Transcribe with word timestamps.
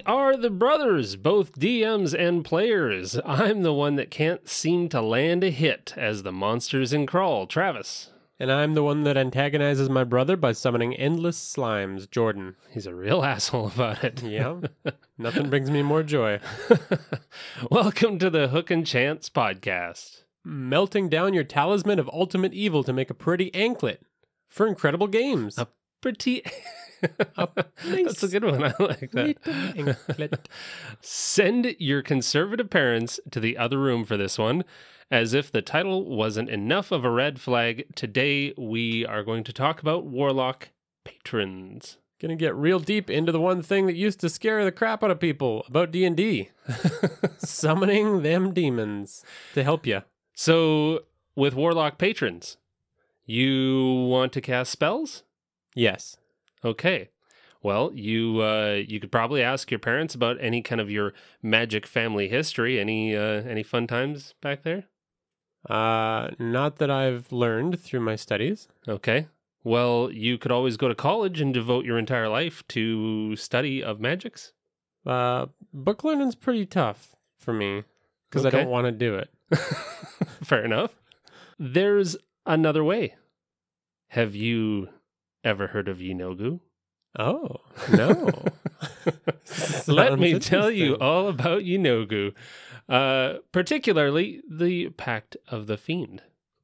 We 0.00 0.04
are 0.06 0.34
the 0.34 0.48
brothers, 0.48 1.14
both 1.16 1.58
DMs 1.60 2.18
and 2.18 2.42
players. 2.42 3.20
I'm 3.22 3.60
the 3.62 3.74
one 3.74 3.96
that 3.96 4.10
can't 4.10 4.48
seem 4.48 4.88
to 4.88 5.02
land 5.02 5.44
a 5.44 5.50
hit 5.50 5.92
as 5.94 6.22
the 6.22 6.32
monsters 6.32 6.94
in 6.94 7.04
Crawl, 7.04 7.46
Travis. 7.46 8.10
And 8.38 8.50
I'm 8.50 8.72
the 8.72 8.82
one 8.82 9.04
that 9.04 9.18
antagonizes 9.18 9.90
my 9.90 10.04
brother 10.04 10.38
by 10.38 10.52
summoning 10.52 10.94
endless 10.94 11.38
slimes, 11.38 12.10
Jordan. 12.10 12.56
He's 12.70 12.86
a 12.86 12.94
real 12.94 13.22
asshole 13.26 13.66
about 13.66 14.02
it. 14.02 14.22
Yeah, 14.22 14.60
nothing 15.18 15.50
brings 15.50 15.70
me 15.70 15.82
more 15.82 16.02
joy. 16.02 16.40
Welcome 17.70 18.18
to 18.20 18.30
the 18.30 18.48
Hook 18.48 18.70
and 18.70 18.86
Chance 18.86 19.28
podcast. 19.28 20.22
Melting 20.42 21.10
down 21.10 21.34
your 21.34 21.44
talisman 21.44 21.98
of 21.98 22.08
ultimate 22.10 22.54
evil 22.54 22.82
to 22.84 22.94
make 22.94 23.10
a 23.10 23.14
pretty 23.14 23.54
anklet 23.54 24.00
for 24.48 24.66
incredible 24.66 25.08
games. 25.08 25.58
A 25.58 25.68
pretty. 26.00 26.42
That's 27.84 28.22
a 28.22 28.28
good 28.28 28.44
one. 28.44 28.64
I 28.64 28.74
like 28.78 29.10
that. 29.12 30.48
Send 31.00 31.76
your 31.78 32.02
conservative 32.02 32.70
parents 32.70 33.20
to 33.30 33.40
the 33.40 33.56
other 33.56 33.78
room 33.78 34.04
for 34.04 34.16
this 34.16 34.38
one. 34.38 34.64
As 35.10 35.34
if 35.34 35.50
the 35.50 35.62
title 35.62 36.04
wasn't 36.04 36.50
enough 36.50 36.92
of 36.92 37.04
a 37.04 37.10
red 37.10 37.40
flag, 37.40 37.86
today 37.96 38.54
we 38.56 39.04
are 39.04 39.24
going 39.24 39.42
to 39.44 39.52
talk 39.52 39.80
about 39.80 40.06
Warlock 40.06 40.68
patrons. 41.04 41.98
Gonna 42.20 42.36
get 42.36 42.54
real 42.54 42.78
deep 42.78 43.08
into 43.08 43.32
the 43.32 43.40
one 43.40 43.62
thing 43.62 43.86
that 43.86 43.96
used 43.96 44.20
to 44.20 44.28
scare 44.28 44.62
the 44.64 44.70
crap 44.70 45.02
out 45.02 45.10
of 45.10 45.18
people 45.18 45.64
about 45.66 45.90
D&D. 45.90 46.50
Summoning 47.38 48.22
them 48.22 48.52
demons 48.52 49.24
to 49.54 49.64
help 49.64 49.86
you. 49.86 50.02
So, 50.34 51.00
with 51.34 51.54
Warlock 51.54 51.96
patrons, 51.96 52.58
you 53.24 54.06
want 54.08 54.32
to 54.34 54.40
cast 54.40 54.70
spells? 54.70 55.22
Yes. 55.74 56.18
Okay. 56.64 57.08
Well, 57.62 57.90
you 57.94 58.40
uh, 58.40 58.80
you 58.86 59.00
could 59.00 59.12
probably 59.12 59.42
ask 59.42 59.70
your 59.70 59.80
parents 59.80 60.14
about 60.14 60.38
any 60.40 60.62
kind 60.62 60.80
of 60.80 60.90
your 60.90 61.12
magic 61.42 61.86
family 61.86 62.28
history. 62.28 62.80
Any 62.80 63.14
uh, 63.14 63.42
any 63.42 63.62
fun 63.62 63.86
times 63.86 64.34
back 64.40 64.62
there? 64.62 64.84
Uh, 65.68 66.30
not 66.38 66.76
that 66.76 66.90
I've 66.90 67.30
learned 67.30 67.78
through 67.78 68.00
my 68.00 68.16
studies. 68.16 68.68
Okay. 68.88 69.26
Well, 69.62 70.10
you 70.10 70.38
could 70.38 70.50
always 70.50 70.78
go 70.78 70.88
to 70.88 70.94
college 70.94 71.38
and 71.38 71.52
devote 71.52 71.84
your 71.84 71.98
entire 71.98 72.28
life 72.28 72.66
to 72.68 73.36
study 73.36 73.82
of 73.82 74.00
magics. 74.00 74.52
Uh, 75.04 75.46
book 75.72 76.02
learning's 76.02 76.34
pretty 76.34 76.64
tough 76.64 77.14
for 77.38 77.52
me 77.52 77.84
because 78.30 78.46
I 78.46 78.50
don't 78.50 78.70
want 78.70 78.86
to 78.86 78.92
do 78.92 79.16
it. 79.16 79.30
Fair 80.42 80.64
enough. 80.64 80.98
There's 81.58 82.16
another 82.46 82.82
way. 82.82 83.16
Have 84.08 84.34
you 84.34 84.88
ever 85.44 85.68
heard 85.68 85.88
of 85.88 85.98
Yeenoghu? 85.98 86.60
Oh, 87.18 87.56
no. 87.92 88.30
Let 89.88 90.18
me 90.18 90.38
tell 90.38 90.70
you 90.70 90.96
all 90.98 91.28
about 91.28 91.62
Yeenoghu, 91.62 92.32
uh, 92.88 93.38
particularly 93.52 94.42
the 94.48 94.90
Pact 94.90 95.36
of 95.48 95.66
the 95.66 95.76
Fiend. 95.76 96.22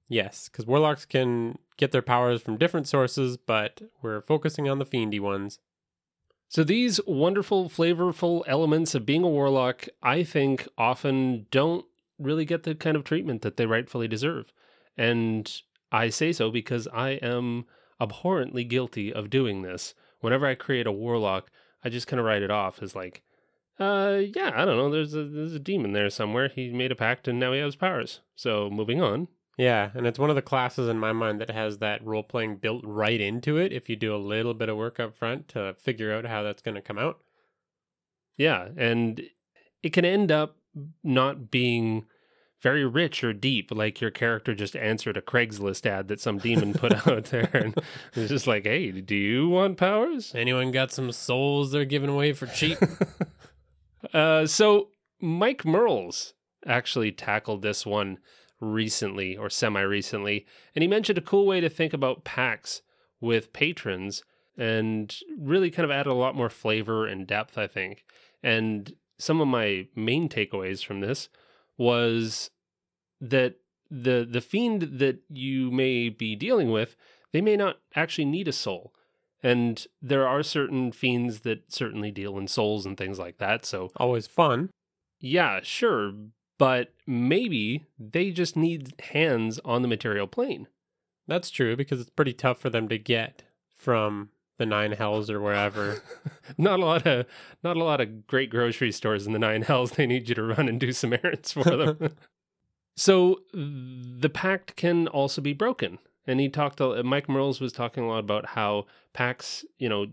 Yes, 0.09 0.49
because 0.49 0.67
warlocks 0.67 1.05
can 1.05 1.59
get 1.77 1.91
their 1.91 2.03
powers 2.03 2.41
from 2.41 2.57
different 2.57 2.87
sources, 2.87 3.37
but 3.37 3.83
we're 4.03 4.21
focusing 4.21 4.69
on 4.69 4.79
the 4.79 4.87
fiendy 4.87 5.21
ones. 5.21 5.59
So 6.49 6.63
these 6.63 7.01
wonderful, 7.07 7.69
flavorful 7.69 8.45
elements 8.47 8.95
of 8.95 9.05
being 9.05 9.25
a 9.25 9.29
warlock, 9.29 9.89
I 10.03 10.23
think, 10.23 10.69
often 10.79 11.47
don't 11.51 11.85
really 12.19 12.45
get 12.45 12.63
the 12.63 12.75
kind 12.75 12.97
of 12.97 13.03
treatment 13.03 13.43
that 13.43 13.57
they 13.57 13.67
rightfully 13.67 14.07
deserve. 14.07 14.53
And 14.97 15.53
I 15.91 16.09
say 16.09 16.33
so 16.33 16.51
because 16.51 16.87
I 16.93 17.11
am 17.11 17.67
abhorrently 18.01 18.65
guilty 18.65 19.13
of 19.13 19.31
doing 19.31 19.63
this. 19.63 19.95
Whenever 20.21 20.47
I 20.47 20.55
create 20.55 20.87
a 20.87 20.93
warlock, 20.93 21.51
I 21.85 21.89
just 21.89 22.07
kind 22.07 22.21
of 22.21 22.27
write 22.27 22.43
it 22.43 22.51
off 22.51 22.83
as 22.83 22.95
like, 22.95 23.23
uh, 23.79 24.21
yeah, 24.35 24.53
I 24.55 24.65
don't 24.65 24.77
know. 24.77 24.91
There's 24.91 25.15
a 25.15 25.25
there's 25.25 25.55
a 25.55 25.59
demon 25.59 25.93
there 25.93 26.11
somewhere. 26.11 26.49
He 26.49 26.73
made 26.73 26.93
a 26.93 26.97
pact 26.97 27.29
and 27.29 27.39
now 27.39 27.53
he 27.53 27.61
has 27.61 27.77
powers. 27.77 28.21
So 28.35 28.71
moving 28.71 29.03
on. 29.03 29.29
Yeah, 29.59 29.91
and 29.95 30.07
it's 30.07 30.19
one 30.19 30.29
of 30.29 30.37
the 30.37 30.43
classes 30.43 30.89
in 30.89 30.99
my 30.99 31.13
mind 31.13 31.41
that 31.41 31.51
has 31.51 31.79
that 31.79 32.05
role 32.05 32.23
playing 32.23 32.57
built 32.57 32.83
right 32.85 33.21
into 33.21 33.57
it 33.57 33.73
if 33.73 33.89
you 33.89 33.97
do 33.97 34.15
a 34.15 34.19
little 34.19 34.53
bit 34.53 34.69
of 34.69 34.77
work 34.77 35.01
up 35.01 35.17
front 35.17 35.49
to 35.49 35.75
figure 35.79 36.13
out 36.13 36.27
how 36.27 36.43
that's 36.43 36.61
going 36.61 36.75
to 36.75 36.83
come 36.83 36.99
out. 36.99 37.21
Yeah, 38.37 38.69
and 38.77 39.23
it 39.83 39.95
can 39.95 40.05
end 40.05 40.31
up 40.31 40.57
not 41.03 41.51
being 41.51 42.05
very 42.63 42.85
rich 42.85 43.23
or 43.23 43.33
deep. 43.33 43.71
Like 43.71 44.01
your 44.01 44.11
character 44.11 44.55
just 44.55 44.77
answered 44.77 45.17
a 45.17 45.23
Craigslist 45.23 45.87
ad 45.87 46.09
that 46.09 46.21
some 46.21 46.39
demon 46.39 46.73
put 46.73 47.07
out 47.07 47.27
there, 47.27 47.51
and 47.53 47.75
it's 48.15 48.31
just 48.31 48.47
like, 48.47 48.65
"Hey, 48.65 48.91
do 48.91 49.15
you 49.15 49.49
want 49.49 49.77
powers?" 49.77 50.33
Anyone 50.35 50.73
got 50.73 50.93
some 50.93 51.13
souls 51.13 51.73
they're 51.73 51.85
giving 51.85 52.11
away 52.11 52.33
for 52.33 52.47
cheap? 52.47 52.79
Uh, 54.15 54.47
so 54.47 54.91
Mike 55.21 55.65
Mearls 55.65 56.35
actually 56.65 57.11
tackled 57.11 57.63
this 57.63 57.85
one 57.85 58.19
recently 58.61 59.37
or 59.37 59.51
semi 59.51 59.81
recently, 59.81 60.47
and 60.75 60.83
he 60.83 60.89
mentioned 60.89 61.19
a 61.19 61.23
cool 61.23 61.45
way 61.45 61.61
to 61.61 61.69
think 61.69 61.93
about 61.93 62.23
pacts 62.23 62.83
with 63.21 63.53
patrons 63.53 64.23
and 64.57 65.19
really 65.39 65.71
kind 65.71 65.85
of 65.85 65.91
added 65.91 66.11
a 66.11 66.15
lot 66.15 66.35
more 66.35 66.49
flavor 66.49 67.07
and 67.07 67.27
depth, 67.27 67.59
I 67.59 67.67
think. 67.67 68.05
And 68.43 68.95
some 69.19 69.41
of 69.41 69.49
my 69.49 69.89
main 69.95 70.29
takeaways 70.29 70.85
from 70.85 71.01
this 71.01 71.29
was 71.79 72.51
that 73.21 73.57
the 73.91 74.27
the 74.29 74.41
fiend 74.41 74.83
that 74.99 75.21
you 75.29 75.71
may 75.71 76.09
be 76.09 76.35
dealing 76.37 76.71
with, 76.71 76.97
they 77.33 77.41
may 77.41 77.57
not 77.57 77.77
actually 77.95 78.25
need 78.25 78.49
a 78.49 78.53
soul. 78.53 78.93
And 79.43 79.87
there 80.03 80.27
are 80.27 80.43
certain 80.43 80.91
fiends 80.93 81.41
that 81.41 81.73
certainly 81.73 82.11
deal 82.11 82.37
in 82.39 82.49
souls 82.49 82.85
and 82.87 82.97
things 82.97 83.19
like 83.19 83.39
that. 83.39 83.65
So, 83.65 83.91
Always 83.97 84.27
fun. 84.27 84.71
yeah, 85.21 85.61
sure. 85.63 86.13
But 86.59 86.95
maybe 87.07 87.85
they 87.99 88.31
just 88.31 88.57
need 88.57 88.95
hands 89.13 89.61
on 89.65 89.83
the 89.83 89.89
material 89.89 90.27
plane. 90.27 90.69
That's 91.29 91.51
true 91.51 91.77
because 91.77 92.01
it's 92.01 92.11
pretty 92.11 92.33
tough 92.33 92.59
for 92.59 92.71
them 92.71 92.89
to 92.89 92.99
get 92.99 93.43
from 93.75 94.31
the 94.59 94.67
nine 94.67 94.93
hells 94.93 95.31
or 95.31 95.41
wherever. 95.41 96.03
Not 96.59 96.81
a 96.81 96.85
lot 96.85 97.07
of 97.07 97.27
not 97.63 97.77
a 97.77 97.85
lot 97.85 98.01
of 98.01 98.27
great 98.27 98.51
grocery 98.51 98.93
stores 98.93 99.27
in 99.27 99.33
the 99.33 99.39
nine 99.39 99.63
hells. 99.63 99.93
They 99.93 100.07
need 100.07 100.29
you 100.29 100.35
to 100.37 100.43
run 100.43 100.69
and 100.69 100.81
do 100.81 100.93
some 100.93 101.13
errands 101.13 101.53
for 101.53 101.65
them. 101.65 102.17
so 102.97 103.41
the 103.53 104.31
pact 104.33 104.77
can 104.77 105.09
also 105.09 105.41
be 105.41 105.53
broken. 105.53 105.99
And 106.27 106.41
he 106.41 106.49
talked. 106.49 106.81
a- 106.81 107.03
Mike 107.03 107.29
Mearls 107.29 107.61
was 107.61 107.73
talking 107.73 108.05
a 108.05 108.09
lot 108.09 108.21
about 108.21 108.47
how 108.47 108.87
pacts, 109.13 109.65
you 109.79 109.89
know, 109.89 110.07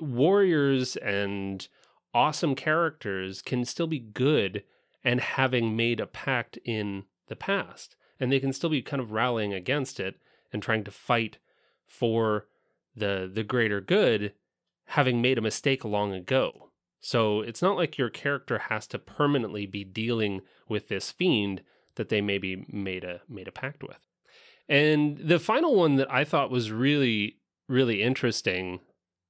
warriors 0.00 0.96
and 0.96 1.66
awesome 2.12 2.54
characters 2.54 3.42
can 3.42 3.64
still 3.64 3.86
be 3.86 3.98
good 3.98 4.62
and 5.04 5.20
having 5.20 5.76
made 5.76 6.00
a 6.00 6.06
pact 6.06 6.58
in 6.64 7.04
the 7.28 7.36
past, 7.36 7.96
and 8.18 8.32
they 8.32 8.40
can 8.40 8.52
still 8.52 8.70
be 8.70 8.82
kind 8.82 9.00
of 9.00 9.12
rallying 9.12 9.52
against 9.52 10.00
it 10.00 10.16
and 10.52 10.62
trying 10.62 10.84
to 10.84 10.90
fight 10.90 11.38
for 11.86 12.46
the 12.96 13.30
the 13.32 13.44
greater 13.44 13.80
good 13.80 14.32
having 14.90 15.20
made 15.20 15.38
a 15.38 15.42
mistake 15.42 15.84
long 15.84 16.12
ago. 16.12 16.70
So 17.00 17.40
it's 17.40 17.62
not 17.62 17.76
like 17.76 17.98
your 17.98 18.10
character 18.10 18.58
has 18.70 18.86
to 18.88 18.98
permanently 18.98 19.66
be 19.66 19.84
dealing 19.84 20.40
with 20.68 20.88
this 20.88 21.10
fiend 21.10 21.62
that 21.96 22.08
they 22.08 22.20
maybe 22.20 22.66
made 22.68 23.04
a 23.04 23.20
made 23.28 23.48
a 23.48 23.52
pact 23.52 23.82
with. 23.82 23.98
And 24.68 25.18
the 25.18 25.38
final 25.38 25.74
one 25.74 25.96
that 25.96 26.12
I 26.12 26.24
thought 26.24 26.50
was 26.50 26.70
really 26.70 27.38
really 27.68 28.02
interesting 28.02 28.80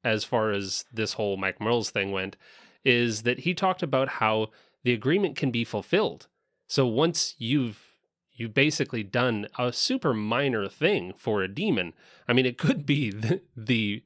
as 0.04 0.24
far 0.24 0.52
as 0.52 0.84
this 0.92 1.14
whole 1.14 1.36
Mike 1.36 1.60
Mearls 1.60 1.90
thing 1.90 2.12
went 2.12 2.36
is 2.84 3.22
that 3.22 3.40
he 3.40 3.54
talked 3.54 3.82
about 3.82 4.08
how 4.08 4.48
the 4.84 4.92
agreement 4.92 5.36
can 5.36 5.50
be 5.50 5.64
fulfilled. 5.64 6.28
So 6.68 6.86
once 6.86 7.34
you've 7.38 7.85
you've 8.36 8.54
basically 8.54 9.02
done 9.02 9.46
a 9.58 9.72
super 9.72 10.14
minor 10.14 10.68
thing 10.68 11.12
for 11.16 11.42
a 11.42 11.48
demon. 11.48 11.94
I 12.28 12.32
mean, 12.32 12.46
it 12.46 12.58
could 12.58 12.86
be 12.86 13.10
the 13.56 14.02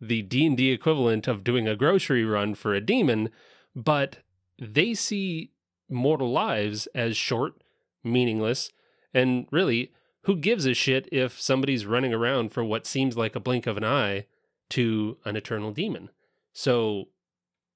the, 0.00 0.22
D&D 0.22 0.70
equivalent 0.70 1.26
of 1.26 1.44
doing 1.44 1.66
a 1.66 1.76
grocery 1.76 2.24
run 2.24 2.54
for 2.54 2.74
a 2.74 2.80
demon, 2.80 3.30
but 3.74 4.18
they 4.60 4.92
see 4.92 5.52
mortal 5.88 6.30
lives 6.30 6.86
as 6.94 7.16
short, 7.16 7.54
meaningless, 8.02 8.70
and 9.14 9.46
really, 9.50 9.92
who 10.24 10.36
gives 10.36 10.66
a 10.66 10.74
shit 10.74 11.08
if 11.10 11.40
somebody's 11.40 11.86
running 11.86 12.12
around 12.12 12.52
for 12.52 12.62
what 12.62 12.86
seems 12.86 13.16
like 13.16 13.34
a 13.34 13.40
blink 13.40 13.66
of 13.66 13.78
an 13.78 13.84
eye 13.84 14.26
to 14.70 15.16
an 15.24 15.36
eternal 15.36 15.70
demon? 15.70 16.10
So, 16.52 17.08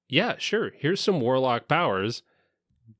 yeah, 0.07 0.35
sure, 0.37 0.71
here's 0.77 0.99
some 1.01 1.21
warlock 1.21 1.67
powers 1.67 2.21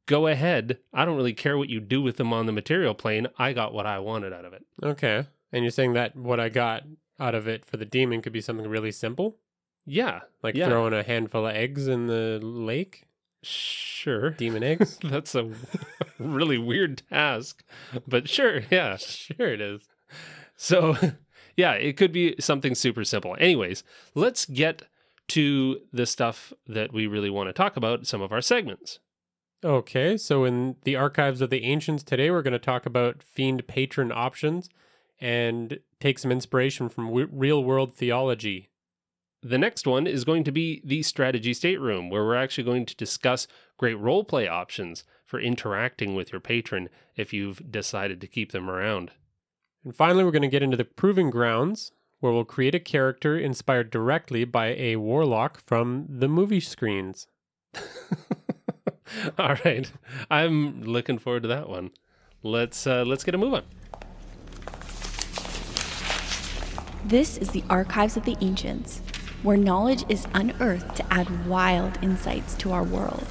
go 0.06 0.28
ahead. 0.28 0.80
I 0.94 1.06
don't 1.06 1.16
really 1.18 1.34
care 1.34 1.58
what 1.58 1.70
you 1.70 1.80
do 1.80 2.02
with 2.02 2.18
them 2.18 2.34
on 2.34 2.46
the 2.46 2.52
material 2.52 2.94
plane. 2.94 3.28
I 3.38 3.54
got 3.54 3.74
what 3.74 3.86
I 3.86 4.00
wanted 4.00 4.34
out 4.34 4.46
of 4.46 4.54
it. 4.54 4.66
Okay. 4.84 5.26
And 5.52 5.64
you're 5.64 5.72
saying 5.72 5.94
that 5.94 6.16
what 6.16 6.40
I 6.40 6.50
got 6.50 6.84
out 7.20 7.36
of 7.36 7.48
it 7.48 7.66
for 7.66 7.78
the 7.78 7.86
demon 7.86 8.22
could 8.22 8.34
be 8.34 8.42
something 8.42 8.68
really 8.68 8.92
simple? 8.92 9.38
Yeah. 9.86 10.22
Like 10.44 10.56
Yeah. 10.56 10.68
throwing 10.68 10.94
a 10.94 11.04
handful 11.04 11.48
of 11.48 11.56
eggs 11.56 11.88
in 11.88 12.08
the 12.08 12.40
lake? 12.42 13.06
Sure. 13.44 14.32
Demon 14.32 14.64
eggs? 14.72 14.98
That's 15.04 15.34
a 15.36 15.50
really 16.20 16.58
weird 16.58 17.02
task, 17.10 17.64
but 18.08 18.28
sure, 18.30 18.62
yeah. 18.70 18.98
sure 18.98 19.48
it 19.54 19.62
is. 19.62 19.82
So, 20.58 20.98
yeah, 21.58 21.74
it 21.74 21.96
could 21.98 22.12
be 22.12 22.36
something 22.40 22.76
super 22.76 23.04
simple. 23.06 23.36
Anyways, 23.40 23.84
let's 24.16 24.46
get 24.46 24.84
to 25.30 25.80
the 25.94 26.06
stuff 26.06 26.52
that 26.68 26.92
we 26.92 27.08
really 27.08 27.30
want 27.30 27.48
to 27.50 27.54
talk 27.54 27.78
about, 27.78 28.06
some 28.08 28.22
of 28.22 28.32
our 28.32 28.42
segments. 28.42 29.00
Okay, 29.64 30.16
so 30.16 30.46
in 30.46 30.78
the 30.84 30.96
archives 30.96 31.42
of 31.42 31.50
the 31.50 31.66
ancients 31.66 32.02
today, 32.02 32.32
we're 32.32 32.42
going 32.42 32.54
to 32.54 32.60
talk 32.60 32.86
about 32.86 33.22
fiend 33.22 33.68
patron 33.68 34.10
options 34.10 34.70
and 35.20 35.80
take 36.00 36.18
some 36.18 36.32
inspiration 36.32 36.88
from 36.88 37.08
w- 37.08 37.28
real 37.30 37.62
world 37.62 37.94
theology. 37.94 38.70
The 39.42 39.58
next 39.58 39.86
one 39.86 40.08
is 40.08 40.24
going 40.24 40.46
to 40.46 40.52
be 40.54 40.82
the 40.86 41.04
strategy 41.04 41.54
stateroom, 41.54 42.10
where 42.10 42.24
we're 42.24 42.36
actually 42.36 42.64
going 42.64 42.86
to 42.86 42.96
discuss 42.96 43.48
great 43.78 43.98
roleplay 43.98 44.50
options 44.50 45.04
for 45.26 45.42
interacting 45.42 46.16
with 46.16 46.32
your 46.32 46.42
patron 46.42 46.88
if 47.18 47.34
you've 47.34 47.70
decided 47.70 48.22
to 48.22 48.28
keep 48.28 48.54
them 48.54 48.70
around. 48.70 49.12
And 49.84 49.94
finally, 49.94 50.24
we're 50.24 50.32
going 50.32 50.42
to 50.42 50.48
get 50.48 50.64
into 50.64 50.78
the 50.78 50.86
proving 50.86 51.30
grounds, 51.30 51.92
where 52.22 52.32
we'll 52.32 52.46
create 52.46 52.76
a 52.76 52.80
character 52.80 53.38
inspired 53.38 53.90
directly 53.92 54.46
by 54.46 54.68
a 54.68 54.96
warlock 54.96 55.62
from 55.66 56.06
the 56.10 56.30
movie 56.30 56.62
screens. 56.62 57.28
All 59.38 59.56
right, 59.66 59.92
I'm 60.30 60.84
looking 60.84 61.18
forward 61.18 61.44
to 61.44 61.50
that 61.50 61.70
one. 61.70 61.92
Let's 62.44 62.88
uh, 62.88 63.04
let's 63.06 63.24
get 63.24 63.36
a 63.36 63.38
move 63.38 63.54
on. 63.54 63.64
This 67.06 67.38
is 67.38 67.50
the 67.50 67.64
Archives 67.70 68.18
of 68.18 68.26
the 68.26 68.38
Ancients, 68.42 69.02
where 69.42 69.58
knowledge 69.58 70.04
is 70.10 70.28
unearthed 70.34 70.96
to 70.98 71.14
add 71.14 71.48
wild 71.48 71.98
insights 72.02 72.56
to 72.56 72.72
our 72.72 72.84
world. 72.84 73.26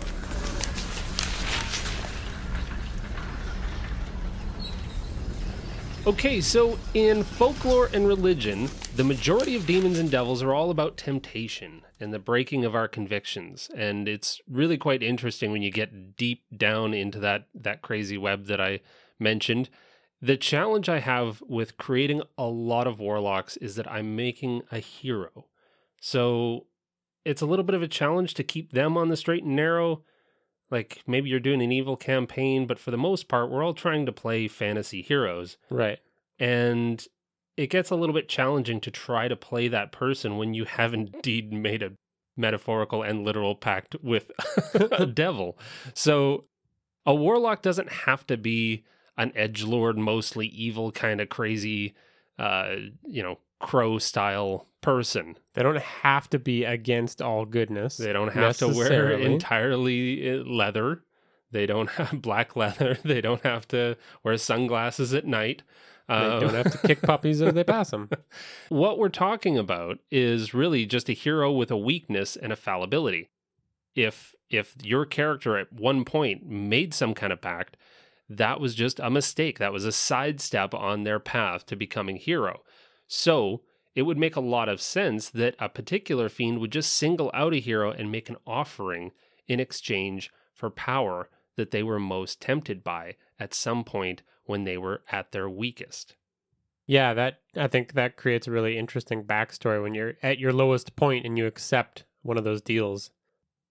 Okay, 6.09 6.41
so 6.41 6.79
in 6.95 7.23
folklore 7.23 7.91
and 7.93 8.09
religion, 8.09 8.71
the 8.97 9.05
majority 9.05 9.55
of 9.57 9.67
demons 9.67 9.99
and 9.99 10.11
devils 10.11 10.43
are 10.43 10.55
all 10.55 10.71
about 10.71 10.97
temptation 10.97 11.83
and 12.01 12.15
the 12.15 12.19
breaking 12.19 12.65
of 12.65 12.75
our 12.75 12.89
convictions. 12.89 13.69
And 13.77 14.09
it's 14.09 14.41
really 14.49 14.79
quite 14.79 15.03
interesting 15.03 15.53
when 15.53 15.61
you 15.61 15.71
get 15.71 16.17
deep 16.17 16.45
down 16.57 16.95
into 16.95 17.21
that 17.21 17.49
that 17.55 17.83
crazy 17.83 18.17
web 18.17 18.47
that 18.47 18.59
I 18.59 18.81
mentioned. 19.19 19.69
The 20.23 20.39
challenge 20.39 20.89
I 20.89 21.01
have 21.01 21.43
with 21.47 21.77
creating 21.77 22.23
a 22.39 22.47
lot 22.47 22.87
of 22.87 23.01
warlocks 23.01 23.59
is 23.59 23.77
that 23.77 23.91
I'm 23.93 24.17
making 24.17 24.63
a 24.73 24.79
hero. 24.79 25.49
So 26.01 26.69
it's 27.27 27.43
a 27.43 27.47
little 27.47 27.67
bit 27.67 27.75
of 27.75 27.83
a 27.83 27.87
challenge 27.87 28.33
to 28.35 28.43
keep 28.43 28.73
them 28.73 28.97
on 28.97 29.11
the 29.11 29.17
straight 29.19 29.45
and 29.45 29.55
narrow. 29.55 30.05
Like 30.71 31.03
maybe 31.07 31.31
you're 31.31 31.41
doing 31.41 31.63
an 31.63 31.73
evil 31.73 31.97
campaign, 31.97 32.67
but 32.67 32.79
for 32.79 32.91
the 32.91 32.99
most 32.99 33.29
part, 33.29 33.51
we're 33.51 33.63
all 33.65 33.75
trying 33.75 34.05
to 34.07 34.13
play 34.13 34.49
fantasy 34.49 35.03
heroes 35.03 35.57
Right. 35.71 35.99
and 36.39 37.05
it 37.57 37.71
gets 37.71 37.91
a 37.91 37.97
little 37.97 38.15
bit 38.15 38.29
challenging 38.29 38.81
to 38.83 38.91
try 38.91 39.27
to 39.27 39.35
play 39.35 39.67
that 39.69 39.91
person 39.93 40.37
when 40.37 40.55
you 40.55 40.65
have 40.65 40.95
indeed 40.95 41.53
made 41.53 41.83
a 41.83 41.93
metaphorical 42.37 43.03
and 43.03 43.25
literal 43.25 43.57
pact 43.57 43.97
with 44.03 44.31
a 44.93 45.07
devil. 45.07 45.59
So 45.95 46.45
a 47.07 47.15
warlock 47.15 47.63
doesn't 47.63 47.91
have 47.91 48.27
to 48.29 48.37
be 48.37 48.85
an 49.17 49.33
edge 49.35 49.65
lord, 49.65 49.99
mostly 49.99 50.47
evil, 50.47 50.93
kind 50.93 51.21
of 51.21 51.29
crazy, 51.29 51.95
uh, 52.39 52.77
you 53.05 53.23
know, 53.23 53.39
crow 53.59 53.99
style 53.99 54.67
person. 54.81 55.37
They 55.55 55.63
don't 55.63 55.79
have 55.79 56.31
to 56.31 56.39
be 56.39 56.65
against 56.65 57.21
all 57.21 57.45
goodness. 57.45 57.97
They 57.97 58.13
don't 58.13 58.33
have 58.33 58.57
to 58.59 58.69
wear 58.69 59.11
entirely 59.13 60.31
uh, 60.31 60.45
leather. 60.45 61.03
They 61.51 61.67
don't 61.67 61.91
have 61.91 62.23
black 62.23 62.57
leather. 62.57 62.99
They 63.05 63.21
don't 63.21 63.43
have 63.43 63.67
to 63.69 63.97
wear 64.23 64.37
sunglasses 64.37 65.15
at 65.15 65.27
night. 65.27 65.63
They 66.09 66.15
Um, 66.15 66.41
don't 66.41 66.55
have 66.55 66.73
to 66.81 66.87
kick 66.87 67.03
puppies 67.03 67.43
as 67.43 67.55
they 67.55 67.65
pass 67.75 67.91
them. 67.91 68.09
What 68.69 68.99
we're 68.99 69.09
talking 69.09 69.59
about 69.59 69.99
is 70.11 70.55
really 70.55 70.87
just 70.87 71.09
a 71.09 71.13
hero 71.13 71.51
with 71.53 71.71
a 71.71 71.77
weakness 71.77 72.37
and 72.37 72.53
a 72.53 72.57
fallibility. 72.57 73.29
If 73.95 74.35
if 74.49 74.75
your 74.83 75.05
character 75.05 75.59
at 75.59 75.73
one 75.73 76.05
point 76.05 76.47
made 76.47 76.95
some 76.95 77.13
kind 77.15 77.33
of 77.33 77.41
pact, 77.43 77.77
that 78.31 78.61
was 78.61 78.75
just 78.75 79.01
a 79.01 79.11
mistake. 79.11 79.59
That 79.59 79.73
was 79.73 79.85
a 79.85 79.93
sidestep 79.93 80.73
on 80.75 81.03
their 81.03 81.19
path 81.19 81.67
to 81.67 81.77
becoming 81.77 82.17
hero. 82.17 82.63
So 83.09 83.63
it 83.95 84.03
would 84.03 84.19
make 84.19 84.37
a 84.37 84.41
lot 84.41 84.69
of 84.69 84.81
sense 84.81 85.29
that 85.31 85.57
a 85.59 85.69
particular 85.69 86.29
fiend 86.29 86.61
would 86.61 86.71
just 86.71 86.95
single 86.95 87.33
out 87.35 87.55
a 87.55 87.59
hero 87.59 87.91
and 87.91 88.13
make 88.13 88.29
an 88.29 88.37
offering 88.47 89.11
in 89.49 89.59
exchange 89.59 90.31
for 90.55 90.71
power 90.71 91.29
that 91.57 91.73
they 91.73 91.83
were 91.83 91.99
most 91.99 92.41
tempted 92.41 92.85
by 92.85 93.17
at 93.41 93.55
some 93.55 93.83
point 93.83 94.23
when 94.45 94.65
they 94.65 94.79
were 94.79 95.03
at 95.11 95.33
their 95.33 95.49
weakest. 95.49 96.15
Yeah, 96.87 97.13
that 97.15 97.41
I 97.57 97.67
think 97.67 97.95
that 97.95 98.17
creates 98.17 98.47
a 98.47 98.51
really 98.53 98.79
interesting 98.79 99.25
backstory 99.25 99.83
when 99.83 99.95
you're 99.95 100.15
at 100.23 100.39
your 100.39 100.53
lowest 100.53 100.95
point 100.95 101.27
and 101.27 101.37
you 101.37 101.47
accept 101.47 102.05
one 102.23 102.39
of 102.39 102.45
those 102.45 102.63
deals. 102.63 103.11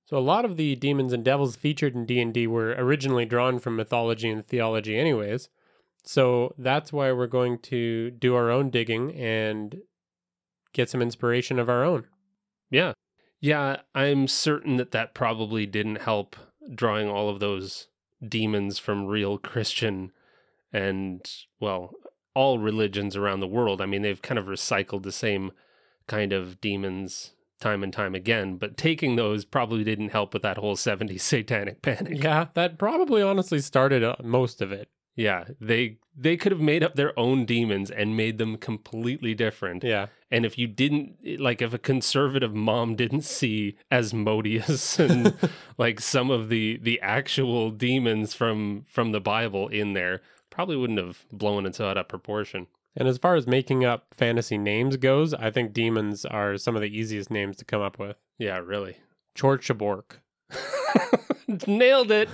So 0.05 0.17
a 0.17 0.19
lot 0.19 0.45
of 0.45 0.55
the 0.55 0.75
demons 0.75 1.13
and 1.13 1.23
devils 1.23 1.55
featured 1.55 1.95
in 1.95 2.05
D&D 2.05 2.47
were 2.47 2.75
originally 2.77 3.25
drawn 3.25 3.59
from 3.59 3.75
mythology 3.75 4.29
and 4.29 4.45
theology 4.45 4.97
anyways. 4.97 5.49
So 6.03 6.53
that's 6.57 6.93
why 6.93 7.11
we're 7.11 7.27
going 7.27 7.59
to 7.59 8.11
do 8.11 8.35
our 8.35 8.49
own 8.49 8.69
digging 8.69 9.13
and 9.15 9.81
get 10.73 10.89
some 10.89 11.01
inspiration 11.01 11.59
of 11.59 11.69
our 11.69 11.83
own. 11.83 12.05
Yeah. 12.69 12.93
Yeah, 13.39 13.77
I'm 13.93 14.27
certain 14.27 14.77
that 14.77 14.91
that 14.91 15.13
probably 15.13 15.65
didn't 15.65 16.01
help 16.01 16.35
drawing 16.73 17.07
all 17.07 17.29
of 17.29 17.39
those 17.39 17.87
demons 18.27 18.79
from 18.79 19.05
real 19.05 19.37
Christian 19.37 20.11
and, 20.73 21.29
well, 21.59 21.91
all 22.33 22.59
religions 22.59 23.15
around 23.15 23.39
the 23.39 23.47
world. 23.47 23.81
I 23.81 23.85
mean, 23.85 24.01
they've 24.01 24.21
kind 24.21 24.37
of 24.37 24.45
recycled 24.45 25.03
the 25.03 25.11
same 25.11 25.51
kind 26.07 26.33
of 26.33 26.61
demons 26.61 27.31
time 27.59 27.83
and 27.83 27.91
time 27.91 28.13
again, 28.15 28.57
but 28.57 28.77
taking 28.77 29.15
those 29.15 29.45
probably 29.45 29.83
didn't 29.83 30.09
help 30.09 30.33
with 30.33 30.43
that 30.43 30.57
whole 30.57 30.75
70s 30.77 31.21
satanic 31.21 31.81
panic. 31.81 32.23
Yeah, 32.23 32.47
that 32.53 32.77
probably 32.77 33.21
honestly 33.21 33.59
started 33.59 34.03
uh, 34.03 34.15
most 34.23 34.61
of 34.61 34.71
it. 34.71 34.89
Yeah, 35.17 35.45
they 35.59 35.97
they 36.15 36.37
could 36.37 36.51
have 36.51 36.61
made 36.61 36.83
up 36.83 36.95
their 36.95 37.17
own 37.19 37.45
demons 37.45 37.91
and 37.91 38.15
made 38.15 38.37
them 38.37 38.55
completely 38.55 39.33
different. 39.33 39.83
Yeah. 39.83 40.07
And 40.29 40.45
if 40.45 40.57
you 40.57 40.67
didn't, 40.67 41.15
like, 41.39 41.61
if 41.61 41.73
a 41.73 41.77
conservative 41.77 42.53
mom 42.53 42.95
didn't 42.95 43.21
see 43.21 43.77
Asmodeus 43.91 44.99
and 44.99 45.35
like 45.77 45.99
some 45.99 46.29
of 46.29 46.49
the 46.49 46.77
the 46.81 47.01
actual 47.01 47.71
demons 47.71 48.33
from 48.35 48.85
from 48.87 49.11
the 49.11 49.19
Bible 49.19 49.67
in 49.67 49.93
there, 49.93 50.21
probably 50.51 50.77
wouldn't 50.77 50.99
have 50.99 51.25
blown 51.31 51.65
it 51.65 51.81
out 51.81 51.97
of 51.97 52.07
proportion. 52.07 52.67
And 52.95 53.07
as 53.07 53.17
far 53.17 53.35
as 53.35 53.45
making 53.47 53.83
up 53.83 54.07
fantasy 54.11 54.57
names 54.57 54.97
goes, 54.97 55.33
I 55.33 55.51
think 55.51 55.73
demons 55.73 56.25
are 56.25 56.57
some 56.57 56.75
of 56.75 56.81
the 56.81 56.95
easiest 56.95 57.29
names 57.29 57.57
to 57.57 57.65
come 57.65 57.81
up 57.81 57.99
with. 57.99 58.17
Yeah, 58.37 58.57
really. 58.57 58.97
Chorchabork. 59.35 60.17
Nailed 61.67 62.11
it. 62.11 62.29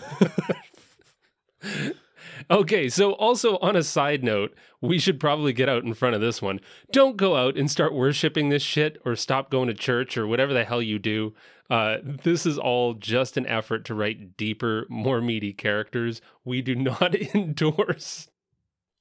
Okay, 2.52 2.90
so 2.90 3.14
also 3.14 3.58
on 3.58 3.76
a 3.76 3.84
side 3.84 4.24
note, 4.24 4.56
we 4.82 5.00
should 5.00 5.20
probably 5.20 5.54
get 5.54 5.70
out 5.70 5.84
in 5.84 5.94
front 5.94 6.16
of 6.16 6.22
this 6.22 6.42
one. 6.42 6.60
Don't 6.92 7.18
go 7.18 7.36
out 7.36 7.58
and 7.58 7.70
start 7.70 7.94
worshiping 7.94 8.50
this 8.50 8.64
shit 8.64 9.02
or 9.06 9.16
stop 9.16 9.50
going 9.50 9.68
to 9.68 9.74
church 9.74 10.18
or 10.18 10.28
whatever 10.28 10.54
the 10.54 10.64
hell 10.64 10.82
you 10.82 11.00
do. 11.00 11.34
Uh, 11.70 11.98
this 12.04 12.46
is 12.46 12.58
all 12.58 12.94
just 12.94 13.38
an 13.38 13.48
effort 13.48 13.86
to 13.86 13.96
write 13.96 14.36
deeper, 14.38 14.86
more 14.90 15.22
meaty 15.22 15.54
characters. 15.54 16.22
We 16.46 16.62
do 16.62 16.76
not 16.76 17.16
endorse 17.16 18.28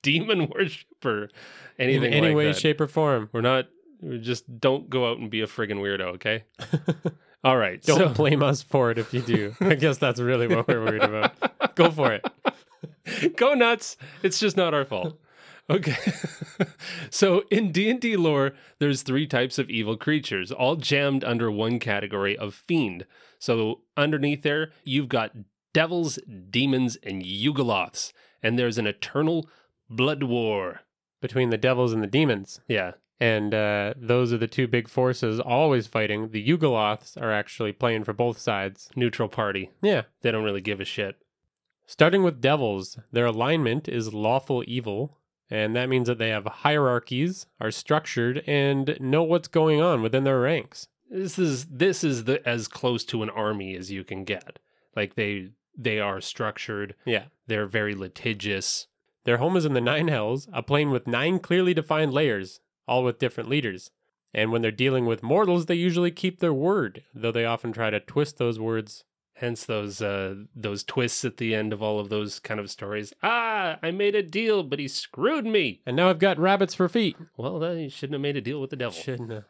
demon 0.02 0.48
worship 0.48 1.04
or 1.04 1.24
In 1.24 1.30
anything 1.78 2.12
any 2.12 2.28
like 2.28 2.36
way, 2.36 2.46
that. 2.46 2.56
shape, 2.58 2.80
or 2.80 2.86
form. 2.86 3.28
We're 3.32 3.40
not. 3.40 3.66
We 4.00 4.18
just 4.18 4.58
don't 4.60 4.90
go 4.90 5.10
out 5.10 5.18
and 5.18 5.30
be 5.30 5.42
a 5.42 5.46
friggin' 5.46 5.78
weirdo, 5.80 6.14
okay? 6.14 6.44
All 7.44 7.56
right. 7.56 7.82
Don't 7.82 7.98
so- 7.98 8.08
blame 8.08 8.42
us 8.42 8.62
for 8.62 8.90
it 8.90 8.98
if 8.98 9.12
you 9.12 9.20
do. 9.20 9.54
I 9.60 9.74
guess 9.74 9.98
that's 9.98 10.20
really 10.20 10.46
what 10.48 10.66
we're 10.68 10.84
worried 10.84 11.02
about. 11.02 11.74
Go 11.74 11.90
for 11.90 12.12
it. 12.12 12.24
go 13.36 13.54
nuts. 13.54 13.96
It's 14.22 14.38
just 14.38 14.56
not 14.56 14.74
our 14.74 14.84
fault. 14.84 15.18
Okay. 15.70 15.96
So 17.10 17.44
in 17.50 17.72
d&d 17.72 18.16
lore 18.16 18.52
there's 18.78 19.02
three 19.02 19.26
types 19.26 19.58
of 19.58 19.70
evil 19.70 19.96
creatures 19.96 20.50
all 20.50 20.76
jammed 20.76 21.24
under 21.24 21.50
one 21.50 21.78
category 21.78 22.36
of 22.36 22.54
fiend. 22.54 23.06
So 23.38 23.80
underneath 23.96 24.42
there 24.42 24.70
you've 24.84 25.08
got 25.08 25.32
devils 25.72 26.18
demons 26.50 26.96
and 27.02 27.22
yugoloths. 27.22 28.12
And 28.42 28.58
there's 28.58 28.78
an 28.78 28.86
eternal 28.86 29.48
blood 29.88 30.22
war. 30.24 30.80
Between 31.20 31.50
the 31.50 31.58
devils 31.58 31.92
and 31.92 32.02
the 32.02 32.08
demons. 32.08 32.60
yeah. 32.66 32.92
And 33.20 33.54
uh, 33.54 33.94
those 33.96 34.32
are 34.32 34.38
the 34.38 34.48
two 34.48 34.66
big 34.66 34.88
forces 34.88 35.38
always 35.38 35.86
fighting. 35.86 36.30
The 36.30 36.44
Yugoloths 36.44 37.16
are 37.16 37.30
actually 37.30 37.70
playing 37.70 38.02
for 38.02 38.12
both 38.12 38.38
sides. 38.38 38.88
neutral 38.96 39.28
party. 39.28 39.70
Yeah. 39.80 40.02
they 40.22 40.32
don't 40.32 40.42
really 40.42 40.60
give 40.60 40.80
a 40.80 40.84
shit 40.84 41.16
Starting 41.92 42.22
with 42.22 42.40
devils, 42.40 42.98
their 43.12 43.26
alignment 43.26 43.86
is 43.86 44.14
lawful 44.14 44.64
evil, 44.66 45.18
and 45.50 45.76
that 45.76 45.90
means 45.90 46.08
that 46.08 46.16
they 46.16 46.30
have 46.30 46.46
hierarchies, 46.46 47.44
are 47.60 47.70
structured, 47.70 48.42
and 48.46 48.96
know 48.98 49.22
what's 49.22 49.46
going 49.46 49.78
on 49.78 50.00
within 50.00 50.24
their 50.24 50.40
ranks. 50.40 50.88
This 51.10 51.38
is 51.38 51.66
this 51.66 52.02
is 52.02 52.24
the 52.24 52.40
as 52.48 52.66
close 52.66 53.04
to 53.04 53.22
an 53.22 53.28
army 53.28 53.76
as 53.76 53.92
you 53.92 54.04
can 54.04 54.24
get. 54.24 54.58
Like 54.96 55.16
they 55.16 55.50
they 55.76 56.00
are 56.00 56.22
structured. 56.22 56.94
Yeah. 57.04 57.24
They're 57.46 57.66
very 57.66 57.94
litigious. 57.94 58.86
Their 59.24 59.36
home 59.36 59.54
is 59.58 59.66
in 59.66 59.74
the 59.74 59.80
Nine 59.82 60.08
Hells, 60.08 60.48
a 60.50 60.62
plane 60.62 60.92
with 60.92 61.06
nine 61.06 61.40
clearly 61.40 61.74
defined 61.74 62.14
layers, 62.14 62.60
all 62.88 63.04
with 63.04 63.18
different 63.18 63.50
leaders. 63.50 63.90
And 64.32 64.50
when 64.50 64.62
they're 64.62 64.70
dealing 64.70 65.04
with 65.04 65.22
mortals, 65.22 65.66
they 65.66 65.74
usually 65.74 66.10
keep 66.10 66.40
their 66.40 66.54
word, 66.54 67.04
though 67.14 67.32
they 67.32 67.44
often 67.44 67.70
try 67.70 67.90
to 67.90 68.00
twist 68.00 68.38
those 68.38 68.58
words. 68.58 69.04
Hence 69.42 69.64
those 69.64 70.00
uh 70.00 70.36
those 70.54 70.84
twists 70.84 71.24
at 71.24 71.38
the 71.38 71.52
end 71.52 71.72
of 71.72 71.82
all 71.82 71.98
of 71.98 72.10
those 72.10 72.38
kind 72.38 72.60
of 72.60 72.70
stories. 72.70 73.12
Ah, 73.24 73.76
I 73.82 73.90
made 73.90 74.14
a 74.14 74.22
deal, 74.22 74.62
but 74.62 74.78
he 74.78 74.86
screwed 74.86 75.44
me. 75.44 75.80
And 75.84 75.96
now 75.96 76.08
I've 76.08 76.20
got 76.20 76.38
rabbits 76.38 76.76
for 76.76 76.88
feet. 76.88 77.16
Well, 77.36 77.58
then 77.58 77.78
you 77.78 77.90
shouldn't 77.90 78.14
have 78.14 78.22
made 78.22 78.36
a 78.36 78.40
deal 78.40 78.60
with 78.60 78.70
the 78.70 78.76
devil. 78.76 78.98
Shouldn't 78.98 79.32
have. 79.32 79.44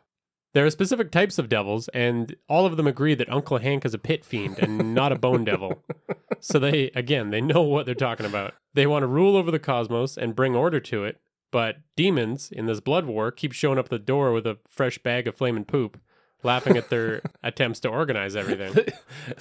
There 0.55 0.65
are 0.65 0.71
specific 0.71 1.11
types 1.11 1.39
of 1.39 1.51
devils, 1.51 1.89
and 1.89 2.35
all 2.49 2.65
of 2.65 2.79
them 2.79 2.87
agree 2.87 3.15
that 3.15 3.31
Uncle 3.31 3.59
Hank 3.59 3.85
is 3.85 3.93
a 3.93 3.99
pit 3.99 4.25
fiend 4.25 4.59
and 4.59 4.95
not 4.95 5.13
a 5.13 5.19
bone 5.19 5.45
devil. 5.45 5.85
So 6.41 6.59
they, 6.59 6.91
again, 6.97 7.31
they 7.31 7.41
know 7.41 7.63
what 7.63 7.87
they're 7.87 7.95
talking 7.95 8.27
about. 8.27 8.55
They 8.75 8.85
want 8.85 9.05
to 9.05 9.07
rule 9.07 9.37
over 9.37 9.53
the 9.53 9.61
cosmos 9.61 10.19
and 10.19 10.35
bring 10.35 10.57
order 10.57 10.81
to 10.81 11.05
it, 11.05 11.21
but 11.53 11.77
demons 11.95 12.51
in 12.51 12.67
this 12.67 12.81
blood 12.81 13.05
war 13.05 13.31
keep 13.31 13.53
showing 13.53 13.79
up 13.79 13.91
the 13.91 13.99
door 14.01 14.33
with 14.33 14.45
a 14.45 14.59
fresh 14.69 14.99
bag 14.99 15.29
of 15.29 15.37
flaming 15.37 15.65
poop, 15.65 16.01
laughing 16.43 16.77
at 16.77 16.91
their 16.91 17.23
attempts 17.43 17.81
to 17.81 17.89
organize 17.89 18.37
everything. 18.37 18.87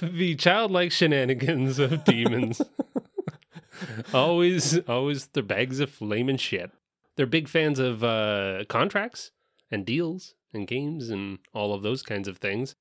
the 0.00 0.34
childlike 0.34 0.92
shenanigans 0.92 1.78
of 1.78 2.04
demons. 2.04 2.62
always, 4.14 4.78
always 4.80 5.26
their 5.26 5.42
bags 5.42 5.80
of 5.80 5.90
flaming 5.90 6.36
shit. 6.36 6.70
They're 7.16 7.26
big 7.26 7.48
fans 7.48 7.78
of 7.78 8.02
uh, 8.02 8.64
contracts 8.68 9.30
and 9.70 9.84
deals 9.84 10.34
and 10.52 10.66
games 10.66 11.10
and 11.10 11.38
all 11.54 11.74
of 11.74 11.82
those 11.82 12.02
kinds 12.02 12.28
of 12.28 12.38
things. 12.38 12.74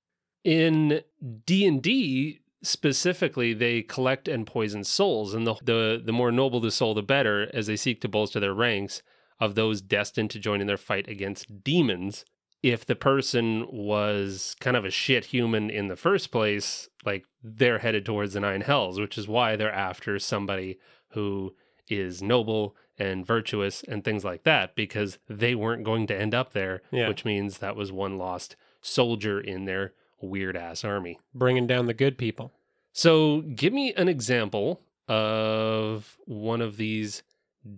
In 0.43 1.01
D 1.45 1.65
and 1.65 1.81
D 1.81 2.39
specifically, 2.63 3.53
they 3.53 3.81
collect 3.81 4.27
and 4.27 4.47
poison 4.47 4.83
souls, 4.83 5.33
and 5.33 5.45
the, 5.45 5.55
the 5.63 6.01
the 6.03 6.13
more 6.13 6.31
noble 6.31 6.59
the 6.59 6.71
soul, 6.71 6.93
the 6.93 7.03
better, 7.03 7.49
as 7.53 7.67
they 7.67 7.75
seek 7.75 8.01
to 8.01 8.07
bolster 8.07 8.39
their 8.39 8.53
ranks 8.53 9.03
of 9.39 9.55
those 9.55 9.81
destined 9.81 10.29
to 10.31 10.39
join 10.39 10.61
in 10.61 10.67
their 10.67 10.77
fight 10.77 11.07
against 11.07 11.63
demons 11.63 12.25
if 12.63 12.85
the 12.85 12.95
person 12.95 13.65
was 13.71 14.55
kind 14.59 14.77
of 14.77 14.85
a 14.85 14.91
shit 14.91 15.25
human 15.25 15.69
in 15.69 15.87
the 15.87 15.95
first 15.95 16.31
place, 16.31 16.89
like 17.05 17.25
they're 17.43 17.79
headed 17.79 18.05
towards 18.05 18.33
the 18.33 18.39
nine 18.39 18.61
hells, 18.61 18.99
which 18.99 19.17
is 19.17 19.27
why 19.27 19.55
they're 19.55 19.71
after 19.73 20.19
somebody 20.19 20.77
who 21.09 21.55
is 21.89 22.21
noble 22.21 22.75
and 22.99 23.25
virtuous 23.25 23.81
and 23.83 24.03
things 24.03 24.23
like 24.23 24.43
that, 24.43 24.75
because 24.75 25.17
they 25.27 25.55
weren't 25.55 25.83
going 25.83 26.05
to 26.07 26.15
end 26.15 26.35
up 26.35 26.53
there, 26.53 26.81
Yeah. 26.91 27.07
which 27.07 27.25
means 27.25 27.57
that 27.57 27.75
was 27.75 27.91
one 27.91 28.17
lost 28.17 28.55
soldier 28.81 29.41
in 29.41 29.65
their 29.65 29.93
weird 30.21 30.55
ass 30.55 30.83
army. 30.83 31.19
Bringing 31.33 31.65
down 31.65 31.87
the 31.87 31.93
good 31.95 32.17
people. 32.17 32.53
So, 32.93 33.41
give 33.41 33.73
me 33.73 33.93
an 33.93 34.07
example 34.07 34.81
of 35.07 36.17
one 36.25 36.61
of 36.61 36.77
these 36.77 37.23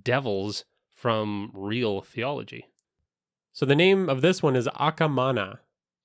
devils 0.03 0.65
from 0.89 1.51
real 1.53 2.01
theology. 2.01 2.67
So 3.53 3.67
the 3.67 3.75
name 3.75 4.09
of 4.09 4.21
this 4.21 4.41
one 4.41 4.55
is 4.55 4.67
Aka 4.79 5.07
Manah, 5.07 5.59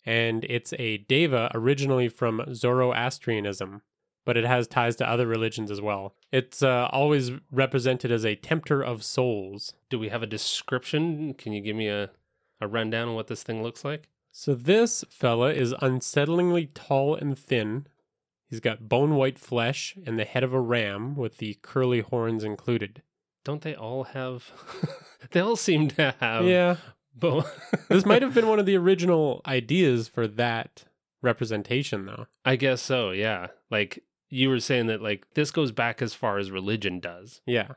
and 0.05 0.45
it's 0.45 0.75
a 0.79 0.99
deva 0.99 1.51
originally 1.55 2.09
from 2.11 2.45
Zoroastrianism, 2.53 3.81
but 4.27 4.37
it 4.37 4.45
has 4.45 4.69
ties 4.69 4.97
to 4.97 5.09
other 5.09 5.27
religions 5.27 5.71
as 5.71 5.81
well. 5.81 6.15
It's 6.31 6.63
uh, 6.63 6.91
always 6.93 7.33
represented 7.51 8.13
as 8.13 8.27
a 8.27 8.37
tempter 8.37 8.83
of 8.83 9.03
souls. 9.03 9.73
Do 9.89 9.99
we 9.99 10.11
have 10.11 10.23
a 10.23 10.27
description? 10.27 11.33
Can 11.33 11.55
you 11.55 11.63
give 11.63 11.75
me 11.75 11.89
a, 11.89 12.11
a 12.61 12.69
rundown 12.69 13.09
on 13.09 13.15
what 13.15 13.29
this 13.29 13.43
thing 13.43 13.63
looks 13.63 13.83
like? 13.83 14.11
So 14.31 14.55
this 14.55 15.03
fella 15.09 15.53
is 15.53 15.73
unsettlingly 15.81 16.69
tall 16.75 17.15
and 17.15 17.37
thin. 17.39 17.87
He's 18.47 18.61
got 18.61 18.91
bone 18.91 19.15
white 19.15 19.39
flesh 19.39 19.97
and 20.07 20.19
the 20.19 20.27
head 20.27 20.45
of 20.45 20.53
a 20.53 20.61
ram 20.61 21.17
with 21.17 21.39
the 21.39 21.57
curly 21.63 22.01
horns 22.01 22.45
included. 22.45 23.03
Don't 23.43 23.63
they 23.63 23.75
all 23.75 24.05
have? 24.05 24.53
they 25.31 25.41
all 25.41 25.57
seem 25.57 25.89
to 25.89 26.15
have. 26.21 26.45
yeah, 26.45 26.77
Bo- 27.19 27.45
this 27.89 28.07
might 28.07 28.23
have 28.23 28.35
been 28.35 28.49
one 28.49 28.59
of 28.59 28.67
the 28.67 28.77
original 28.77 29.41
ideas 29.47 30.09
for 30.09 30.27
that 30.27 30.85
representation, 31.23 32.07
though. 32.07 32.27
I 32.45 32.57
guess 32.57 32.81
so. 32.83 33.11
Yeah. 33.11 33.49
Like 33.71 34.05
you 34.29 34.49
were 34.49 34.61
saying 34.61 34.87
that, 34.87 35.03
like 35.03 35.27
this 35.35 35.51
goes 35.51 35.73
back 35.73 36.03
as 36.03 36.15
far 36.15 36.39
as 36.39 36.51
religion 36.51 37.01
does. 37.01 37.41
Yeah. 37.47 37.73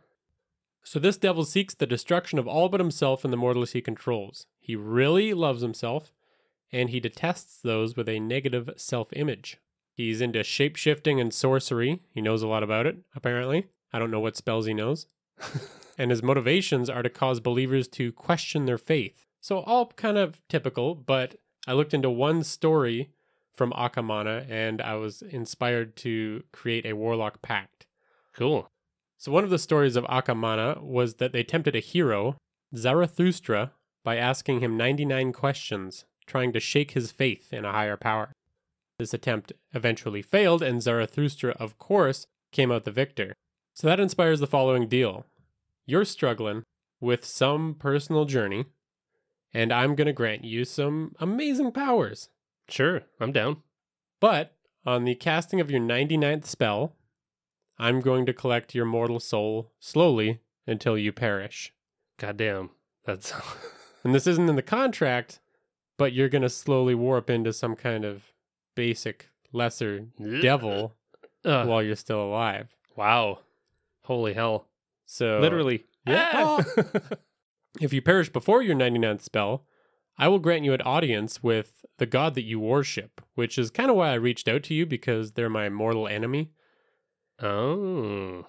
So 0.83 0.99
this 0.99 1.17
devil 1.17 1.45
seeks 1.45 1.73
the 1.73 1.85
destruction 1.85 2.39
of 2.39 2.47
all 2.47 2.69
but 2.69 2.79
himself 2.79 3.23
and 3.23 3.31
the 3.31 3.37
mortals 3.37 3.71
he 3.71 3.81
controls. 3.81 4.47
He 4.59 4.75
really 4.75 5.33
loves 5.33 5.61
himself, 5.61 6.11
and 6.71 6.89
he 6.89 6.99
detests 6.99 7.57
those 7.61 7.95
with 7.95 8.09
a 8.09 8.19
negative 8.19 8.69
self 8.77 9.13
image. 9.13 9.57
He's 9.93 10.21
into 10.21 10.43
shape 10.43 10.77
shifting 10.77 11.19
and 11.19 11.33
sorcery. 11.33 12.01
He 12.11 12.21
knows 12.21 12.41
a 12.41 12.47
lot 12.47 12.63
about 12.63 12.87
it, 12.87 12.97
apparently. 13.15 13.67
I 13.93 13.99
don't 13.99 14.11
know 14.11 14.19
what 14.19 14.37
spells 14.37 14.65
he 14.65 14.73
knows. 14.73 15.05
and 15.97 16.11
his 16.11 16.23
motivations 16.23 16.89
are 16.89 17.03
to 17.03 17.09
cause 17.09 17.39
believers 17.39 17.87
to 17.89 18.11
question 18.11 18.65
their 18.65 18.77
faith. 18.77 19.27
So, 19.41 19.61
all 19.61 19.87
kind 19.87 20.19
of 20.19 20.39
typical, 20.47 20.93
but 20.93 21.35
I 21.67 21.73
looked 21.73 21.95
into 21.95 22.11
one 22.11 22.43
story 22.43 23.09
from 23.51 23.73
Aka 23.73 24.03
Manah 24.03 24.45
and 24.47 24.81
I 24.81 24.95
was 24.95 25.23
inspired 25.23 25.95
to 25.97 26.43
create 26.51 26.85
a 26.85 26.93
warlock 26.93 27.41
pact. 27.41 27.87
Cool. 28.33 28.69
So, 29.17 29.31
one 29.31 29.43
of 29.43 29.49
the 29.49 29.57
stories 29.57 29.95
of 29.95 30.05
Aka 30.05 30.35
Manah 30.35 30.81
was 30.81 31.15
that 31.15 31.33
they 31.33 31.43
tempted 31.43 31.75
a 31.75 31.79
hero, 31.79 32.37
Zarathustra, 32.75 33.71
by 34.03 34.17
asking 34.17 34.59
him 34.59 34.77
99 34.77 35.33
questions, 35.33 36.05
trying 36.27 36.53
to 36.53 36.59
shake 36.59 36.91
his 36.91 37.11
faith 37.11 37.51
in 37.51 37.65
a 37.65 37.71
higher 37.71 37.97
power. 37.97 38.31
This 38.99 39.13
attempt 39.13 39.53
eventually 39.73 40.21
failed, 40.21 40.61
and 40.61 40.83
Zarathustra, 40.83 41.51
of 41.59 41.79
course, 41.79 42.25
came 42.51 42.71
out 42.71 42.83
the 42.83 42.91
victor. 42.91 43.33
So, 43.73 43.87
that 43.87 43.99
inspires 43.99 44.39
the 44.39 44.47
following 44.47 44.87
deal 44.87 45.25
You're 45.87 46.05
struggling 46.05 46.61
with 46.99 47.25
some 47.25 47.73
personal 47.73 48.25
journey, 48.25 48.65
and 49.53 49.71
I'm 49.71 49.95
going 49.95 50.07
to 50.07 50.13
grant 50.13 50.43
you 50.43 50.65
some 50.65 51.15
amazing 51.19 51.71
powers. 51.71 52.29
Sure. 52.69 53.01
I'm 53.19 53.31
down. 53.31 53.57
But 54.19 54.55
on 54.85 55.03
the 55.05 55.15
casting 55.15 55.59
of 55.59 55.69
your 55.71 55.81
99th 55.81 56.45
spell, 56.45 56.95
I'm 57.77 57.99
going 57.99 58.25
to 58.27 58.33
collect 58.33 58.75
your 58.75 58.85
mortal 58.85 59.19
soul 59.19 59.71
slowly 59.79 60.39
until 60.67 60.97
you 60.97 61.11
perish. 61.11 61.73
Goddamn. 62.17 62.69
That's. 63.05 63.33
And 64.03 64.15
this 64.15 64.25
isn't 64.25 64.49
in 64.49 64.55
the 64.55 64.63
contract, 64.63 65.39
but 65.95 66.11
you're 66.11 66.27
going 66.27 66.41
to 66.41 66.49
slowly 66.49 66.95
warp 66.95 67.29
into 67.29 67.53
some 67.53 67.75
kind 67.75 68.03
of 68.03 68.23
basic 68.73 69.29
lesser 69.53 70.07
devil 70.41 70.95
Ugh. 71.45 71.67
while 71.67 71.83
you're 71.83 71.95
still 71.95 72.23
alive. 72.23 72.69
wow. 72.95 73.41
Holy 74.05 74.33
hell. 74.33 74.67
So 75.05 75.37
Literally. 75.39 75.85
Yeah. 76.07 76.31
Ah! 76.33 76.63
if 77.79 77.93
you 77.93 78.01
perish 78.01 78.29
before 78.29 78.61
your 78.61 78.75
99th 78.75 79.21
spell, 79.21 79.65
I 80.17 80.27
will 80.27 80.39
grant 80.39 80.65
you 80.65 80.73
an 80.73 80.81
audience 80.81 81.41
with 81.41 81.85
the 81.97 82.05
god 82.05 82.35
that 82.35 82.43
you 82.43 82.59
worship, 82.59 83.21
which 83.35 83.57
is 83.57 83.71
kind 83.71 83.89
of 83.89 83.95
why 83.95 84.09
I 84.11 84.15
reached 84.15 84.47
out 84.47 84.63
to 84.63 84.73
you 84.73 84.85
because 84.85 85.31
they're 85.31 85.49
my 85.49 85.69
mortal 85.69 86.07
enemy. 86.07 86.51
oh. 87.41 88.45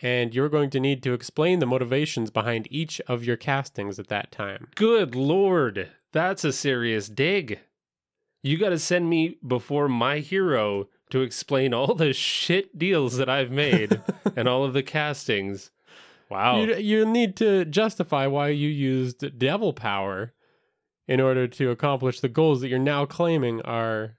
and 0.00 0.34
you're 0.34 0.48
going 0.48 0.70
to 0.70 0.80
need 0.80 1.02
to 1.02 1.12
explain 1.12 1.58
the 1.58 1.66
motivations 1.66 2.30
behind 2.30 2.68
each 2.70 3.00
of 3.08 3.24
your 3.24 3.36
castings 3.36 3.98
at 3.98 4.08
that 4.08 4.30
time. 4.30 4.68
Good 4.74 5.14
lord. 5.14 5.88
That's 6.12 6.44
a 6.44 6.52
serious 6.52 7.08
dig. 7.08 7.60
You 8.42 8.56
got 8.56 8.70
to 8.70 8.78
send 8.78 9.10
me 9.10 9.36
before 9.46 9.88
my 9.88 10.18
hero 10.18 10.88
to 11.10 11.22
explain 11.22 11.74
all 11.74 11.94
the 11.94 12.12
shit 12.14 12.78
deals 12.78 13.16
that 13.16 13.28
I've 13.28 13.50
made 13.50 14.00
and 14.36 14.48
all 14.48 14.64
of 14.64 14.72
the 14.72 14.82
castings. 14.82 15.70
Wow. 16.30 16.62
You, 16.62 16.76
you 16.76 17.04
need 17.04 17.36
to 17.38 17.64
justify 17.64 18.26
why 18.26 18.48
you 18.48 18.68
used 18.68 19.38
devil 19.38 19.72
power 19.72 20.32
in 21.08 21.20
order 21.20 21.48
to 21.48 21.70
accomplish 21.70 22.20
the 22.20 22.28
goals 22.28 22.60
that 22.60 22.68
you're 22.68 22.78
now 22.78 23.04
claiming 23.04 23.60
are 23.62 24.16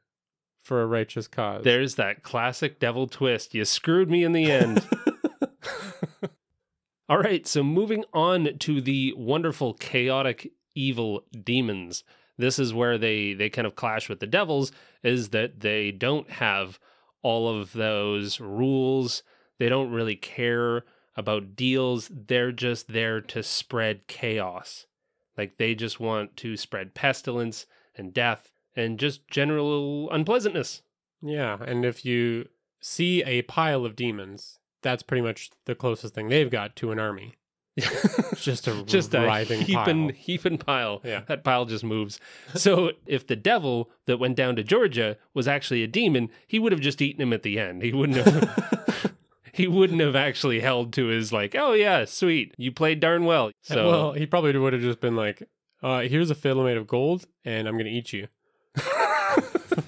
for 0.62 0.82
a 0.82 0.88
righteous 0.88 1.28
cause. 1.28 1.64
There's 1.64 1.96
that 1.96 2.22
classic 2.22 2.80
devil 2.80 3.08
twist. 3.08 3.54
You 3.54 3.66
screwed 3.66 4.10
me 4.10 4.24
in 4.24 4.34
the 4.34 4.52
end. 4.52 4.86
All 7.10 7.18
right, 7.18 7.48
so 7.48 7.64
moving 7.64 8.04
on 8.14 8.58
to 8.60 8.82
the 8.82 9.14
wonderful 9.18 9.74
chaotic 9.74 10.52
evil 10.76 11.24
demons. 11.44 12.04
This 12.38 12.58
is 12.58 12.74
where 12.74 12.98
they 12.98 13.34
they 13.34 13.50
kind 13.50 13.68
of 13.68 13.76
clash 13.76 14.10
with 14.10 14.20
the 14.20 14.28
devils 14.28 14.72
is 15.04 15.30
that 15.30 15.60
they 15.60 15.92
don't 15.92 16.30
have 16.30 16.80
all 17.22 17.50
of 17.50 17.74
those 17.74 18.40
rules. 18.40 19.24
They 19.60 19.70
don't 19.70 19.92
really 19.92 20.16
care 20.16 20.84
about 21.22 21.56
deals. 21.56 22.10
They're 22.14 22.52
just 22.52 22.92
there 22.92 23.22
to 23.22 23.42
spread 23.44 24.08
chaos. 24.08 24.86
Like 25.38 25.58
they 25.58 25.74
just 25.76 26.00
want 26.00 26.36
to 26.38 26.58
spread 26.58 26.94
pestilence 26.94 27.66
and 27.96 28.14
death 28.14 28.52
and 28.76 29.00
just 29.00 29.28
general 29.30 30.10
unpleasantness. 30.12 30.82
yeah, 31.22 31.58
and 31.66 31.86
if 31.86 32.04
you 32.06 32.48
see 32.82 33.24
a 33.24 33.44
pile 33.44 33.86
of 33.86 33.96
demons, 33.96 34.60
that's 34.82 35.04
pretty 35.04 35.22
much 35.22 35.52
the 35.66 35.76
closest 35.76 36.14
thing 36.16 36.28
they've 36.30 36.50
got 36.50 36.76
to 36.78 36.92
an 36.92 37.00
army. 37.00 37.36
Just 38.36 38.68
a 38.68 38.84
just 38.84 39.14
a 39.14 39.44
heaping 39.46 40.08
pile. 40.10 40.10
heaping 40.10 40.58
pile. 40.58 41.00
Yeah. 41.06 41.22
That 41.28 41.44
pile 41.46 41.64
just 41.66 41.86
moves. 41.86 42.20
So 42.54 42.92
if 43.06 43.26
the 43.26 43.38
devil 43.38 43.90
that 44.08 44.18
went 44.20 44.36
down 44.36 44.58
to 44.58 44.64
Georgia 44.64 45.18
was 45.34 45.48
actually 45.48 45.82
a 45.82 45.88
demon, 45.88 46.30
he 46.46 46.60
would 46.60 46.74
have 46.74 46.82
just 46.82 47.02
eaten 47.02 47.22
him 47.22 47.32
at 47.32 47.44
the 47.44 47.58
end. 47.60 47.82
He 47.82 47.94
wouldn't 47.94 48.18
have 48.18 49.14
he 49.54 49.68
wouldn't 49.68 50.02
have 50.02 50.16
actually 50.16 50.60
held 50.60 50.94
to 50.94 51.08
his 51.08 51.32
like, 51.32 51.56
oh 51.56 51.74
yeah, 51.74 52.06
sweet. 52.06 52.54
You 52.58 52.72
played 52.72 53.00
darn 53.00 53.26
well. 53.26 53.52
So 53.62 53.90
well, 53.90 54.12
he 54.14 54.26
probably 54.26 54.58
would 54.58 54.74
have 54.74 54.82
just 54.82 55.02
been 55.02 55.16
like, 55.16 55.44
uh, 55.84 56.02
"Here's 56.02 56.30
a 56.30 56.36
fiddle 56.36 56.64
made 56.64 56.78
of 56.78 56.88
gold, 56.88 57.26
and 57.46 57.68
I'm 57.68 57.78
gonna 57.78 57.90
eat 57.90 58.14
you." 58.14 58.28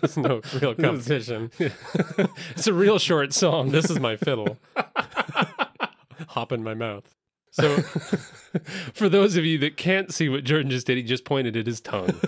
There's 0.01 0.17
no 0.17 0.41
real 0.61 0.75
competition. 0.75 1.51
it's 1.59 2.67
a 2.67 2.73
real 2.73 2.99
short 2.99 3.33
song. 3.33 3.71
This 3.71 3.89
is 3.89 3.99
my 3.99 4.15
fiddle. 4.15 4.57
Hop 6.29 6.51
in 6.51 6.63
my 6.63 6.73
mouth. 6.73 7.13
So 7.51 7.77
For 8.93 9.09
those 9.09 9.35
of 9.35 9.45
you 9.45 9.57
that 9.59 9.77
can't 9.77 10.13
see 10.13 10.29
what 10.29 10.43
Jordan 10.43 10.71
just 10.71 10.87
did, 10.87 10.97
he 10.97 11.03
just 11.03 11.25
pointed 11.25 11.55
at 11.55 11.67
his 11.67 11.81
tongue. 11.81 12.19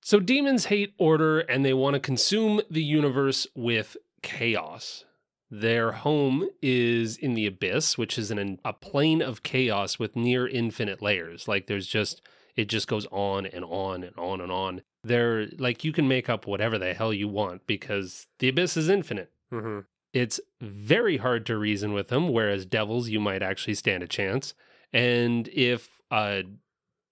so 0.00 0.20
demons 0.20 0.66
hate 0.66 0.94
order 0.98 1.40
and 1.40 1.64
they 1.64 1.74
want 1.74 1.94
to 1.94 2.00
consume 2.00 2.60
the 2.70 2.82
universe 2.82 3.46
with 3.54 3.96
chaos. 4.22 5.04
Their 5.50 5.92
home 5.92 6.48
is 6.62 7.16
in 7.16 7.34
the 7.34 7.46
abyss, 7.46 7.98
which 7.98 8.16
is 8.16 8.30
an, 8.30 8.60
a 8.64 8.72
plane 8.72 9.20
of 9.20 9.42
chaos 9.42 9.98
with 9.98 10.14
near 10.14 10.46
infinite 10.46 11.02
layers. 11.02 11.48
Like 11.48 11.66
there's 11.66 11.88
just, 11.88 12.22
it 12.54 12.66
just 12.68 12.86
goes 12.86 13.06
on 13.10 13.46
and 13.46 13.64
on 13.64 14.04
and 14.04 14.16
on 14.16 14.40
and 14.40 14.52
on. 14.52 14.82
They're 15.02 15.48
like, 15.58 15.82
you 15.82 15.92
can 15.92 16.06
make 16.06 16.28
up 16.28 16.46
whatever 16.46 16.78
the 16.78 16.94
hell 16.94 17.12
you 17.12 17.26
want 17.26 17.66
because 17.66 18.28
the 18.38 18.48
abyss 18.48 18.76
is 18.76 18.88
infinite. 18.88 19.32
Mhm. 19.52 19.86
It's 20.12 20.40
very 20.60 21.16
hard 21.16 21.46
to 21.46 21.56
reason 21.56 21.92
with 21.92 22.08
them, 22.08 22.28
whereas 22.28 22.66
devils, 22.66 23.08
you 23.08 23.18
might 23.20 23.42
actually 23.42 23.74
stand 23.74 24.02
a 24.02 24.08
chance. 24.08 24.54
And 24.92 25.48
if 25.48 26.00
a 26.12 26.44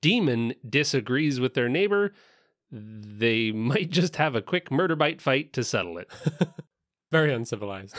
demon 0.00 0.54
disagrees 0.68 1.40
with 1.40 1.54
their 1.54 1.68
neighbor, 1.68 2.12
they 2.70 3.50
might 3.52 3.90
just 3.90 4.16
have 4.16 4.34
a 4.36 4.42
quick 4.42 4.70
murder 4.70 4.94
bite 4.96 5.20
fight 5.20 5.52
to 5.54 5.64
settle 5.64 5.98
it. 5.98 6.08
very 7.10 7.32
uncivilized. 7.32 7.96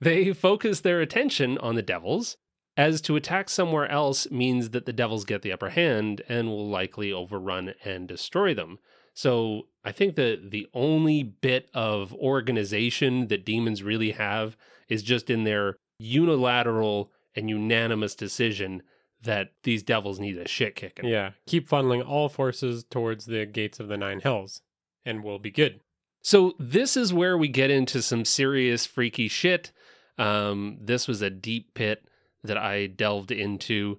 they 0.00 0.32
focus 0.32 0.80
their 0.80 1.00
attention 1.00 1.58
on 1.58 1.74
the 1.74 1.82
devils, 1.82 2.36
as 2.76 3.00
to 3.00 3.16
attack 3.16 3.50
somewhere 3.50 3.90
else 3.90 4.30
means 4.30 4.70
that 4.70 4.86
the 4.86 4.92
devils 4.92 5.24
get 5.24 5.42
the 5.42 5.52
upper 5.52 5.70
hand 5.70 6.22
and 6.28 6.48
will 6.48 6.68
likely 6.68 7.12
overrun 7.12 7.74
and 7.84 8.06
destroy 8.06 8.54
them. 8.54 8.78
So 9.14 9.62
I 9.84 9.90
think 9.90 10.14
that 10.14 10.52
the 10.52 10.68
only 10.72 11.24
bit 11.24 11.68
of 11.74 12.14
organization 12.14 13.26
that 13.26 13.44
demons 13.44 13.82
really 13.82 14.12
have 14.12 14.56
is 14.88 15.02
just 15.02 15.28
in 15.28 15.42
their 15.42 15.76
unilateral 15.98 17.10
and 17.34 17.50
unanimous 17.50 18.14
decision 18.14 18.82
that 19.22 19.48
these 19.64 19.82
devils 19.82 20.20
need 20.20 20.38
a 20.38 20.46
shit 20.46 20.76
kicking. 20.76 21.06
Yeah, 21.06 21.32
keep 21.48 21.68
funneling 21.68 22.06
all 22.06 22.28
forces 22.28 22.84
towards 22.84 23.26
the 23.26 23.44
gates 23.44 23.80
of 23.80 23.88
the 23.88 23.96
nine 23.96 24.20
hells, 24.20 24.62
and 25.04 25.24
we'll 25.24 25.40
be 25.40 25.50
good. 25.50 25.80
So 26.28 26.52
this 26.58 26.94
is 26.94 27.10
where 27.10 27.38
we 27.38 27.48
get 27.48 27.70
into 27.70 28.02
some 28.02 28.26
serious 28.26 28.84
freaky 28.84 29.28
shit. 29.28 29.72
Um, 30.18 30.76
this 30.78 31.08
was 31.08 31.22
a 31.22 31.30
deep 31.30 31.72
pit 31.72 32.06
that 32.44 32.58
I 32.58 32.86
delved 32.86 33.30
into 33.30 33.98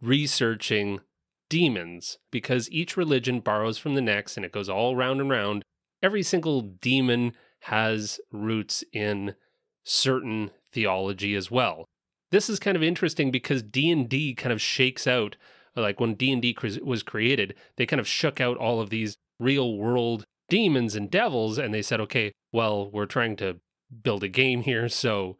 researching 0.00 1.02
demons 1.48 2.18
because 2.32 2.68
each 2.72 2.96
religion 2.96 3.38
borrows 3.38 3.78
from 3.78 3.94
the 3.94 4.00
next 4.00 4.36
and 4.36 4.44
it 4.44 4.50
goes 4.50 4.68
all 4.68 4.96
round 4.96 5.20
and 5.20 5.30
round. 5.30 5.62
Every 6.02 6.24
single 6.24 6.62
demon 6.62 7.32
has 7.60 8.18
roots 8.32 8.82
in 8.92 9.36
certain 9.84 10.50
theology 10.72 11.36
as 11.36 11.48
well. 11.48 11.84
This 12.32 12.50
is 12.50 12.58
kind 12.58 12.76
of 12.76 12.82
interesting 12.82 13.30
because 13.30 13.62
D&D 13.62 14.34
kind 14.34 14.52
of 14.52 14.60
shakes 14.60 15.06
out 15.06 15.36
like 15.76 16.00
when 16.00 16.14
D&D 16.14 16.56
was 16.82 17.04
created, 17.04 17.54
they 17.76 17.86
kind 17.86 18.00
of 18.00 18.08
shook 18.08 18.40
out 18.40 18.56
all 18.56 18.80
of 18.80 18.90
these 18.90 19.16
real 19.38 19.78
world 19.78 20.26
demons 20.52 20.94
and 20.94 21.10
devils 21.10 21.56
and 21.58 21.72
they 21.72 21.82
said, 21.82 22.00
"Okay, 22.00 22.32
well, 22.52 22.90
we're 22.90 23.06
trying 23.16 23.36
to 23.36 23.48
build 24.02 24.22
a 24.22 24.28
game 24.28 24.60
here, 24.62 24.86
so 24.88 25.38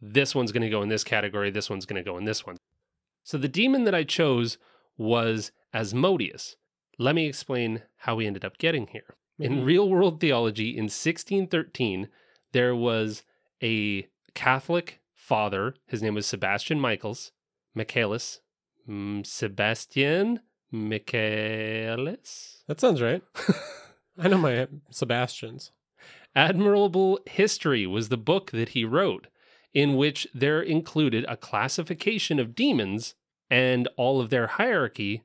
this 0.00 0.34
one's 0.34 0.52
going 0.52 0.62
to 0.68 0.76
go 0.76 0.82
in 0.82 0.88
this 0.88 1.04
category, 1.04 1.50
this 1.50 1.68
one's 1.70 1.86
going 1.86 2.02
to 2.02 2.10
go 2.10 2.16
in 2.18 2.24
this 2.24 2.46
one." 2.46 2.56
So 3.24 3.36
the 3.38 3.48
demon 3.60 3.84
that 3.84 3.94
I 3.94 4.04
chose 4.04 4.56
was 4.96 5.52
Asmodeus. 5.74 6.56
Let 6.98 7.14
me 7.14 7.26
explain 7.26 7.82
how 8.04 8.14
we 8.16 8.26
ended 8.26 8.44
up 8.44 8.56
getting 8.58 8.86
here. 8.88 9.16
In 9.38 9.52
Mhm. 9.60 9.64
real 9.66 9.88
world 9.90 10.20
theology 10.20 10.70
in 10.80 10.88
1613, 10.88 12.08
there 12.52 12.74
was 12.74 13.24
a 13.62 14.06
Catholic 14.34 15.00
father. 15.14 15.74
His 15.86 16.02
name 16.02 16.14
was 16.14 16.26
Sebastian 16.26 16.78
Michaels, 16.80 17.32
Michaelis, 17.74 18.40
mm, 18.88 19.26
Sebastian 19.26 20.40
Michaelis. 20.70 22.62
That 22.68 22.80
sounds 22.80 23.02
right. 23.02 23.22
I 24.18 24.28
know 24.28 24.38
my 24.38 24.68
Sebastians. 24.90 25.70
Admirable 26.36 27.20
History 27.26 27.86
was 27.86 28.08
the 28.08 28.16
book 28.16 28.50
that 28.50 28.70
he 28.70 28.84
wrote, 28.84 29.28
in 29.72 29.96
which 29.96 30.26
there 30.34 30.60
included 30.60 31.24
a 31.28 31.36
classification 31.36 32.38
of 32.38 32.54
demons 32.54 33.14
and 33.50 33.88
all 33.96 34.20
of 34.20 34.30
their 34.30 34.46
hierarchy 34.46 35.22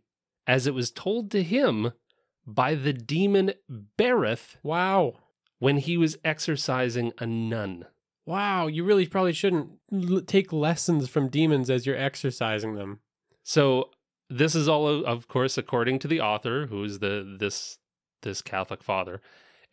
as 0.47 0.67
it 0.67 0.73
was 0.73 0.91
told 0.91 1.29
to 1.31 1.43
him 1.43 1.91
by 2.45 2.73
the 2.75 2.93
demon 2.93 3.53
Berith 3.97 4.55
Wow. 4.63 5.15
when 5.59 5.77
he 5.77 5.97
was 5.97 6.17
exorcising 6.23 7.11
a 7.19 7.25
nun. 7.25 7.85
Wow, 8.25 8.67
you 8.67 8.83
really 8.83 9.07
probably 9.07 9.33
shouldn't 9.33 9.71
l- 9.91 10.21
take 10.21 10.53
lessons 10.53 11.09
from 11.09 11.29
demons 11.29 11.69
as 11.69 11.85
you're 11.85 11.97
exercising 11.97 12.75
them. 12.75 12.99
So 13.43 13.89
this 14.29 14.53
is 14.53 14.67
all, 14.67 14.87
of 15.05 15.27
course, 15.27 15.57
according 15.57 15.97
to 15.99 16.07
the 16.07 16.21
author, 16.21 16.67
who 16.67 16.83
is 16.83 16.99
the 16.99 17.37
this 17.39 17.78
this 18.21 18.41
Catholic 18.41 18.83
father. 18.83 19.21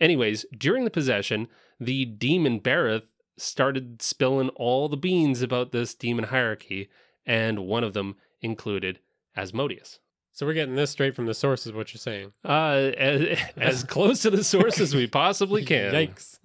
Anyways, 0.00 0.44
during 0.56 0.84
the 0.84 0.90
possession, 0.90 1.48
the 1.80 2.04
demon 2.04 2.60
Berith 2.60 3.08
started 3.38 4.00
spilling 4.02 4.48
all 4.50 4.88
the 4.88 4.96
beans 4.96 5.42
about 5.42 5.72
this 5.72 5.94
demon 5.94 6.26
hierarchy, 6.26 6.88
and 7.24 7.60
one 7.66 7.84
of 7.84 7.94
them 7.94 8.16
included 8.40 9.00
Asmodeus. 9.36 10.00
So 10.32 10.44
we're 10.44 10.54
getting 10.54 10.74
this 10.74 10.90
straight 10.90 11.14
from 11.14 11.26
the 11.26 11.34
sources, 11.34 11.72
what 11.72 11.94
you're 11.94 11.98
saying. 11.98 12.32
Uh, 12.44 12.92
as, 12.96 13.38
as 13.56 13.84
close 13.84 14.20
to 14.22 14.30
the 14.30 14.44
source 14.44 14.80
as 14.80 14.94
we 14.94 15.06
possibly 15.06 15.64
can. 15.64 15.94
Yikes. 15.94 16.38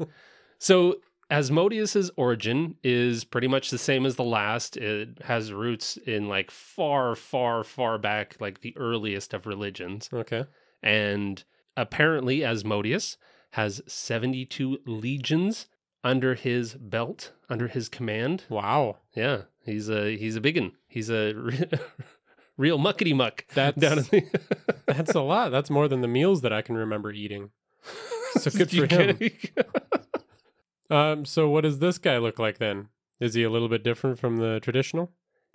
So 0.60 0.98
Asmodeus's 1.30 2.12
origin 2.18 2.76
is 2.84 3.24
pretty 3.24 3.48
much 3.48 3.70
the 3.70 3.78
same 3.78 4.06
as 4.06 4.16
the 4.16 4.24
last. 4.24 4.78
It 4.78 5.22
has 5.24 5.52
roots 5.52 5.98
in 5.98 6.28
like 6.28 6.52
far, 6.52 7.16
far, 7.16 7.64
far 7.64 7.98
back, 7.98 8.36
like 8.40 8.62
the 8.62 8.76
earliest 8.78 9.34
of 9.34 9.46
religions. 9.46 10.10
Okay. 10.14 10.46
And 10.84 11.44
apparently, 11.76 12.44
Asmodeus 12.44 13.18
has 13.52 13.82
72 13.88 14.80
legions 14.86 15.68
under 16.04 16.36
his 16.36 16.74
belt, 16.76 17.32
under 17.50 17.68
his 17.68 17.90
command. 17.90 18.44
Wow. 18.50 18.98
Yeah, 19.16 19.44
he's 19.66 19.90
a 19.90 20.18
he's 20.18 20.36
a 20.36 20.42
biggin. 20.42 20.74
He's 20.88 21.10
a 21.10 21.34
re- 21.36 21.70
real 22.58 22.80
muckety 22.80 23.16
muck 23.16 23.46
That's 23.54 23.78
down 23.80 24.00
in 24.00 24.04
the. 24.06 24.40
that's 24.86 25.16
a 25.16 25.22
lot. 25.22 25.52
That's 25.52 25.70
more 25.70 25.88
than 25.88 26.02
the 26.02 26.08
meals 26.08 26.42
that 26.42 26.54
I 26.54 26.62
can 26.62 26.76
remember 26.76 27.12
eating. 27.12 27.52
So 28.34 28.50
good 28.58 28.72
for 28.72 28.86
him. 28.88 29.20
Um, 30.90 31.26
so 31.26 31.50
what 31.50 31.62
does 31.62 31.80
this 31.80 31.98
guy 31.98 32.18
look 32.18 32.40
like 32.40 32.58
then? 32.58 32.90
Is 33.20 33.34
he 33.34 33.44
a 33.44 33.50
little 33.50 33.70
bit 33.70 33.84
different 33.84 34.20
from 34.20 34.38
the 34.38 34.60
traditional? 34.60 35.12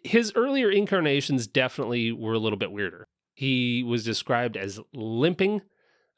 his 0.06 0.32
earlier 0.34 0.70
incarnations 0.70 1.46
definitely 1.46 2.12
were 2.12 2.32
a 2.32 2.38
little 2.38 2.58
bit 2.58 2.72
weirder. 2.72 3.08
He 3.34 3.82
was 3.82 4.04
described 4.04 4.56
as 4.56 4.80
limping. 4.94 5.62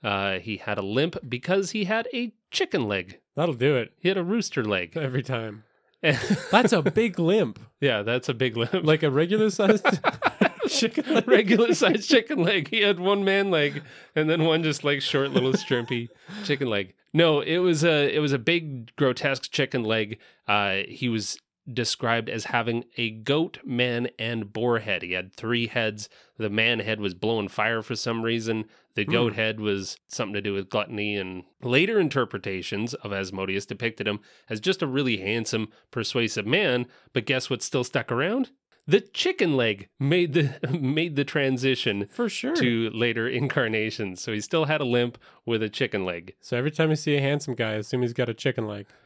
Uh, 0.02 0.38
he 0.38 0.58
had 0.58 0.78
a 0.78 0.82
limp 0.82 1.16
because 1.28 1.72
he 1.72 1.84
had 1.84 2.08
a 2.14 2.32
chicken 2.50 2.86
leg. 2.86 3.18
That'll 3.36 3.54
do 3.54 3.76
it 3.76 3.92
He 3.98 4.08
had 4.08 4.16
a 4.18 4.24
rooster 4.24 4.64
leg. 4.64 4.96
every 4.96 5.22
time. 5.22 5.64
That's 6.02 6.72
a 6.72 6.82
big 6.82 7.18
limp. 7.18 7.58
yeah, 7.80 8.02
that's 8.02 8.28
a 8.28 8.34
big 8.34 8.56
limp. 8.56 8.84
Like 8.84 9.02
a 9.02 9.10
regular 9.10 9.50
sized 9.50 9.84
chicken 10.68 11.04
leg. 11.14 11.26
regular 11.28 11.74
sized 11.74 12.08
chicken 12.08 12.38
leg. 12.42 12.68
He 12.68 12.82
had 12.82 13.00
one 13.00 13.24
man 13.24 13.50
leg 13.50 13.82
and 14.14 14.30
then 14.30 14.44
one 14.44 14.62
just 14.62 14.84
like 14.84 15.02
short 15.02 15.32
little 15.32 15.52
strimpy 15.54 16.08
chicken 16.44 16.68
leg. 16.68 16.94
No, 17.12 17.40
it 17.40 17.58
was 17.58 17.82
a 17.84 18.14
it 18.14 18.20
was 18.20 18.32
a 18.32 18.38
big 18.38 18.94
grotesque 18.94 19.50
chicken 19.50 19.82
leg. 19.82 20.18
Uh, 20.46 20.82
he 20.88 21.08
was 21.08 21.36
described 21.70 22.28
as 22.30 22.44
having 22.44 22.84
a 22.96 23.10
goat, 23.10 23.58
man, 23.64 24.08
and 24.20 24.52
boar 24.52 24.78
head. 24.78 25.02
He 25.02 25.12
had 25.12 25.34
three 25.34 25.66
heads. 25.66 26.08
The 26.38 26.48
man 26.48 26.78
head 26.78 27.00
was 27.00 27.12
blowing 27.14 27.48
fire 27.48 27.82
for 27.82 27.96
some 27.96 28.22
reason. 28.22 28.66
The 28.98 29.04
hmm. 29.04 29.12
goat 29.12 29.34
head 29.34 29.60
was 29.60 29.96
something 30.08 30.34
to 30.34 30.40
do 30.40 30.52
with 30.54 30.70
gluttony. 30.70 31.14
And 31.14 31.44
later 31.62 32.00
interpretations 32.00 32.94
of 32.94 33.12
Asmodeus 33.12 33.64
depicted 33.64 34.08
him 34.08 34.18
as 34.50 34.58
just 34.58 34.82
a 34.82 34.88
really 34.88 35.18
handsome, 35.18 35.68
persuasive 35.92 36.44
man. 36.44 36.84
But 37.12 37.24
guess 37.24 37.48
what 37.48 37.62
still 37.62 37.84
stuck 37.84 38.10
around? 38.10 38.50
The 38.88 39.00
chicken 39.00 39.56
leg 39.56 39.88
made 40.00 40.32
the 40.32 40.58
made 40.80 41.14
the 41.14 41.24
transition 41.24 42.08
For 42.10 42.28
sure. 42.28 42.56
to 42.56 42.90
later 42.90 43.28
incarnations. 43.28 44.20
So 44.20 44.32
he 44.32 44.40
still 44.40 44.64
had 44.64 44.80
a 44.80 44.84
limp 44.84 45.16
with 45.46 45.62
a 45.62 45.68
chicken 45.68 46.04
leg. 46.04 46.34
So 46.40 46.56
every 46.56 46.72
time 46.72 46.90
you 46.90 46.96
see 46.96 47.16
a 47.16 47.20
handsome 47.20 47.54
guy, 47.54 47.74
assume 47.74 48.02
he's 48.02 48.12
got 48.12 48.28
a 48.28 48.34
chicken 48.34 48.66
leg. 48.66 48.86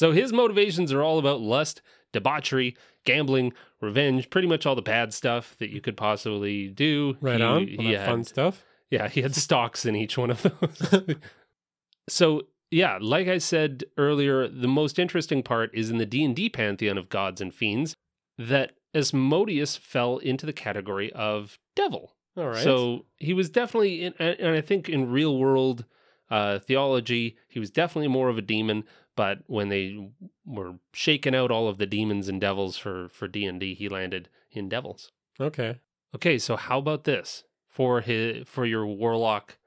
So 0.00 0.12
his 0.12 0.32
motivations 0.32 0.94
are 0.94 1.02
all 1.02 1.18
about 1.18 1.42
lust, 1.42 1.82
debauchery, 2.10 2.74
gambling, 3.04 3.52
revenge, 3.80 4.30
pretty 4.30 4.48
much 4.48 4.66
all 4.66 4.74
the 4.74 4.82
bad 4.82 5.12
stuff 5.14 5.56
that 5.58 5.70
you 5.70 5.80
could 5.80 5.96
possibly 5.96 6.68
do. 6.68 7.16
Right 7.20 7.38
He- 7.38 7.42
on. 7.42 7.66
he 7.66 7.76
Well, 7.76 7.86
that 7.88 7.98
had- 7.98 8.06
fun 8.08 8.24
stuff. 8.24 8.64
yeah, 8.90 9.08
he 9.08 9.22
had 9.22 9.34
stocks 9.34 9.84
in 9.86 9.96
each 9.96 10.16
one 10.18 10.30
of 10.30 10.42
those. 10.42 11.16
so, 12.08 12.42
yeah, 12.70 12.98
like 13.00 13.28
I 13.28 13.38
said 13.38 13.84
earlier, 13.96 14.48
the 14.48 14.68
most 14.68 14.98
interesting 14.98 15.42
part 15.42 15.70
is 15.74 15.90
in 15.90 15.98
the 15.98 16.06
D&D 16.06 16.50
pantheon 16.50 16.98
of 16.98 17.08
gods 17.08 17.40
and 17.40 17.52
fiends 17.52 17.94
that 18.38 18.72
Asmodeus 18.94 19.76
fell 19.76 20.18
into 20.18 20.46
the 20.46 20.52
category 20.52 21.12
of 21.12 21.58
devil. 21.76 22.14
All 22.36 22.48
right. 22.48 22.56
So, 22.62 23.06
he 23.16 23.32
was 23.34 23.50
definitely 23.50 24.02
in, 24.04 24.14
and 24.18 24.38
and 24.38 24.56
I 24.56 24.60
think 24.60 24.88
in 24.88 25.10
real 25.10 25.36
world 25.36 25.84
uh, 26.30 26.60
theology, 26.60 27.36
he 27.48 27.58
was 27.58 27.70
definitely 27.70 28.08
more 28.08 28.28
of 28.28 28.38
a 28.38 28.42
demon, 28.42 28.84
but 29.20 29.40
when 29.48 29.68
they 29.68 29.98
were 30.46 30.76
shaking 30.94 31.34
out 31.34 31.50
all 31.50 31.68
of 31.68 31.76
the 31.76 31.84
demons 31.84 32.26
and 32.26 32.40
devils 32.40 32.78
for 32.78 33.10
for 33.10 33.28
D&D, 33.28 33.74
he 33.74 33.86
landed 33.86 34.30
in 34.50 34.66
devils. 34.70 35.12
okay. 35.38 35.78
Okay, 36.14 36.38
so 36.38 36.56
how 36.56 36.78
about 36.78 37.04
this 37.04 37.44
for 37.68 38.00
his 38.00 38.48
for 38.48 38.64
your 38.64 38.86
warlock 38.86 39.58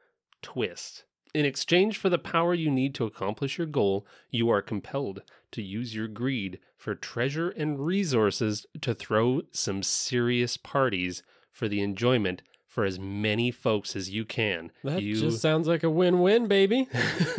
twist? 0.41 1.03
In 1.35 1.45
exchange 1.45 1.99
for 1.99 2.09
the 2.09 2.17
power 2.17 2.55
you 2.55 2.71
need 2.71 2.95
to 2.95 3.05
accomplish 3.05 3.59
your 3.59 3.67
goal, 3.67 4.07
you 4.31 4.49
are 4.49 4.63
compelled 4.63 5.21
to 5.51 5.61
use 5.61 5.93
your 5.93 6.07
greed 6.07 6.57
for 6.75 6.95
treasure 6.95 7.51
and 7.51 7.85
resources 7.85 8.65
to 8.81 8.95
throw 8.95 9.43
some 9.51 9.83
serious 9.83 10.57
parties 10.57 11.21
for 11.51 11.67
the 11.67 11.83
enjoyment 11.83 12.41
for 12.73 12.85
as 12.85 12.97
many 12.97 13.51
folks 13.51 13.95
as 13.95 14.09
you 14.09 14.25
can. 14.25 14.71
That 14.83 15.03
you 15.03 15.15
just 15.15 15.39
sounds 15.43 15.67
like 15.67 15.83
a 15.83 15.91
win-win, 15.91 16.47
baby. 16.47 16.89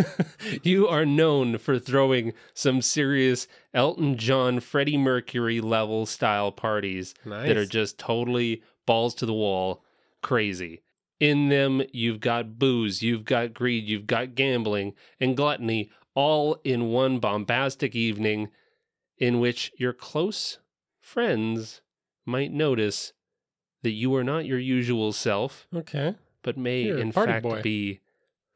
you 0.63 0.87
are 0.87 1.05
known 1.05 1.59
for 1.59 1.77
throwing 1.81 2.35
some 2.55 2.81
serious 2.81 3.49
Elton 3.75 4.17
John, 4.17 4.61
Freddie 4.61 4.97
Mercury 4.97 5.61
level 5.61 6.07
style 6.07 6.53
parties 6.53 7.15
Nice. 7.25 7.49
that 7.49 7.57
are 7.57 7.67
just 7.67 7.99
totally 7.99 8.63
balls 8.87 9.13
to 9.17 9.27
the 9.27 9.35
wall 9.35 9.83
crazy. 10.23 10.83
In 11.19 11.49
them, 11.49 11.83
you've 11.93 12.21
got 12.21 12.57
booze, 12.57 13.03
you've 13.03 13.25
got 13.25 13.53
greed, 13.55 13.89
you've 13.89 14.07
got 14.07 14.37
gambling 14.37 14.95
and 15.19 15.37
gluttony, 15.37 15.91
all 16.15 16.61
in 16.63 16.91
one 16.91 17.19
bombastic 17.19 17.97
evening 17.97 18.51
in 19.19 19.41
which 19.41 19.73
your 19.77 19.93
close 19.93 20.59
friends 21.01 21.81
might 22.25 22.53
notice 22.53 23.13
that 23.85 23.93
you 23.93 24.13
are 24.17 24.25
not 24.25 24.45
your 24.45 24.59
usual 24.59 25.13
self, 25.13 25.69
okay. 25.75 26.17
but 26.43 26.57
may 26.59 26.83
You're 26.83 26.99
in 26.99 27.13
fact 27.13 27.45
boy. 27.45 27.63
be 27.63 28.01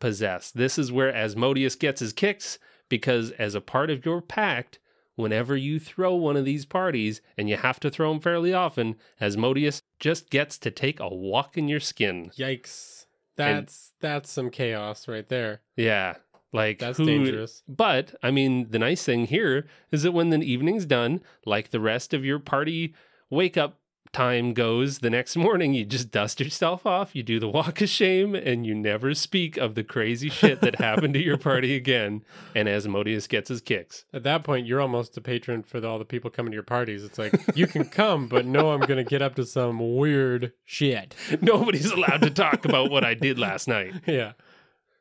possessed. 0.00 0.56
This 0.56 0.78
is 0.78 0.90
where 0.90 1.14
Asmodeus 1.14 1.76
gets 1.76 2.00
his 2.00 2.12
kicks 2.12 2.58
because, 2.88 3.30
as 3.32 3.54
a 3.54 3.60
part 3.60 3.90
of 3.90 4.04
your 4.04 4.20
pact, 4.20 4.78
whenever 5.14 5.56
you 5.56 5.78
throw 5.78 6.14
one 6.14 6.36
of 6.36 6.44
these 6.44 6.64
parties, 6.64 7.20
and 7.36 7.48
you 7.48 7.56
have 7.56 7.78
to 7.80 7.90
throw 7.90 8.10
them 8.12 8.20
fairly 8.20 8.52
often, 8.54 8.96
Asmodeus 9.20 9.82
just 10.00 10.30
gets 10.30 10.58
to 10.58 10.70
take 10.70 10.98
a 11.00 11.08
walk 11.08 11.56
in 11.58 11.68
your 11.68 11.80
skin. 11.80 12.30
Yikes. 12.36 13.06
That's 13.36 13.92
that's 14.00 14.30
some 14.30 14.50
chaos 14.50 15.06
right 15.06 15.28
there. 15.28 15.60
Yeah. 15.76 16.16
Like 16.52 16.78
That's 16.78 16.96
who- 16.98 17.04
dangerous. 17.06 17.62
But 17.68 18.14
I 18.22 18.30
mean, 18.30 18.70
the 18.70 18.78
nice 18.78 19.04
thing 19.04 19.26
here 19.26 19.66
is 19.92 20.02
that 20.02 20.12
when 20.12 20.30
the 20.30 20.38
evening's 20.38 20.86
done, 20.86 21.20
like 21.44 21.70
the 21.70 21.78
rest 21.80 22.14
of 22.14 22.24
your 22.24 22.38
party 22.38 22.94
wake 23.30 23.56
up 23.56 23.78
time 24.12 24.54
goes, 24.54 24.98
the 24.98 25.10
next 25.10 25.36
morning 25.36 25.74
you 25.74 25.84
just 25.84 26.10
dust 26.10 26.40
yourself 26.40 26.86
off, 26.86 27.14
you 27.14 27.22
do 27.22 27.38
the 27.38 27.48
walk 27.48 27.80
of 27.80 27.88
shame, 27.88 28.34
and 28.34 28.66
you 28.66 28.74
never 28.74 29.14
speak 29.14 29.56
of 29.56 29.74
the 29.74 29.84
crazy 29.84 30.28
shit 30.28 30.60
that 30.60 30.76
happened 30.76 31.14
to 31.14 31.22
your 31.22 31.36
party 31.36 31.74
again. 31.74 32.24
And 32.54 32.68
Asmodeus 32.68 33.26
gets 33.26 33.48
his 33.48 33.60
kicks. 33.60 34.04
At 34.12 34.22
that 34.24 34.44
point, 34.44 34.66
you're 34.66 34.80
almost 34.80 35.16
a 35.16 35.20
patron 35.20 35.62
for 35.62 35.80
the, 35.80 35.88
all 35.88 35.98
the 35.98 36.04
people 36.04 36.30
coming 36.30 36.50
to 36.52 36.56
your 36.56 36.62
parties. 36.62 37.04
It's 37.04 37.18
like 37.18 37.34
you 37.54 37.66
can 37.66 37.84
come, 37.84 38.28
but 38.28 38.46
no, 38.46 38.72
I'm 38.72 38.80
gonna 38.80 39.04
get 39.04 39.22
up 39.22 39.34
to 39.36 39.44
some 39.46 39.96
weird 39.96 40.52
shit. 40.64 41.14
Nobody's 41.40 41.90
allowed 41.90 42.22
to 42.22 42.30
talk 42.30 42.64
about 42.64 42.90
what 42.90 43.04
I 43.04 43.14
did 43.14 43.38
last 43.38 43.68
night. 43.68 43.94
Yeah. 44.08 44.32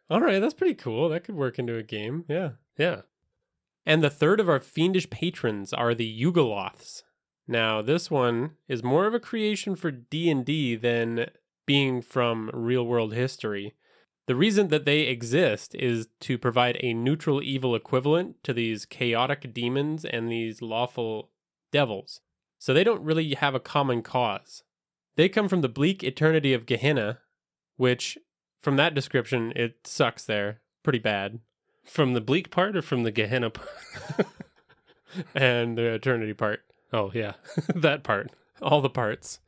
All 0.09 0.21
right, 0.21 0.39
that's 0.39 0.53
pretty 0.53 0.75
cool. 0.75 1.09
That 1.09 1.23
could 1.23 1.35
work 1.35 1.57
into 1.59 1.75
a 1.75 1.83
game. 1.83 2.25
Yeah. 2.27 2.51
Yeah. 2.77 3.01
And 3.85 4.03
the 4.03 4.09
third 4.09 4.39
of 4.39 4.49
our 4.49 4.59
fiendish 4.59 5.09
patrons 5.09 5.73
are 5.73 5.95
the 5.95 6.21
Yugoloths. 6.21 7.03
Now, 7.47 7.81
this 7.81 8.11
one 8.11 8.51
is 8.67 8.83
more 8.83 9.07
of 9.07 9.13
a 9.13 9.19
creation 9.19 9.75
for 9.75 9.89
D&D 9.89 10.75
than 10.75 11.27
being 11.65 12.01
from 12.01 12.49
real-world 12.53 13.13
history. 13.13 13.75
The 14.25 14.35
reason 14.35 14.67
that 14.67 14.83
they 14.83 15.01
exist 15.01 15.73
is 15.75 16.09
to 16.21 16.37
provide 16.37 16.77
a 16.81 16.93
neutral 16.93 17.41
evil 17.41 17.75
equivalent 17.75 18.43
to 18.43 18.53
these 18.53 18.85
chaotic 18.85 19.53
demons 19.53 20.03
and 20.03 20.29
these 20.29 20.61
lawful 20.61 21.31
devils. 21.71 22.19
So 22.59 22.73
they 22.73 22.83
don't 22.83 23.03
really 23.03 23.33
have 23.35 23.55
a 23.55 23.59
common 23.59 24.01
cause. 24.01 24.63
They 25.15 25.29
come 25.29 25.47
from 25.47 25.61
the 25.61 25.69
bleak 25.69 26.03
eternity 26.03 26.53
of 26.53 26.65
Gehenna, 26.65 27.19
which, 27.77 28.17
from 28.61 28.75
that 28.75 28.93
description, 28.93 29.53
it 29.55 29.87
sucks 29.87 30.25
there. 30.25 30.61
Pretty 30.83 30.99
bad. 30.99 31.39
From 31.85 32.13
the 32.13 32.21
bleak 32.21 32.51
part 32.51 32.75
or 32.75 32.81
from 32.81 33.03
the 33.03 33.11
Gehenna 33.11 33.51
part? 33.51 33.69
And 35.33 35.77
the 35.77 35.93
eternity 35.93 36.33
part. 36.33 36.66
Oh, 36.93 37.11
yeah. 37.13 37.33
that 37.75 38.03
part. 38.03 38.31
all 38.61 38.81
the 38.81 38.89
parts. 38.89 39.39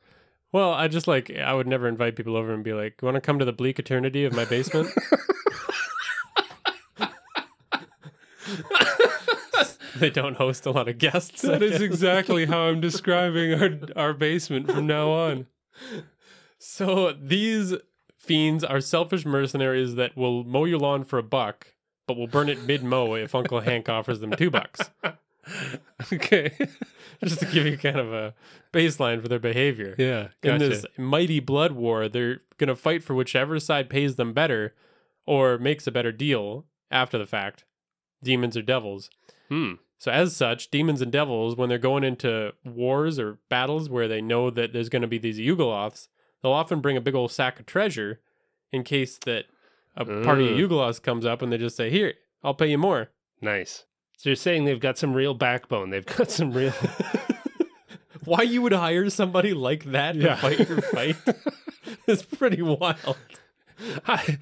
Well, 0.52 0.73
I 0.73 0.88
just 0.88 1.08
like 1.08 1.30
I 1.32 1.54
would 1.54 1.67
never 1.67 1.88
invite 1.88 2.15
people 2.15 2.36
over 2.36 2.52
and 2.52 2.63
be 2.63 2.73
like, 2.73 2.95
"You 3.02 3.06
want 3.06 3.15
to 3.15 3.21
come 3.21 3.38
to 3.38 3.45
the 3.45 3.54
bleak 3.54 3.78
eternity 3.78 4.25
of 4.25 4.34
my 4.34 4.45
basement?" 4.45 4.89
they 9.97 10.10
don't 10.10 10.38
host 10.38 10.65
a 10.65 10.71
lot 10.71 10.88
of 10.88 10.97
guests. 10.97 11.41
That 11.41 11.62
is 11.62 11.82
exactly 11.82 12.45
how 12.45 12.62
I'm 12.62 12.82
describing 12.82 13.54
our 13.62 13.69
our 13.95 14.13
basement 14.13 14.71
from 14.71 14.88
now 14.88 15.10
on. 15.12 15.47
So 16.58 17.13
these 17.13 17.75
fiends 18.17 18.63
are 18.63 18.82
selfish 18.82 19.25
mercenaries 19.25 19.95
that 19.95 20.17
will 20.17 20.43
mow 20.43 20.65
your 20.65 20.80
lawn 20.80 21.04
for 21.04 21.19
a 21.19 21.23
buck, 21.23 21.73
but 22.08 22.17
will 22.17 22.28
burn 22.28 22.49
it 22.49 22.63
mid 22.63 22.84
mow 22.84 23.13
if 23.15 23.36
Uncle 23.36 23.62
Hank 23.62 23.88
offers 23.88 24.19
them 24.19 24.32
two 24.32 24.49
bucks. 24.49 24.89
Okay. 26.14 26.52
Just 27.24 27.42
to 27.42 27.46
give 27.48 27.66
you 27.66 27.78
kind 27.78 27.98
of 28.00 28.14
a 28.14 28.34
baseline 28.72 29.22
for 29.22 29.28
their 29.28 29.40
behavior. 29.40 29.96
Yeah. 29.98 30.30
in 30.42 30.58
this 30.58 30.86
mighty 30.98 31.42
blood 31.42 31.74
war, 31.74 32.08
they're 32.08 32.42
going 32.58 32.70
to 32.70 32.76
fight 32.76 33.04
for 33.04 33.14
whichever 33.14 33.60
side 33.60 33.90
pays 33.90 34.16
them 34.16 34.34
better 34.34 34.74
or 35.26 35.58
makes 35.58 35.86
a 35.88 35.92
better 35.92 36.14
deal 36.14 36.66
after 36.90 37.18
the 37.18 37.26
fact, 37.26 37.66
demons 38.24 38.56
or 38.56 38.62
devils. 38.62 39.10
Hmm. 39.50 39.74
So, 39.98 40.12
as 40.12 40.34
such, 40.36 40.72
demons 40.72 41.02
and 41.02 41.12
devils, 41.12 41.58
when 41.58 41.68
they're 41.68 41.78
going 41.78 42.06
into 42.06 42.54
wars 42.64 43.20
or 43.20 43.40
battles 43.50 43.90
where 43.90 44.08
they 44.08 44.22
know 44.22 44.50
that 44.50 44.72
there's 44.72 44.88
going 44.88 45.02
to 45.02 45.08
be 45.10 45.18
these 45.18 45.38
Yugoloths, 45.38 46.08
they'll 46.42 46.54
often 46.54 46.80
bring 46.80 46.96
a 46.96 47.02
big 47.02 47.16
old 47.16 47.32
sack 47.32 47.60
of 47.60 47.66
treasure 47.66 48.22
in 48.72 48.84
case 48.84 49.18
that 49.26 49.46
a 49.98 50.06
party 50.06 50.50
of. 50.50 50.58
Yugoloths 50.58 51.02
comes 51.02 51.26
up 51.26 51.42
and 51.42 51.52
they 51.52 51.58
just 51.58 51.76
say, 51.76 51.90
Here, 51.90 52.14
I'll 52.44 52.54
pay 52.54 52.68
you 52.68 52.78
more. 52.78 53.10
Nice. 53.42 53.86
So 54.19 54.27
you're 54.27 54.36
saying 54.36 54.65
they've 54.65 54.77
got 54.82 54.97
some 54.97 55.13
real 55.13 55.34
backbone. 55.34 55.91
They've 55.91 56.05
got 56.05 56.29
some 56.29 56.51
real. 56.51 56.73
Why 58.25 58.41
you 58.41 58.62
would 58.62 58.73
hire 58.73 59.10
somebody 59.10 59.53
like 59.53 59.86
that 59.86 60.12
to 60.12 60.19
Yeah. 60.19 60.36
fight 60.36 60.67
your 60.67 60.82
fight 60.93 61.15
is 62.05 62.21
pretty 62.23 62.62
wild. 62.62 63.15
I... 64.05 64.38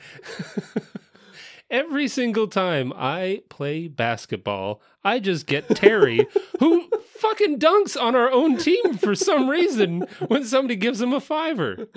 Every 1.70 2.08
single 2.08 2.48
time 2.48 2.92
I 2.96 3.44
play 3.50 3.88
basketball, 3.88 4.82
I 5.04 5.20
just 5.20 5.46
get 5.46 5.68
Terry, 5.76 6.26
who 6.60 6.90
fucking 7.20 7.60
dunks 7.60 8.02
on 8.02 8.16
our 8.16 8.32
own 8.32 8.58
team 8.58 8.98
for 8.98 9.14
some 9.14 9.48
reason 9.48 10.08
when 10.28 10.44
somebody 10.44 10.76
gives 10.76 11.00
him 11.02 11.14
a 11.14 11.20
fiver. 11.22 11.88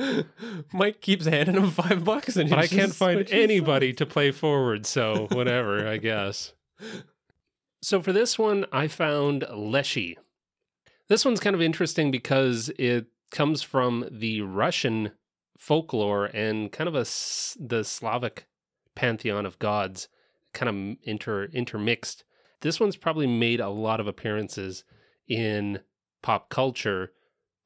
Mike 0.74 1.00
keeps 1.00 1.24
handing 1.24 1.54
him 1.56 1.70
five 1.70 2.04
bucks, 2.04 2.36
and 2.36 2.50
But 2.50 2.58
I 2.58 2.62
he's 2.62 2.70
can't 2.70 2.82
just 2.88 2.98
find 2.98 3.16
switching 3.18 3.38
anybody 3.38 3.94
to 3.94 4.04
play 4.04 4.32
forward, 4.32 4.84
so 4.84 5.28
whatever, 5.30 5.88
I 5.88 5.96
guess. 5.96 6.52
So 7.82 8.00
for 8.02 8.12
this 8.12 8.38
one, 8.38 8.66
I 8.72 8.88
found 8.88 9.44
Leshy. 9.52 10.18
This 11.08 11.24
one's 11.24 11.40
kind 11.40 11.56
of 11.56 11.62
interesting 11.62 12.10
because 12.10 12.70
it 12.78 13.06
comes 13.30 13.62
from 13.62 14.06
the 14.10 14.42
Russian 14.42 15.12
folklore 15.58 16.26
and 16.26 16.70
kind 16.70 16.88
of 16.88 16.94
a 16.94 17.04
the 17.58 17.82
Slavic 17.84 18.46
pantheon 18.94 19.46
of 19.46 19.58
gods, 19.58 20.08
kind 20.52 20.68
of 20.68 20.96
inter 21.04 21.44
intermixed. 21.46 22.24
This 22.60 22.78
one's 22.78 22.96
probably 22.96 23.26
made 23.26 23.60
a 23.60 23.70
lot 23.70 24.00
of 24.00 24.06
appearances 24.06 24.84
in 25.26 25.80
pop 26.22 26.50
culture, 26.50 27.12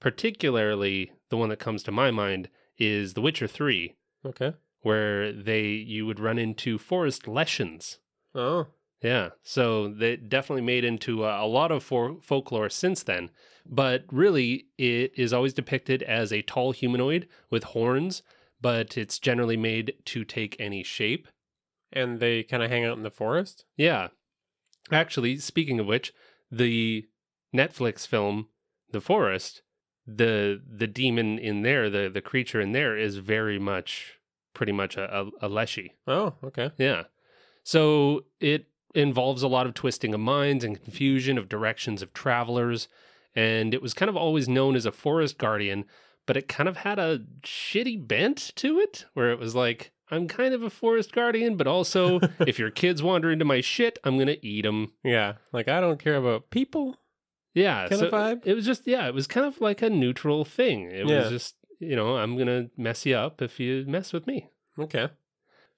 particularly 0.00 1.11
the 1.31 1.37
one 1.37 1.48
that 1.48 1.59
comes 1.59 1.83
to 1.83 1.90
my 1.92 2.11
mind 2.11 2.48
is 2.79 3.14
The 3.14 3.20
Witcher 3.20 3.46
3 3.48 3.94
Okay. 4.24 4.55
where 4.83 5.33
they 5.33 5.64
you 5.64 6.07
would 6.07 6.20
run 6.20 6.38
into 6.38 6.79
forest 6.79 7.27
leshens. 7.27 7.98
Oh, 8.35 8.68
Yeah, 9.05 9.31
so 9.43 9.88
they 9.88 10.17
definitely 10.17 10.62
made 10.62 10.85
into 10.85 11.25
a, 11.25 11.45
a 11.45 11.47
lot 11.47 11.71
of 11.71 11.85
for, 11.85 12.17
folklore 12.23 12.71
since 12.71 13.03
then. 13.05 13.31
But 13.67 14.05
really, 14.11 14.67
it 14.79 15.12
is 15.17 15.33
always 15.33 15.55
depicted 15.55 16.03
as 16.03 16.33
a 16.33 16.43
tall 16.43 16.73
humanoid 16.73 17.29
with 17.51 17.64
horns, 17.64 18.23
but 18.61 18.99
it's 18.99 19.19
generally 19.19 19.57
made 19.57 19.95
to 20.07 20.25
take 20.25 20.57
any 20.59 20.83
shape. 20.83 21.29
and 21.93 22.19
they 22.19 22.43
kind 22.43 22.62
of 22.62 22.71
hang 22.71 22.85
out 22.85 22.97
in 22.97 23.05
the 23.05 23.11
forest. 23.11 23.64
Yeah, 23.77 24.09
Actually, 24.90 25.38
speaking 25.38 25.81
of 25.81 25.87
which, 25.87 26.12
the 26.51 27.07
Netflix 27.55 28.07
film 28.07 28.49
The 28.90 29.01
Forest, 29.01 29.62
the 30.07 30.61
the 30.67 30.87
demon 30.87 31.38
in 31.38 31.62
there, 31.62 31.88
the 31.88 32.11
the 32.12 32.21
creature 32.21 32.61
in 32.61 32.73
there 32.73 32.97
is 32.97 33.17
very 33.19 33.59
much 33.59 34.19
pretty 34.55 34.73
much 34.73 34.97
a, 34.97 35.05
a, 35.21 35.31
a 35.47 35.49
leshy. 35.49 35.95
Oh, 36.07 36.35
okay. 36.45 36.71
Yeah. 36.79 37.05
So 37.62 38.25
it 38.40 38.67
involves 38.95 39.43
a 39.43 39.49
lot 39.49 39.67
of 39.67 39.75
twisting 39.75 40.15
of 40.15 40.21
minds 40.21 40.65
and 40.65 40.83
confusion 40.83 41.37
of 41.39 41.49
directions 41.49 42.03
of 42.03 42.13
travelers. 42.13 42.89
And 43.35 43.75
it 43.75 43.83
was 43.83 43.95
kind 43.95 44.09
of 44.09 44.17
always 44.17 44.49
known 44.49 44.77
as 44.77 44.87
a 44.87 44.93
forest 44.93 45.39
guardian, 45.39 45.85
but 46.27 46.37
it 46.37 46.49
kind 46.49 46.69
of 46.69 46.79
had 46.79 46.99
a 46.99 47.21
shitty 47.43 48.07
bent 48.07 48.53
to 48.57 48.79
it 48.79 49.07
where 49.15 49.31
it 49.33 49.39
was 49.39 49.55
like, 49.55 49.91
I'm 50.11 50.29
kind 50.29 50.55
of 50.55 50.63
a 50.63 50.71
forest 50.71 51.13
guardian, 51.13 51.57
but 51.57 51.67
also 51.67 52.21
if 52.47 52.59
your 52.59 52.71
kids 52.71 53.03
wander 53.03 53.31
into 53.33 53.45
my 53.45 53.61
shit, 53.61 53.99
I'm 54.05 54.17
going 54.17 54.29
to 54.29 54.47
eat 54.47 54.63
them. 54.63 54.93
Yeah. 55.03 55.35
Like 55.53 55.67
I 55.69 55.81
don't 55.81 55.99
care 55.99 56.17
about 56.17 56.51
people. 56.51 56.97
Yeah. 57.55 57.89
Kind 57.89 58.03
of 58.03 58.13
vibe? 58.13 58.43
It 58.47 58.55
was 58.55 58.67
just, 58.67 58.87
yeah, 58.87 59.07
it 59.09 59.15
was 59.15 59.27
kind 59.27 59.47
of 59.47 59.61
like 59.61 59.83
a 59.83 59.91
neutral 59.91 60.45
thing. 60.45 60.91
It 60.91 61.07
Yeah. 61.09 61.21
was 61.23 61.31
just, 61.31 61.55
you 61.81 61.97
know, 61.97 62.17
I'm 62.17 62.37
going 62.37 62.47
to 62.49 62.71
mess 62.77 63.05
you 63.07 63.17
up 63.17 63.43
if 63.43 63.59
you 63.59 63.85
mess 63.89 64.13
with 64.13 64.27
me. 64.27 64.49
Okay. 64.79 65.09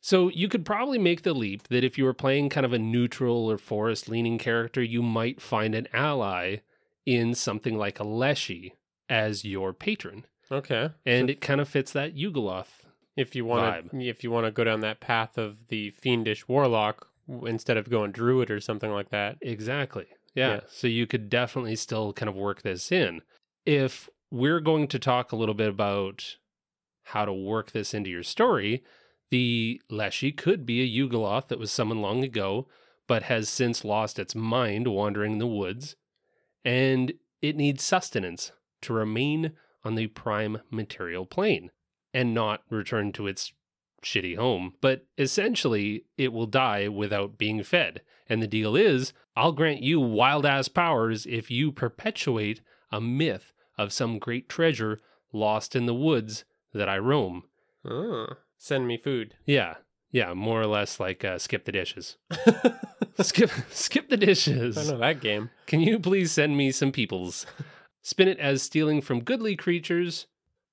So 0.06 0.28
you 0.28 0.48
could 0.48 0.64
probably 0.64 0.98
make 0.98 1.22
the 1.22 1.34
leap 1.34 1.66
that 1.66 1.82
if 1.82 1.98
you 1.98 2.04
were 2.04 2.14
playing 2.14 2.48
kind 2.48 2.64
of 2.64 2.72
a 2.72 2.78
neutral 2.78 3.50
or 3.50 3.58
forest 3.58 4.08
leaning 4.08 4.38
character, 4.38 4.80
you 4.80 5.02
might 5.02 5.42
find 5.42 5.74
an 5.74 5.88
ally 5.92 6.58
in 7.04 7.34
something 7.34 7.76
like 7.76 7.98
a 7.98 8.04
Leshy 8.04 8.74
as 9.08 9.44
your 9.44 9.72
patron. 9.72 10.24
Okay. 10.48 10.90
And 11.04 11.28
So 11.28 11.32
it 11.32 11.40
kind 11.40 11.60
of 11.60 11.68
fits 11.68 11.90
that 11.90 12.14
Yugoloth. 12.14 12.84
if 13.16 13.34
you 13.34 13.44
want 13.44 13.90
to 13.90 14.00
if 14.00 14.22
you 14.22 14.30
want 14.30 14.46
to 14.46 14.52
go 14.52 14.62
down 14.62 14.78
that 14.82 15.00
path 15.00 15.36
of 15.38 15.66
the 15.70 15.90
fiendish 15.90 16.46
warlock 16.46 17.08
instead 17.44 17.76
of 17.76 17.90
going 17.90 18.12
druid 18.12 18.48
or 18.48 18.60
something 18.60 18.92
like 18.92 19.08
that. 19.08 19.38
Exactly. 19.40 20.06
Yeah. 20.36 20.48
Yeah. 20.48 20.60
So 20.68 20.86
you 20.86 21.08
could 21.08 21.28
definitely 21.28 21.74
still 21.74 22.12
kind 22.12 22.28
of 22.28 22.36
work 22.36 22.62
this 22.62 22.92
in. 22.92 23.22
If 23.64 24.08
we're 24.30 24.60
going 24.60 24.86
to 24.86 25.00
talk 25.00 25.32
a 25.32 25.36
little 25.36 25.56
bit 25.56 25.68
about 25.68 26.36
how 27.06 27.24
to 27.24 27.32
work 27.32 27.72
this 27.72 27.92
into 27.92 28.08
your 28.08 28.22
story, 28.22 28.84
the 29.30 29.80
Leshy 29.90 30.32
could 30.32 30.64
be 30.64 30.80
a 30.82 31.08
Yugoloth 31.08 31.48
that 31.48 31.58
was 31.58 31.72
summoned 31.72 32.02
long 32.02 32.22
ago, 32.22 32.68
but 33.06 33.24
has 33.24 33.48
since 33.48 33.84
lost 33.84 34.18
its 34.18 34.34
mind 34.34 34.88
wandering 34.88 35.32
in 35.32 35.38
the 35.38 35.46
woods, 35.46 35.96
and 36.64 37.12
it 37.42 37.56
needs 37.56 37.82
sustenance 37.82 38.52
to 38.82 38.92
remain 38.92 39.52
on 39.84 39.94
the 39.94 40.08
prime 40.08 40.58
material 40.70 41.26
plane 41.26 41.70
and 42.12 42.34
not 42.34 42.62
return 42.70 43.12
to 43.12 43.26
its 43.26 43.52
shitty 44.02 44.36
home. 44.36 44.74
But 44.80 45.06
essentially, 45.18 46.04
it 46.16 46.32
will 46.32 46.46
die 46.46 46.88
without 46.88 47.38
being 47.38 47.62
fed. 47.62 48.02
And 48.28 48.42
the 48.42 48.48
deal 48.48 48.74
is, 48.74 49.12
I'll 49.36 49.52
grant 49.52 49.82
you 49.82 50.00
wild 50.00 50.46
ass 50.46 50.68
powers 50.68 51.26
if 51.26 51.50
you 51.50 51.70
perpetuate 51.70 52.60
a 52.90 53.00
myth 53.00 53.52
of 53.78 53.92
some 53.92 54.18
great 54.18 54.48
treasure 54.48 54.98
lost 55.32 55.76
in 55.76 55.86
the 55.86 55.94
woods 55.94 56.44
that 56.72 56.88
I 56.88 56.98
roam. 56.98 57.44
Oh, 57.84 58.26
send 58.58 58.86
me 58.86 58.96
food. 58.96 59.34
Yeah. 59.44 59.74
Yeah, 60.12 60.34
more 60.34 60.60
or 60.62 60.66
less 60.66 60.98
like 61.00 61.24
uh, 61.24 61.38
skip 61.38 61.64
the 61.64 61.72
dishes. 61.72 62.16
skip 63.20 63.50
skip 63.70 64.08
the 64.08 64.16
dishes. 64.16 64.76
I 64.78 64.84
know 64.84 64.98
that 64.98 65.20
game. 65.20 65.50
Can 65.66 65.80
you 65.80 65.98
please 65.98 66.32
send 66.32 66.56
me 66.56 66.70
some 66.72 66.92
peoples? 66.92 67.44
Spin 68.02 68.28
it 68.28 68.38
as 68.38 68.62
stealing 68.62 69.00
from 69.02 69.20
goodly 69.24 69.56
creatures, 69.56 70.26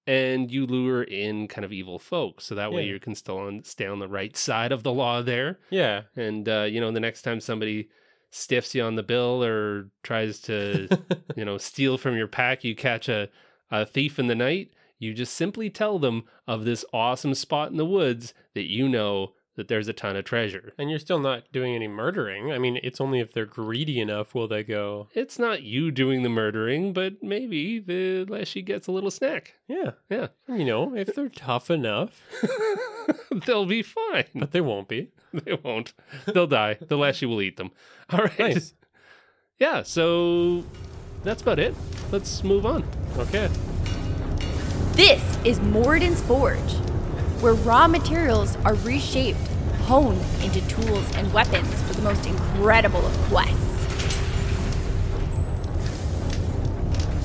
and 0.05 0.51
you 0.51 0.65
lure 0.67 1.03
in 1.03 1.47
kind 1.47 1.65
of 1.65 1.73
evil 1.73 1.97
folk. 1.99 2.41
So 2.41 2.55
that 2.55 2.71
way 2.71 2.85
Yeah. 2.85 2.93
you 2.93 2.99
can 2.99 3.15
still 3.15 3.39
on, 3.39 3.63
stay 3.63 3.85
on 3.87 3.99
the 3.99 4.07
right 4.07 4.35
side 4.37 4.71
of 4.71 4.83
the 4.83 4.93
law 4.93 5.21
there. 5.21 5.59
Yeah. 5.69 6.03
And, 6.15 6.47
uh, 6.47 6.63
you 6.69 6.79
know, 6.79 6.91
the 6.91 6.99
next 6.99 7.23
time 7.23 7.39
somebody 7.41 7.89
stiffs 8.29 8.75
you 8.75 8.83
on 8.83 8.95
the 8.95 9.03
bill 9.03 9.43
or 9.43 9.89
tries 10.03 10.39
to, 10.41 10.87
you 11.35 11.43
know, 11.43 11.57
steal 11.57 11.97
from 11.97 12.15
your 12.15 12.27
pack, 12.27 12.63
you 12.63 12.75
catch 12.75 13.09
a, 13.09 13.29
a 13.71 13.85
thief 13.85 14.19
in 14.19 14.27
the 14.27 14.35
night, 14.35 14.71
you 15.03 15.13
just 15.13 15.33
simply 15.35 15.69
tell 15.69 15.99
them 15.99 16.23
of 16.47 16.65
this 16.65 16.83
awesome 16.93 17.35
spot 17.35 17.69
in 17.71 17.77
the 17.77 17.85
woods 17.85 18.33
that 18.55 18.69
you 18.69 18.89
know 18.89 19.33
that 19.55 19.67
there's 19.67 19.87
a 19.87 19.93
ton 19.93 20.15
of 20.15 20.25
treasure. 20.25 20.73
and 20.79 20.89
you're 20.89 20.97
still 20.97 21.19
not 21.19 21.43
doing 21.51 21.75
any 21.75 21.87
murdering. 21.87 22.51
I 22.51 22.57
mean, 22.57 22.79
it's 22.81 22.99
only 22.99 23.19
if 23.19 23.31
they're 23.33 23.45
greedy 23.45 23.99
enough 24.01 24.33
will 24.33 24.47
they 24.47 24.63
go. 24.63 25.09
It's 25.13 25.37
not 25.37 25.61
you 25.61 25.91
doing 25.91 26.23
the 26.23 26.29
murdering, 26.29 26.91
but 26.91 27.21
maybe 27.21 27.77
the 27.77 28.25
Leshy 28.27 28.63
gets 28.63 28.87
a 28.87 28.91
little 28.91 29.11
snack. 29.11 29.53
Yeah. 29.67 29.91
Yeah. 30.09 30.29
You 30.47 30.65
know, 30.65 30.95
if 30.95 31.13
they're 31.13 31.29
tough 31.29 31.69
enough, 31.69 32.19
They'll 33.45 33.65
be 33.67 33.83
fine. 33.83 34.25
but 34.33 34.51
they 34.51 34.61
won't 34.61 34.87
be. 34.87 35.11
They 35.33 35.57
won't. 35.63 35.93
They'll 36.31 36.45
die. 36.47 36.77
The 36.79 36.95
Leshy 36.97 37.25
will 37.25 37.41
eat 37.41 37.57
them. 37.57 37.71
All 38.11 38.19
right. 38.19 38.39
Nice. 38.39 38.73
Yeah, 39.59 39.81
so 39.83 40.63
that's 41.23 41.41
about 41.41 41.57
it. 41.59 41.73
Let's 42.11 42.43
move 42.43 42.65
on. 42.67 42.83
Okay. 43.17 43.49
This 44.95 45.39
is 45.43 45.59
Moradin's 45.59 46.21
Forge, 46.21 46.59
where 47.41 47.55
raw 47.55 47.87
materials 47.87 48.55
are 48.57 48.75
reshaped, 48.75 49.39
honed 49.85 50.21
into 50.43 50.61
tools 50.67 51.15
and 51.15 51.33
weapons 51.33 51.81
for 51.81 51.95
the 51.95 52.03
most 52.03 52.27
incredible 52.27 53.03
of 53.03 53.11
quests. 53.23 53.57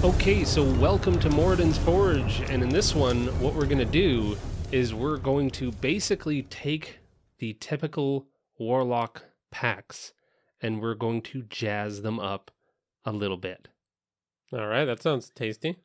Okay, 0.03 0.45
so 0.45 0.65
welcome 0.65 1.19
to 1.19 1.29
Moradin's 1.29 1.77
Forge. 1.77 2.41
And 2.49 2.63
in 2.63 2.71
this 2.71 2.95
one, 2.95 3.27
what 3.39 3.53
we're 3.53 3.67
going 3.67 3.77
to 3.77 3.85
do 3.85 4.39
is 4.73 4.95
we're 4.95 5.19
going 5.19 5.51
to 5.51 5.71
basically 5.71 6.45
take 6.45 7.01
the 7.39 7.53
typical 7.61 8.29
Warlock 8.59 9.25
pacts 9.51 10.15
and 10.63 10.81
we're 10.81 10.95
going 10.95 11.21
to 11.21 11.43
jazz 11.43 12.01
them 12.01 12.19
up 12.19 12.51
a 13.05 13.13
little 13.13 13.37
bit. 13.37 13.69
All 14.55 14.67
right. 14.67 14.87
That 14.87 15.03
sounds 15.03 15.31
tasty. 15.35 15.77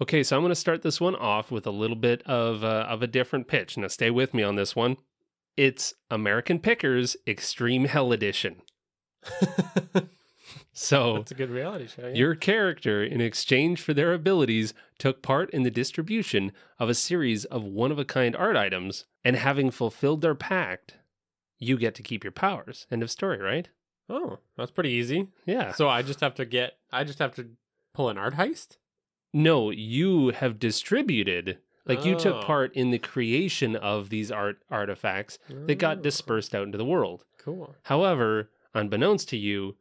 Okay, 0.00 0.22
so 0.22 0.36
I'm 0.36 0.42
going 0.42 0.50
to 0.50 0.54
start 0.54 0.82
this 0.82 1.00
one 1.00 1.16
off 1.16 1.50
with 1.50 1.66
a 1.66 1.72
little 1.72 1.96
bit 1.96 2.22
of 2.24 2.62
uh, 2.62 2.86
of 2.88 3.02
a 3.02 3.06
different 3.06 3.48
pitch. 3.48 3.76
Now, 3.76 3.88
stay 3.88 4.10
with 4.10 4.32
me 4.32 4.42
on 4.42 4.54
this 4.56 4.76
one. 4.76 4.96
It's 5.56 5.94
American 6.10 6.60
Pickers 6.60 7.16
Extreme 7.26 7.86
Hell 7.86 8.12
Edition. 8.12 8.62
So 10.72 11.16
That's 11.16 11.32
a 11.32 11.34
good 11.34 11.50
reality 11.50 11.88
show. 11.88 12.02
yeah. 12.06 12.14
your 12.14 12.36
character, 12.36 13.02
in 13.02 13.20
exchange 13.20 13.80
for 13.80 13.92
their 13.92 14.14
abilities, 14.14 14.74
took 14.96 15.22
part 15.22 15.50
in 15.50 15.64
the 15.64 15.72
distribution 15.72 16.52
of 16.78 16.88
a 16.88 16.94
series 16.94 17.44
of 17.46 17.64
one 17.64 17.90
of 17.90 17.98
a 17.98 18.04
kind 18.04 18.36
art 18.36 18.56
items, 18.56 19.04
and 19.24 19.34
having 19.34 19.72
fulfilled 19.72 20.20
their 20.20 20.36
pact, 20.36 20.94
you 21.58 21.76
get 21.76 21.96
to 21.96 22.02
keep 22.04 22.22
your 22.22 22.30
powers. 22.30 22.86
End 22.92 23.02
of 23.02 23.10
story, 23.10 23.38
right? 23.38 23.68
Oh, 24.08 24.38
that's 24.56 24.70
pretty 24.70 24.90
easy. 24.90 25.28
Yeah. 25.46 25.72
So 25.72 25.88
I 25.88 26.02
just 26.02 26.20
have 26.20 26.36
to 26.36 26.44
get. 26.44 26.74
I 26.92 27.02
just 27.02 27.18
have 27.18 27.34
to 27.34 27.48
pull 27.92 28.08
an 28.08 28.16
art 28.16 28.34
heist. 28.34 28.76
No, 29.32 29.70
you 29.70 30.30
have 30.30 30.58
distributed. 30.58 31.58
Like 31.86 32.04
you 32.04 32.16
took 32.16 32.36
Oh. 32.36 32.42
part 32.42 32.74
in 32.74 32.90
the 32.90 32.98
creation 32.98 33.74
of 33.76 34.10
these 34.10 34.30
art 34.30 34.58
artifacts 34.70 35.38
that 35.48 35.76
got 35.78 35.98
Oh, 35.98 36.02
dispersed 36.02 36.54
out 36.54 36.64
into 36.64 36.76
the 36.78 36.84
world. 36.84 37.24
Cool. 37.38 37.74
However, 37.84 38.50
unbeknownst 38.74 39.28
to 39.30 39.36
you, 39.38 39.76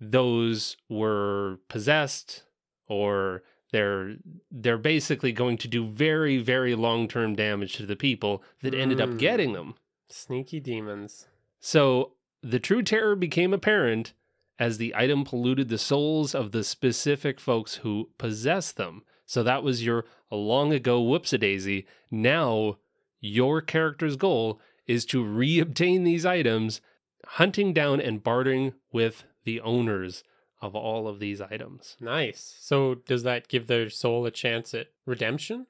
those 0.00 0.76
were 0.88 1.58
possessed 1.68 2.44
or 2.88 3.42
they're 3.72 4.16
they're 4.50 4.78
basically 4.78 5.32
going 5.32 5.56
to 5.58 5.68
do 5.68 5.86
very 5.86 6.38
very 6.38 6.74
long-term 6.74 7.34
damage 7.36 7.74
to 7.74 7.86
the 7.86 7.96
people 7.96 8.42
that 8.62 8.74
ended 8.74 9.00
up 9.00 9.10
Mm. 9.10 9.18
getting 9.18 9.52
them. 9.52 9.74
Sneaky 10.08 10.60
demons. 10.60 11.26
So, 11.60 12.14
the 12.42 12.58
true 12.58 12.82
terror 12.82 13.14
became 13.14 13.52
apparent 13.52 14.12
as 14.60 14.76
the 14.76 14.94
item 14.94 15.24
polluted 15.24 15.70
the 15.70 15.78
souls 15.78 16.34
of 16.34 16.52
the 16.52 16.62
specific 16.62 17.40
folks 17.40 17.76
who 17.76 18.10
possessed 18.18 18.76
them. 18.76 19.02
So 19.24 19.42
that 19.42 19.62
was 19.62 19.84
your 19.84 20.04
long 20.30 20.72
ago 20.72 21.00
whoops 21.00 21.32
a 21.32 21.38
daisy. 21.38 21.86
Now, 22.10 22.76
your 23.20 23.62
character's 23.62 24.16
goal 24.16 24.60
is 24.86 25.04
to 25.06 25.24
re-obtain 25.24 26.04
these 26.04 26.26
items, 26.26 26.80
hunting 27.24 27.72
down 27.72 28.00
and 28.00 28.22
bartering 28.22 28.74
with 28.92 29.24
the 29.44 29.60
owners 29.60 30.24
of 30.60 30.74
all 30.76 31.08
of 31.08 31.20
these 31.20 31.40
items. 31.40 31.96
Nice. 31.98 32.56
So 32.60 32.96
does 32.96 33.22
that 33.22 33.48
give 33.48 33.66
their 33.66 33.88
soul 33.88 34.26
a 34.26 34.30
chance 34.30 34.74
at 34.74 34.88
redemption, 35.06 35.66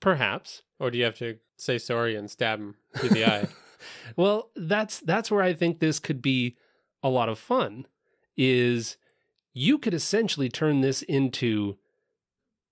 Perhaps. 0.00 0.62
or 0.80 0.90
do 0.90 0.98
you 0.98 1.04
have 1.04 1.18
to 1.18 1.36
say 1.56 1.78
sorry 1.78 2.16
and 2.16 2.28
stab 2.28 2.58
him 2.58 2.74
through 2.96 3.10
the 3.10 3.24
eye? 3.24 3.48
Well, 4.16 4.48
that's 4.56 5.00
that's 5.00 5.30
where 5.30 5.42
I 5.42 5.52
think 5.52 5.78
this 5.78 5.98
could 5.98 6.22
be 6.22 6.56
a 7.02 7.10
lot 7.10 7.28
of 7.28 7.38
fun 7.38 7.86
is 8.36 8.96
you 9.52 9.78
could 9.78 9.94
essentially 9.94 10.48
turn 10.48 10.80
this 10.80 11.02
into 11.02 11.76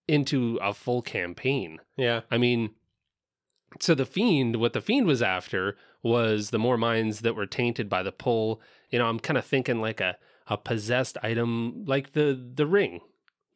into 0.08 0.58
a 0.60 0.74
full 0.74 1.00
campaign. 1.02 1.78
Yeah. 1.96 2.22
I 2.30 2.36
mean, 2.38 2.70
so 3.80 3.94
the 3.94 4.04
fiend, 4.04 4.56
what 4.56 4.72
the 4.72 4.80
fiend 4.80 5.06
was 5.06 5.22
after 5.22 5.76
was 6.02 6.50
the 6.50 6.58
more 6.58 6.76
minds 6.76 7.20
that 7.20 7.36
were 7.36 7.46
tainted 7.46 7.88
by 7.88 8.02
the 8.02 8.12
pull. 8.12 8.60
You 8.90 8.98
know, 8.98 9.06
I'm 9.06 9.20
kind 9.20 9.38
of 9.38 9.44
thinking 9.44 9.80
like 9.80 10.00
a 10.00 10.16
a 10.48 10.56
possessed 10.56 11.16
item 11.22 11.84
like 11.86 12.12
the 12.12 12.38
the 12.54 12.66
ring. 12.66 13.00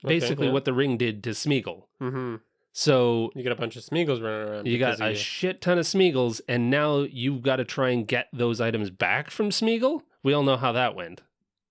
Okay, 0.05 0.19
Basically 0.21 0.47
yeah. 0.47 0.53
what 0.53 0.65
the 0.65 0.73
ring 0.73 0.97
did 0.97 1.25
to 1.25 1.31
Smeagol. 1.31 1.85
Mm-hmm. 2.01 2.37
So 2.73 3.31
You 3.35 3.43
got 3.43 3.53
a 3.53 3.57
bunch 3.57 3.77
of 3.77 3.83
Smeagol's 3.83 4.21
running 4.21 4.49
around. 4.49 4.67
you 4.69 4.79
got 4.79 5.01
a 5.01 5.15
shit 5.15 5.61
ton 5.63 5.79
of 5.79 5.87
Smeagol's, 5.87 6.41
and 6.47 6.71
now 6.71 7.01
you've 7.01 7.43
got 7.43 7.57
to 7.57 7.65
try 7.65 7.89
and 7.91 8.07
get 8.07 8.29
those 8.33 8.61
items 8.61 8.91
back 8.91 9.31
from 9.31 9.49
Smeagol. 9.51 10.03
We 10.23 10.33
all 10.35 10.43
know 10.43 10.59
how 10.59 10.73
that 10.73 10.95
went. 10.95 11.23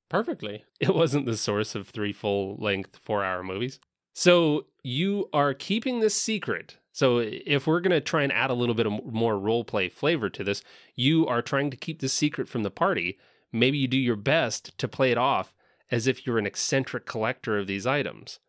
Perfectly. 0.09 0.63
It 0.79 0.93
wasn't 0.95 1.25
the 1.25 1.37
source 1.37 1.75
of 1.75 1.87
three 1.89 2.13
full 2.13 2.55
length, 2.59 2.99
four 3.01 3.23
hour 3.23 3.43
movies. 3.43 3.79
So 4.13 4.65
you 4.83 5.29
are 5.33 5.53
keeping 5.53 5.99
this 5.99 6.15
secret. 6.15 6.77
So 6.91 7.19
if 7.19 7.67
we're 7.67 7.81
going 7.81 7.91
to 7.91 7.99
try 8.01 8.23
and 8.23 8.31
add 8.31 8.49
a 8.49 8.53
little 8.53 8.75
bit 8.75 8.85
of 8.85 9.05
more 9.05 9.37
role 9.37 9.63
play 9.65 9.89
flavor 9.89 10.29
to 10.29 10.43
this, 10.43 10.63
you 10.95 11.27
are 11.27 11.41
trying 11.41 11.69
to 11.71 11.77
keep 11.77 11.99
this 11.99 12.13
secret 12.13 12.47
from 12.47 12.63
the 12.63 12.71
party. 12.71 13.17
Maybe 13.51 13.77
you 13.77 13.87
do 13.89 13.97
your 13.97 14.15
best 14.15 14.77
to 14.77 14.87
play 14.87 15.11
it 15.11 15.17
off 15.17 15.53
as 15.91 16.07
if 16.07 16.25
you're 16.25 16.37
an 16.39 16.45
eccentric 16.47 17.05
collector 17.05 17.57
of 17.57 17.67
these 17.67 17.85
items. 17.85 18.39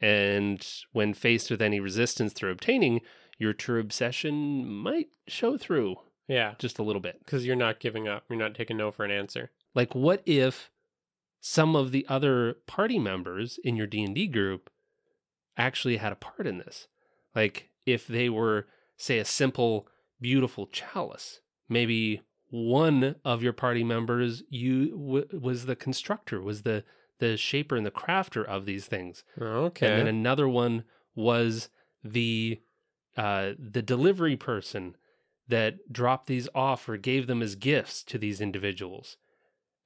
And 0.00 0.66
when 0.92 1.12
faced 1.12 1.50
with 1.50 1.60
any 1.60 1.80
resistance 1.80 2.32
through 2.32 2.52
obtaining, 2.52 3.00
your 3.38 3.52
true 3.52 3.80
obsession 3.80 4.66
might 4.66 5.08
show 5.28 5.56
through 5.58 5.96
Yeah, 6.28 6.54
just 6.58 6.78
a 6.78 6.82
little 6.82 7.00
bit. 7.02 7.18
because 7.24 7.44
you're 7.46 7.56
not 7.56 7.80
giving 7.80 8.08
up. 8.08 8.24
You're 8.30 8.38
not 8.38 8.54
taking 8.54 8.78
no 8.78 8.90
for 8.90 9.04
an 9.04 9.10
answer. 9.10 9.50
Like 9.74 9.94
what 9.94 10.22
if 10.24 10.70
some 11.40 11.74
of 11.74 11.90
the 11.90 12.06
other 12.08 12.56
party 12.66 12.98
members 12.98 13.58
in 13.64 13.76
your 13.76 13.86
D&D 13.86 14.26
group 14.28 14.70
actually 15.56 15.96
had 15.96 16.12
a 16.12 16.16
part 16.16 16.46
in 16.46 16.58
this? 16.58 16.88
Like 17.34 17.70
if 17.86 18.06
they 18.06 18.28
were 18.28 18.66
say 18.96 19.18
a 19.18 19.24
simple 19.24 19.88
beautiful 20.20 20.66
chalice, 20.66 21.40
maybe 21.68 22.22
one 22.50 23.16
of 23.24 23.42
your 23.42 23.52
party 23.52 23.84
members 23.84 24.42
you 24.48 24.90
w- 24.90 25.40
was 25.40 25.66
the 25.66 25.76
constructor, 25.76 26.40
was 26.40 26.62
the 26.62 26.84
the 27.18 27.36
shaper 27.36 27.76
and 27.76 27.84
the 27.84 27.90
crafter 27.90 28.44
of 28.44 28.64
these 28.64 28.86
things. 28.86 29.24
Okay. 29.40 29.86
And 29.86 29.98
then 30.00 30.06
another 30.06 30.48
one 30.48 30.84
was 31.14 31.68
the 32.02 32.60
uh, 33.16 33.52
the 33.58 33.82
delivery 33.82 34.36
person 34.36 34.96
that 35.48 35.92
dropped 35.92 36.26
these 36.26 36.48
off 36.54 36.88
or 36.88 36.96
gave 36.96 37.26
them 37.26 37.42
as 37.42 37.54
gifts 37.56 38.02
to 38.04 38.18
these 38.18 38.40
individuals. 38.40 39.16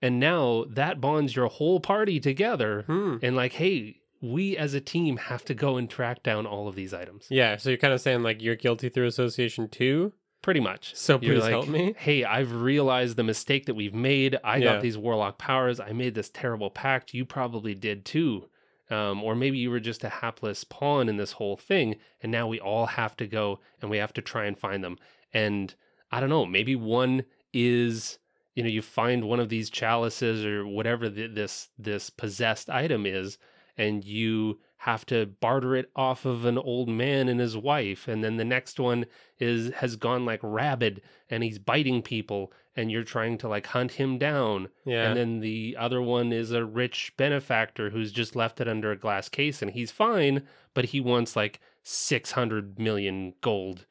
And 0.04 0.20
now 0.20 0.66
that 0.68 1.00
bonds 1.00 1.34
your 1.34 1.46
whole 1.46 1.80
party 1.80 2.20
together 2.20 2.82
hmm. 2.86 3.16
and 3.22 3.34
like, 3.34 3.54
hey, 3.54 4.02
we 4.20 4.54
as 4.54 4.74
a 4.74 4.80
team 4.80 5.16
have 5.16 5.46
to 5.46 5.54
go 5.54 5.78
and 5.78 5.88
track 5.88 6.22
down 6.22 6.44
all 6.44 6.68
of 6.68 6.74
these 6.74 6.92
items. 6.92 7.26
Yeah, 7.30 7.56
so 7.56 7.70
you're 7.70 7.78
kind 7.78 7.94
of 7.94 8.02
saying 8.02 8.22
like 8.22 8.42
you're 8.42 8.54
guilty 8.54 8.90
through 8.90 9.06
association 9.06 9.66
too. 9.66 10.12
Pretty 10.42 10.60
much. 10.60 10.94
So 10.94 11.18
please 11.18 11.40
like, 11.40 11.50
help 11.50 11.68
me. 11.68 11.94
Hey, 11.96 12.22
I've 12.22 12.52
realized 12.52 13.16
the 13.16 13.22
mistake 13.22 13.64
that 13.64 13.72
we've 13.76 13.94
made. 13.94 14.36
I 14.44 14.58
Yeah. 14.58 14.74
got 14.74 14.82
these 14.82 14.98
warlock 14.98 15.38
powers. 15.38 15.80
I 15.80 15.92
made 15.92 16.14
this 16.14 16.28
terrible 16.28 16.68
pact. 16.68 17.14
You 17.14 17.24
probably 17.24 17.74
did 17.74 18.04
too. 18.04 18.50
Um, 18.90 19.24
or 19.24 19.34
maybe 19.34 19.56
you 19.56 19.70
were 19.70 19.80
just 19.80 20.04
a 20.04 20.10
hapless 20.10 20.64
pawn 20.64 21.08
in 21.08 21.16
this 21.16 21.32
whole 21.32 21.56
thing, 21.56 21.96
and 22.22 22.30
now 22.30 22.46
we 22.46 22.60
all 22.60 22.84
have 22.84 23.16
to 23.16 23.26
go 23.26 23.60
and 23.80 23.90
we 23.90 23.96
have 23.96 24.12
to 24.12 24.20
try 24.20 24.44
and 24.44 24.58
find 24.58 24.84
them. 24.84 24.98
And 25.32 25.74
I 26.12 26.20
don't 26.20 26.28
know, 26.28 26.44
maybe 26.44 26.76
one 26.76 27.24
is, 27.54 28.18
you 28.54 28.62
know, 28.62 28.68
you 28.68 28.82
find 28.82 29.24
one 29.24 29.40
of 29.40 29.48
these 29.48 29.70
chalices 29.70 30.44
or 30.44 30.66
whatever 30.66 31.10
th- 31.10 31.34
this 31.34 31.68
this 31.78 32.10
possessed 32.10 32.70
item 32.70 33.06
is, 33.06 33.38
and 33.76 34.04
you 34.04 34.60
have 34.78 35.06
to 35.06 35.24
barter 35.26 35.74
it 35.74 35.90
off 35.96 36.26
of 36.26 36.44
an 36.44 36.58
old 36.58 36.88
man 36.90 37.26
and 37.26 37.40
his 37.40 37.56
wife 37.56 38.06
and 38.06 38.22
then 38.22 38.36
the 38.36 38.44
next 38.44 38.78
one 38.78 39.06
is 39.38 39.72
has 39.76 39.96
gone 39.96 40.26
like 40.26 40.40
rabid 40.42 41.00
and 41.30 41.42
he's 41.42 41.58
biting 41.58 42.02
people 42.02 42.52
and 42.76 42.90
you're 42.90 43.02
trying 43.02 43.38
to 43.38 43.48
like 43.48 43.66
hunt 43.68 43.92
him 43.92 44.18
down 44.18 44.68
Yeah. 44.84 45.08
and 45.08 45.16
then 45.16 45.40
the 45.40 45.74
other 45.78 46.02
one 46.02 46.34
is 46.34 46.52
a 46.52 46.66
rich 46.66 47.14
benefactor 47.16 47.88
who's 47.88 48.12
just 48.12 48.36
left 48.36 48.60
it 48.60 48.68
under 48.68 48.92
a 48.92 48.98
glass 48.98 49.30
case 49.30 49.62
and 49.62 49.70
he's 49.70 49.90
fine 49.90 50.42
but 50.74 50.84
he 50.86 51.00
wants 51.00 51.34
like 51.34 51.60
600 51.82 52.78
million 52.78 53.32
gold 53.40 53.86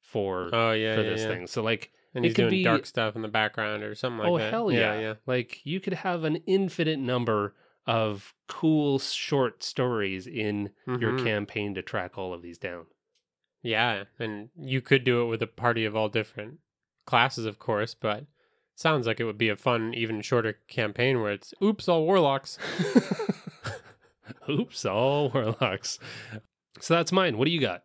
for 0.00 0.50
oh 0.52 0.72
yeah, 0.72 0.96
for 0.96 1.02
yeah, 1.02 1.10
this 1.10 1.20
yeah. 1.22 1.28
thing 1.28 1.46
so 1.46 1.62
like 1.62 1.92
And 2.14 2.24
he's 2.24 2.34
doing 2.34 2.50
be- 2.50 2.64
dark 2.64 2.86
stuff 2.86 3.14
in 3.16 3.22
the 3.22 3.28
background 3.28 3.82
or 3.82 3.94
something 3.94 4.18
like 4.18 4.28
oh 4.28 4.38
that. 4.38 4.50
hell 4.50 4.72
yeah. 4.72 4.98
yeah. 4.98 5.14
like 5.26 5.60
you 5.64 5.78
could 5.80 5.92
have 5.92 6.24
an 6.24 6.36
infinite 6.46 6.98
number 6.98 7.54
of 7.86 8.34
cool 8.48 8.98
short 8.98 9.62
stories 9.62 10.26
in 10.26 10.70
your 10.86 11.12
Mhm. 11.12 11.24
campaign 11.24 11.74
to 11.74 11.82
track 11.82 12.18
all 12.18 12.32
of 12.34 12.42
these 12.42 12.58
down 12.58 12.86
Yeah, 13.62 14.04
and 14.18 14.48
you 14.58 14.80
could 14.80 15.04
do 15.04 15.22
it 15.22 15.26
with 15.26 15.42
a 15.42 15.46
party 15.46 15.84
of 15.84 15.94
all 15.96 16.08
different 16.08 16.58
classes, 17.06 17.44
of 17.46 17.58
course, 17.58 17.94
but 17.94 18.24
sounds 18.74 19.06
like 19.06 19.20
it 19.20 19.24
would 19.24 19.38
be 19.38 19.48
a 19.48 19.56
fun, 19.56 19.92
even 19.94 20.20
shorter 20.22 20.58
campaign 20.68 21.20
where 21.20 21.32
it's 21.32 21.52
oops, 21.62 21.88
all 21.88 22.04
warlocks. 22.04 22.58
Oops, 24.48 24.84
all 24.86 25.30
warlocks. 25.30 25.98
So 26.80 26.94
that's 26.94 27.12
mine. 27.12 27.36
What 27.38 27.46
do 27.46 27.50
you 27.50 27.60
got? 27.60 27.84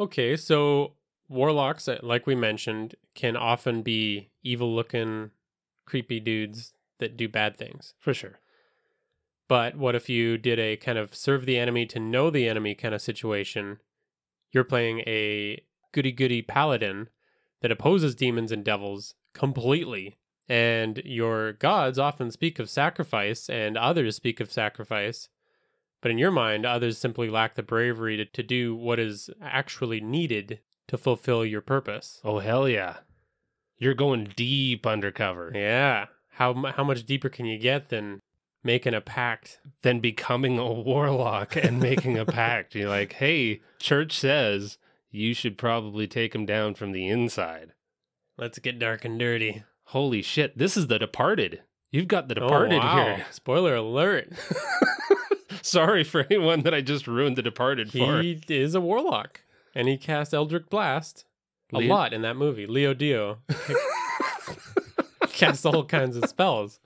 Okay, 0.00 0.36
so 0.36 0.94
warlocks, 1.32 1.88
like 2.02 2.26
we 2.26 2.34
mentioned, 2.34 2.94
can 3.14 3.36
often 3.36 3.82
be 3.82 4.30
evil 4.42 4.74
looking, 4.74 5.30
creepy 5.86 6.20
dudes 6.20 6.74
that 6.98 7.16
do 7.16 7.28
bad 7.28 7.56
things. 7.56 7.94
For 7.98 8.14
sure. 8.14 8.38
But 9.48 9.76
what 9.76 9.94
if 9.94 10.08
you 10.08 10.38
did 10.38 10.58
a 10.58 10.76
kind 10.76 10.98
of 10.98 11.14
serve 11.14 11.44
the 11.44 11.58
enemy 11.58 11.84
to 11.86 12.00
know 12.00 12.30
the 12.30 12.48
enemy 12.48 12.74
kind 12.74 12.94
of 12.94 13.02
situation? 13.02 13.78
You're 14.50 14.64
playing 14.64 15.00
a 15.00 15.62
goody 15.92 16.12
goody 16.12 16.42
paladin 16.42 17.08
that 17.60 17.72
opposes 17.72 18.14
demons 18.14 18.52
and 18.52 18.64
devils 18.64 19.14
completely. 19.34 20.16
And 20.48 21.02
your 21.04 21.52
gods 21.52 21.98
often 21.98 22.30
speak 22.30 22.58
of 22.58 22.68
sacrifice, 22.68 23.48
and 23.48 23.76
others 23.76 24.16
speak 24.16 24.40
of 24.40 24.52
sacrifice. 24.52 25.28
But 26.00 26.10
in 26.10 26.18
your 26.18 26.32
mind, 26.32 26.66
others 26.66 26.98
simply 26.98 27.30
lack 27.30 27.54
the 27.54 27.62
bravery 27.62 28.16
to, 28.16 28.24
to 28.24 28.42
do 28.42 28.74
what 28.74 28.98
is 28.98 29.30
actually 29.40 30.00
needed 30.00 30.60
to 30.88 30.98
fulfill 30.98 31.44
your 31.44 31.60
purpose. 31.60 32.20
Oh 32.24 32.38
hell 32.40 32.68
yeah. 32.68 32.98
You're 33.78 33.94
going 33.94 34.32
deep 34.36 34.86
undercover. 34.86 35.50
Yeah. 35.54 36.06
How, 36.30 36.54
how 36.54 36.84
much 36.84 37.04
deeper 37.04 37.28
can 37.28 37.46
you 37.46 37.58
get 37.58 37.88
than 37.88 38.20
making 38.64 38.94
a 38.94 39.00
pact? 39.00 39.58
than 39.82 39.98
becoming 40.00 40.58
a 40.58 40.72
warlock 40.72 41.56
and 41.56 41.80
making 41.80 42.16
a 42.18 42.24
pact. 42.24 42.74
You're 42.74 42.88
like, 43.00 43.14
hey, 43.14 43.60
church 43.78 44.12
says 44.16 44.78
you 45.10 45.34
should 45.34 45.58
probably 45.58 46.06
take 46.06 46.34
him 46.34 46.46
down 46.46 46.74
from 46.74 46.92
the 46.92 47.08
inside. 47.08 47.72
Let's 48.38 48.58
get 48.60 48.78
dark 48.78 49.04
and 49.04 49.18
dirty. 49.18 49.64
Holy 49.86 50.22
shit, 50.22 50.56
this 50.56 50.76
is 50.76 50.86
the 50.86 50.98
departed. 50.98 51.62
You've 51.90 52.08
got 52.08 52.28
the 52.28 52.34
Oh, 52.40 52.46
departed 52.46 52.78
wow. 52.78 53.04
here. 53.16 53.26
Spoiler 53.30 53.74
alert. 53.74 54.32
Sorry 55.62 56.02
for 56.04 56.26
anyone 56.30 56.62
that 56.62 56.74
I 56.74 56.80
just 56.80 57.06
ruined 57.06 57.36
the 57.36 57.42
departed 57.42 57.92
for. 57.92 58.20
He 58.22 58.40
is 58.48 58.74
a 58.74 58.80
warlock. 58.80 59.40
And 59.74 59.88
he 59.88 59.96
casts 59.96 60.34
Eldritch 60.34 60.66
Blast 60.70 61.24
a 61.72 61.78
Leo- 61.78 61.88
lot 61.94 62.12
in 62.12 62.22
that 62.22 62.36
movie. 62.36 62.66
Leo 62.66 62.92
Dio 62.94 63.38
casts 65.28 65.64
all 65.64 65.84
kinds 65.84 66.16
of 66.16 66.28
spells. 66.28 66.78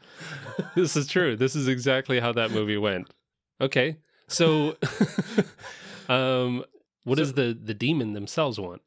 this 0.74 0.96
is 0.96 1.06
true. 1.06 1.36
This 1.36 1.56
is 1.56 1.68
exactly 1.68 2.20
how 2.20 2.32
that 2.32 2.50
movie 2.50 2.76
went. 2.76 3.12
Okay. 3.60 3.96
So 4.28 4.76
um 6.08 6.64
what 7.04 7.16
So- 7.18 7.22
does 7.24 7.32
the 7.34 7.58
the 7.60 7.74
demon 7.74 8.12
themselves 8.12 8.58
want? 8.60 8.82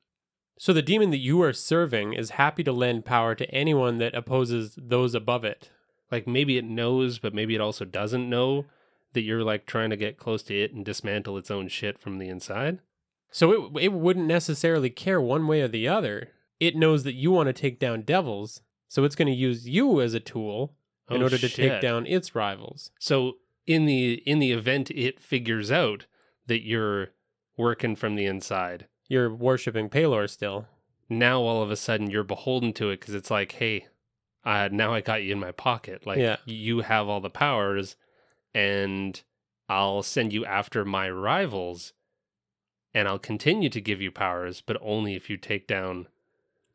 So 0.58 0.74
the 0.74 0.82
demon 0.82 1.10
that 1.12 1.18
you 1.20 1.42
are 1.42 1.54
serving 1.54 2.14
is 2.14 2.32
happy 2.32 2.64
to 2.66 2.74
lend 2.74 3.06
power 3.06 3.34
to 3.34 3.50
anyone 3.50 3.98
that 4.00 4.14
opposes 4.14 4.76
those 4.78 5.16
above 5.16 5.46
it. 5.46 5.70
Like 6.12 6.28
maybe 6.28 6.58
it 6.58 6.66
knows, 6.66 7.18
but 7.20 7.34
maybe 7.34 7.56
it 7.56 7.62
also 7.62 7.86
doesn't 7.86 8.30
know 8.30 8.66
that 9.14 9.22
you're 9.22 9.44
like 9.44 9.66
trying 9.66 9.90
to 9.90 9.96
get 9.98 10.18
close 10.18 10.44
to 10.44 10.60
it 10.62 10.74
and 10.74 10.84
dismantle 10.84 11.38
its 11.38 11.50
own 11.50 11.70
shit 11.70 11.98
from 11.98 12.18
the 12.18 12.28
inside. 12.28 12.80
So 13.32 13.52
it 13.76 13.84
it 13.86 13.94
wouldn't 13.94 14.26
necessarily 14.28 14.90
care 14.90 15.22
one 15.22 15.48
way 15.48 15.62
or 15.62 15.68
the 15.68 15.88
other. 15.88 16.30
It 16.60 16.76
knows 16.76 17.04
that 17.04 17.14
you 17.14 17.32
want 17.32 17.48
to 17.48 17.54
take 17.54 17.80
down 17.80 18.02
devils, 18.02 18.62
so 18.88 19.04
it's 19.04 19.16
going 19.16 19.28
to 19.28 19.34
use 19.34 19.68
you 19.70 20.02
as 20.02 20.14
a 20.14 20.20
tool 20.20 20.74
in 21.10 21.18
Oh, 21.22 21.24
order 21.24 21.38
to 21.38 21.50
take 21.50 21.80
down 21.82 22.06
its 22.06 22.36
rivals. 22.36 22.92
So 23.00 23.38
in 23.66 23.86
the 23.86 24.14
in 24.26 24.40
the 24.40 24.52
event 24.52 24.92
it 24.92 25.20
figures 25.20 25.72
out 25.72 26.06
that 26.48 26.66
you're 26.66 27.10
working 27.58 27.96
from 27.96 28.16
the 28.16 28.26
inside, 28.26 28.88
You're 29.08 29.34
worshiping 29.34 29.90
Pelor 29.90 30.30
still. 30.30 30.68
now 31.08 31.42
all 31.42 31.62
of 31.62 31.70
a 31.72 31.76
sudden 31.76 32.10
you're 32.10 32.24
beholden 32.24 32.74
to 32.74 32.90
it 32.90 33.00
because 33.00 33.14
it's 33.14 33.30
like, 33.32 33.52
hey, 33.54 33.88
uh, 34.46 34.70
now 34.72 34.94
I 34.94 35.02
got 35.02 35.24
you 35.24 35.32
in 35.34 35.40
my 35.40 35.52
pocket. 35.52 36.06
Like 36.08 36.18
Yeah. 36.20 36.38
you 36.46 36.82
have 36.82 37.08
all 37.08 37.20
the 37.22 37.30
powers, 37.30 37.96
and 38.54 39.22
I'll 39.68 40.02
send 40.04 40.34
you 40.34 40.46
after 40.46 40.84
my 40.86 41.10
rivals, 41.10 41.94
and 42.94 43.08
I'll 43.08 43.20
continue 43.20 43.70
to 43.70 43.82
give 43.82 44.02
you 44.02 44.12
powers, 44.12 44.62
but 44.66 44.78
only 44.82 45.16
if 45.16 45.30
you 45.30 45.38
take 45.38 45.68
down. 45.68 46.08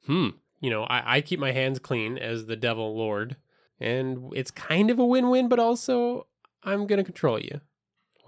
Hmm. 0.07 0.31
you 0.61 0.71
know, 0.71 0.85
I, 0.85 1.17
I 1.17 1.21
keep 1.23 1.41
my 1.41 1.53
hands 1.53 1.79
clean 1.79 2.19
as 2.19 2.47
the 2.47 2.57
devil 2.57 2.95
lord, 2.95 3.37
and 3.81 4.31
it's 4.35 4.51
kind 4.51 4.91
of 4.91 4.99
a 4.99 5.07
win 5.07 5.31
win, 5.31 5.49
but 5.49 5.59
also 5.59 6.27
I'm 6.63 6.87
going 6.87 6.99
to 6.99 7.05
control 7.05 7.39
you. 7.39 7.61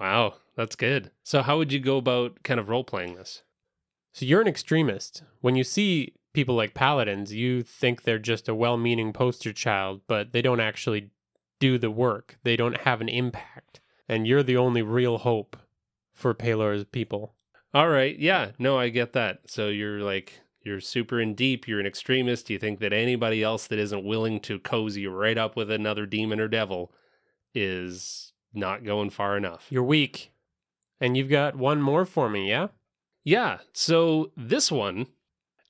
Wow, 0.00 0.34
that's 0.56 0.76
good. 0.76 1.10
So 1.22 1.42
how 1.42 1.58
would 1.58 1.72
you 1.72 1.80
go 1.80 1.96
about 1.96 2.42
kind 2.42 2.60
of 2.60 2.68
role 2.68 2.84
playing 2.84 3.14
this? 3.14 3.42
So 4.12 4.24
you're 4.24 4.40
an 4.40 4.48
extremist. 4.48 5.22
When 5.40 5.56
you 5.56 5.64
see 5.64 6.14
people 6.32 6.54
like 6.54 6.74
paladins, 6.74 7.32
you 7.32 7.62
think 7.62 8.02
they're 8.02 8.18
just 8.18 8.48
a 8.48 8.54
well 8.54 8.76
meaning 8.76 9.12
poster 9.12 9.52
child, 9.52 10.00
but 10.06 10.32
they 10.32 10.42
don't 10.42 10.60
actually 10.60 11.10
do 11.58 11.78
the 11.78 11.90
work, 11.90 12.38
they 12.42 12.56
don't 12.56 12.82
have 12.82 13.00
an 13.00 13.08
impact. 13.08 13.80
And 14.08 14.26
you're 14.26 14.42
the 14.42 14.56
only 14.56 14.82
real 14.82 15.18
hope 15.18 15.56
for 16.12 16.32
Pelor's 16.32 16.84
people. 16.84 17.34
All 17.76 17.90
right. 17.90 18.18
Yeah. 18.18 18.52
No, 18.58 18.78
I 18.78 18.88
get 18.88 19.12
that. 19.12 19.40
So 19.50 19.68
you're 19.68 20.00
like, 20.00 20.40
you're 20.62 20.80
super 20.80 21.20
in 21.20 21.34
deep. 21.34 21.68
You're 21.68 21.78
an 21.78 21.84
extremist. 21.84 22.48
You 22.48 22.58
think 22.58 22.80
that 22.80 22.94
anybody 22.94 23.42
else 23.42 23.66
that 23.66 23.78
isn't 23.78 24.02
willing 24.02 24.40
to 24.40 24.58
cozy 24.58 25.06
right 25.06 25.36
up 25.36 25.56
with 25.56 25.70
another 25.70 26.06
demon 26.06 26.40
or 26.40 26.48
devil 26.48 26.90
is 27.54 28.32
not 28.54 28.82
going 28.82 29.10
far 29.10 29.36
enough. 29.36 29.66
You're 29.68 29.82
weak. 29.82 30.32
And 31.02 31.18
you've 31.18 31.28
got 31.28 31.54
one 31.54 31.82
more 31.82 32.06
for 32.06 32.30
me, 32.30 32.48
yeah? 32.48 32.68
Yeah. 33.24 33.58
So 33.74 34.32
this 34.38 34.72
one, 34.72 35.08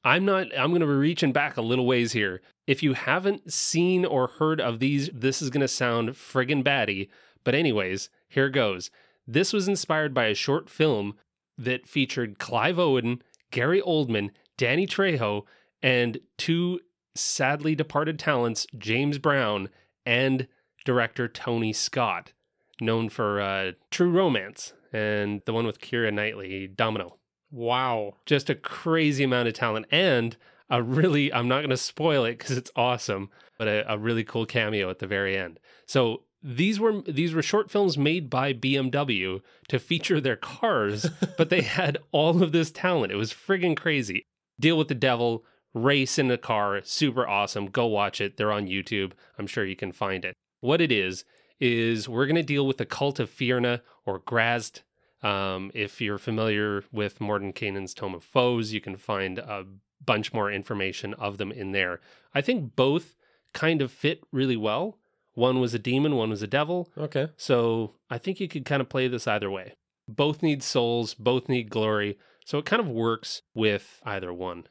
I'm 0.05 0.25
not, 0.25 0.57
I'm 0.57 0.71
going 0.71 0.83
to 0.83 0.87
be 0.87 0.93
reaching 0.93 1.33
back 1.33 1.57
a 1.57 1.61
little 1.61 1.87
ways 1.87 2.13
here. 2.13 2.41
If 2.69 2.85
you 2.85 2.93
haven't 2.93 3.53
seen 3.53 4.05
or 4.05 4.29
heard 4.29 4.61
of 4.61 4.79
these, 4.79 5.11
this 5.13 5.43
is 5.43 5.51
going 5.51 5.63
to 5.63 5.67
sound 5.67 6.11
friggin' 6.11 6.63
batty. 6.63 7.11
But, 7.43 7.57
anyways, 7.57 8.11
here 8.29 8.49
goes. 8.49 8.93
This 9.27 9.53
was 9.53 9.67
inspired 9.67 10.15
by 10.15 10.27
a 10.27 10.37
short 10.37 10.71
film 10.71 11.17
that 11.59 11.87
featured 11.87 12.39
Clive 12.39 12.79
Owen, 12.79 13.23
Gary 13.51 13.81
Oldman, 13.81 14.31
Danny 14.57 14.87
Trejo, 14.87 15.43
and 15.83 16.19
two 16.37 16.81
sadly 17.15 17.75
departed 17.75 18.19
talents, 18.19 18.67
James 18.77 19.19
Brown 19.19 19.69
and 20.05 20.49
director 20.85 21.29
Tony 21.29 21.73
Scott, 21.73 22.33
known 22.81 23.09
for 23.09 23.41
uh, 23.41 23.73
True 23.91 24.11
Romance 24.11 24.73
and 24.93 25.43
the 25.47 25.53
one 25.53 25.67
with 25.67 25.81
Keira 25.81 26.13
Knightley, 26.13 26.69
Domino. 26.69 27.17
Wow. 27.51 28.15
Just 28.27 28.51
a 28.51 28.55
crazy 28.55 29.25
amount 29.25 29.49
of 29.49 29.55
talent 29.55 29.87
and 29.91 30.37
a 30.71 30.83
really, 30.83 31.33
I'm 31.33 31.49
not 31.49 31.59
going 31.59 31.71
to 31.71 31.77
spoil 31.77 32.25
it 32.25 32.39
because 32.39 32.57
it's 32.57 32.71
awesome, 32.77 33.31
but 33.59 33.69
a, 33.69 33.93
a 33.93 33.99
really 33.99 34.25
cool 34.25 34.47
cameo 34.47 34.91
at 34.91 34.99
the 34.99 35.07
very 35.07 35.37
end. 35.37 35.59
So 35.87 36.23
these 36.47 36.79
were 36.79 37.03
these 37.03 37.35
were 37.35 37.43
short 37.43 37.73
films 37.73 37.99
made 37.99 38.31
by 38.31 38.53
BMW 38.53 39.43
to 39.69 39.79
feature 39.81 40.21
their 40.21 40.37
cars, 40.37 41.11
but 41.37 41.51
they 41.51 41.63
had 41.63 41.99
all 42.13 42.41
of 42.41 42.53
this 42.53 42.71
talent. 42.71 43.13
It 43.13 43.17
was 43.17 43.33
friggin' 43.33 43.77
crazy. 43.77 44.25
Deal 44.61 44.79
with 44.79 44.87
the 44.87 44.95
Devil, 44.95 45.45
race 45.75 46.19
in 46.19 46.31
a 46.31 46.39
car, 46.39 46.81
super 46.85 47.27
awesome. 47.27 47.67
Go 47.67 47.87
watch 47.87 48.21
it. 48.21 48.37
They're 48.37 48.53
on 48.53 48.69
YouTube. 48.69 49.13
I'm 49.37 49.49
sure 49.49 49.65
you 49.65 49.75
can 49.75 49.91
find 49.91 50.25
it. 50.25 50.35
What 50.61 50.81
it 50.81 50.93
is 50.93 51.25
is 51.59 52.09
we're 52.09 52.27
going 52.27 52.37
to 52.37 52.43
deal 52.45 52.67
with 52.67 52.77
the 52.77 52.87
cult 52.87 53.19
of 53.19 53.29
Fierna 53.29 53.81
or 54.05 54.21
Graz'zt. 54.21 54.83
Um, 55.23 55.73
if 55.75 56.01
you're 56.01 56.19
familiar 56.19 56.85
with 56.93 57.19
Mordenkainen's 57.19 57.93
Tome 57.93 58.15
of 58.15 58.23
Foes, 58.23 58.73
you 58.73 58.81
can 58.81 58.97
find 58.97 59.39
a 59.39 59.65
bunch 60.05 60.33
more 60.33 60.51
information 60.53 61.13
of 61.15 61.39
them 61.39 61.51
in 61.51 61.73
there. 61.73 62.01
I 62.33 62.41
think 62.41 62.77
both 62.77 63.17
kind 63.53 63.83
of 63.83 63.91
fit 63.91 64.23
really 64.31 64.57
well. 64.57 64.99
One 65.37 65.61
was 65.61 65.75
a 65.75 65.79
demon, 65.79 66.17
one 66.17 66.31
was 66.31 66.43
a 66.43 66.47
devil. 66.47 66.91
Okay. 66.97 67.29
So 67.37 67.97
I 68.09 68.17
think 68.17 68.41
you 68.41 68.49
could 68.49 68.65
kind 68.65 68.81
of 68.81 68.89
play 68.89 69.07
this 69.07 69.29
either 69.29 69.51
way. 69.51 69.75
Both 70.09 70.43
need 70.43 70.63
souls, 70.63 71.13
both 71.13 71.47
need 71.47 71.69
glory. 71.69 72.17
So 72.47 72.57
it 72.57 72.65
kind 72.65 72.81
of 72.81 72.89
works 72.89 73.43
with 73.55 74.01
either 74.03 74.33
one. 74.33 74.65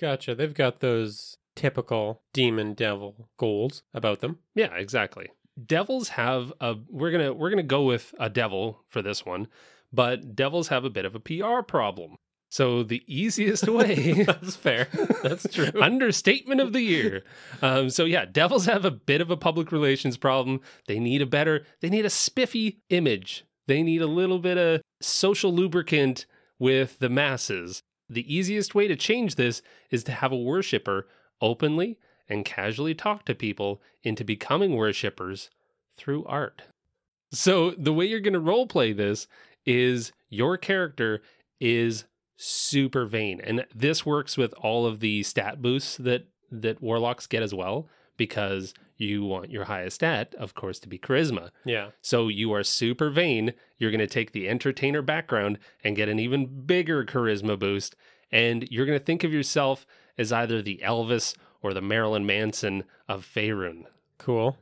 Gotcha. 0.00 0.34
They've 0.34 0.52
got 0.52 0.80
those 0.80 1.36
typical 1.54 2.22
demon 2.32 2.74
devil 2.74 3.28
goals 3.38 3.84
about 3.94 4.18
them. 4.18 4.40
Yeah, 4.52 4.74
exactly. 4.74 5.28
Devils 5.64 6.10
have 6.10 6.52
a 6.60 6.74
we're 6.88 7.12
going 7.12 7.26
to 7.26 7.32
we're 7.32 7.50
going 7.50 7.58
to 7.58 7.62
go 7.62 7.84
with 7.84 8.12
a 8.18 8.28
devil 8.28 8.84
for 8.88 9.02
this 9.02 9.24
one, 9.24 9.46
but 9.92 10.34
devils 10.34 10.68
have 10.68 10.84
a 10.84 10.90
bit 10.90 11.04
of 11.04 11.14
a 11.14 11.20
PR 11.20 11.62
problem. 11.62 12.16
So 12.50 12.82
the 12.82 13.02
easiest 13.06 13.68
way 13.68 14.24
That's 14.26 14.56
fair. 14.56 14.88
That's 15.22 15.46
true. 15.54 15.70
Understatement 15.80 16.60
of 16.60 16.72
the 16.72 16.82
year. 16.82 17.22
Um, 17.62 17.90
so 17.90 18.04
yeah, 18.04 18.24
devils 18.24 18.66
have 18.66 18.84
a 18.84 18.90
bit 18.90 19.20
of 19.20 19.30
a 19.30 19.36
public 19.36 19.70
relations 19.70 20.16
problem. 20.16 20.60
They 20.86 20.98
need 20.98 21.22
a 21.22 21.26
better, 21.26 21.64
they 21.80 21.88
need 21.88 22.04
a 22.04 22.10
spiffy 22.10 22.80
image. 22.90 23.44
They 23.68 23.84
need 23.84 24.02
a 24.02 24.06
little 24.08 24.40
bit 24.40 24.58
of 24.58 24.82
social 25.00 25.54
lubricant 25.54 26.26
with 26.58 26.98
the 26.98 27.08
masses. 27.08 27.82
The 28.08 28.34
easiest 28.34 28.74
way 28.74 28.88
to 28.88 28.96
change 28.96 29.36
this 29.36 29.62
is 29.90 30.02
to 30.04 30.12
have 30.12 30.32
a 30.32 30.36
worshiper 30.36 31.06
openly 31.40 31.98
and 32.28 32.44
casually 32.44 32.94
talk 32.94 33.24
to 33.26 33.34
people 33.34 33.80
into 34.02 34.24
becoming 34.24 34.74
worshippers 34.74 35.50
through 35.96 36.24
art. 36.24 36.62
So 37.30 37.70
the 37.78 37.92
way 37.92 38.06
you're 38.06 38.18
going 38.18 38.32
to 38.32 38.40
role 38.40 38.66
play 38.66 38.92
this 38.92 39.28
is 39.64 40.10
your 40.28 40.56
character 40.56 41.22
is 41.60 42.04
super 42.42 43.04
vain. 43.04 43.40
And 43.42 43.66
this 43.74 44.04
works 44.06 44.36
with 44.36 44.52
all 44.54 44.86
of 44.86 45.00
the 45.00 45.22
stat 45.22 45.60
boosts 45.62 45.96
that 45.98 46.26
that 46.50 46.82
warlocks 46.82 47.26
get 47.26 47.42
as 47.42 47.54
well 47.54 47.88
because 48.16 48.74
you 48.96 49.24
want 49.24 49.50
your 49.50 49.64
highest 49.64 49.96
stat, 49.96 50.34
of 50.38 50.52
course, 50.54 50.78
to 50.80 50.88
be 50.88 50.98
charisma. 50.98 51.50
yeah. 51.64 51.90
So 52.02 52.28
you 52.28 52.52
are 52.52 52.62
super 52.64 53.08
vain. 53.08 53.52
You're 53.78 53.90
going 53.90 54.00
to 54.00 54.06
take 54.06 54.32
the 54.32 54.48
entertainer 54.48 55.00
background 55.00 55.58
and 55.84 55.96
get 55.96 56.08
an 56.08 56.18
even 56.18 56.66
bigger 56.66 57.04
charisma 57.04 57.58
boost. 57.58 57.94
And 58.32 58.66
you're 58.70 58.84
going 58.86 58.98
to 58.98 59.04
think 59.04 59.24
of 59.24 59.32
yourself 59.32 59.86
as 60.18 60.32
either 60.32 60.60
the 60.60 60.80
Elvis 60.84 61.34
or 61.62 61.72
the 61.72 61.80
Marilyn 61.80 62.26
Manson 62.26 62.84
of 63.08 63.24
Faerun. 63.24 63.84
Cool. 64.18 64.58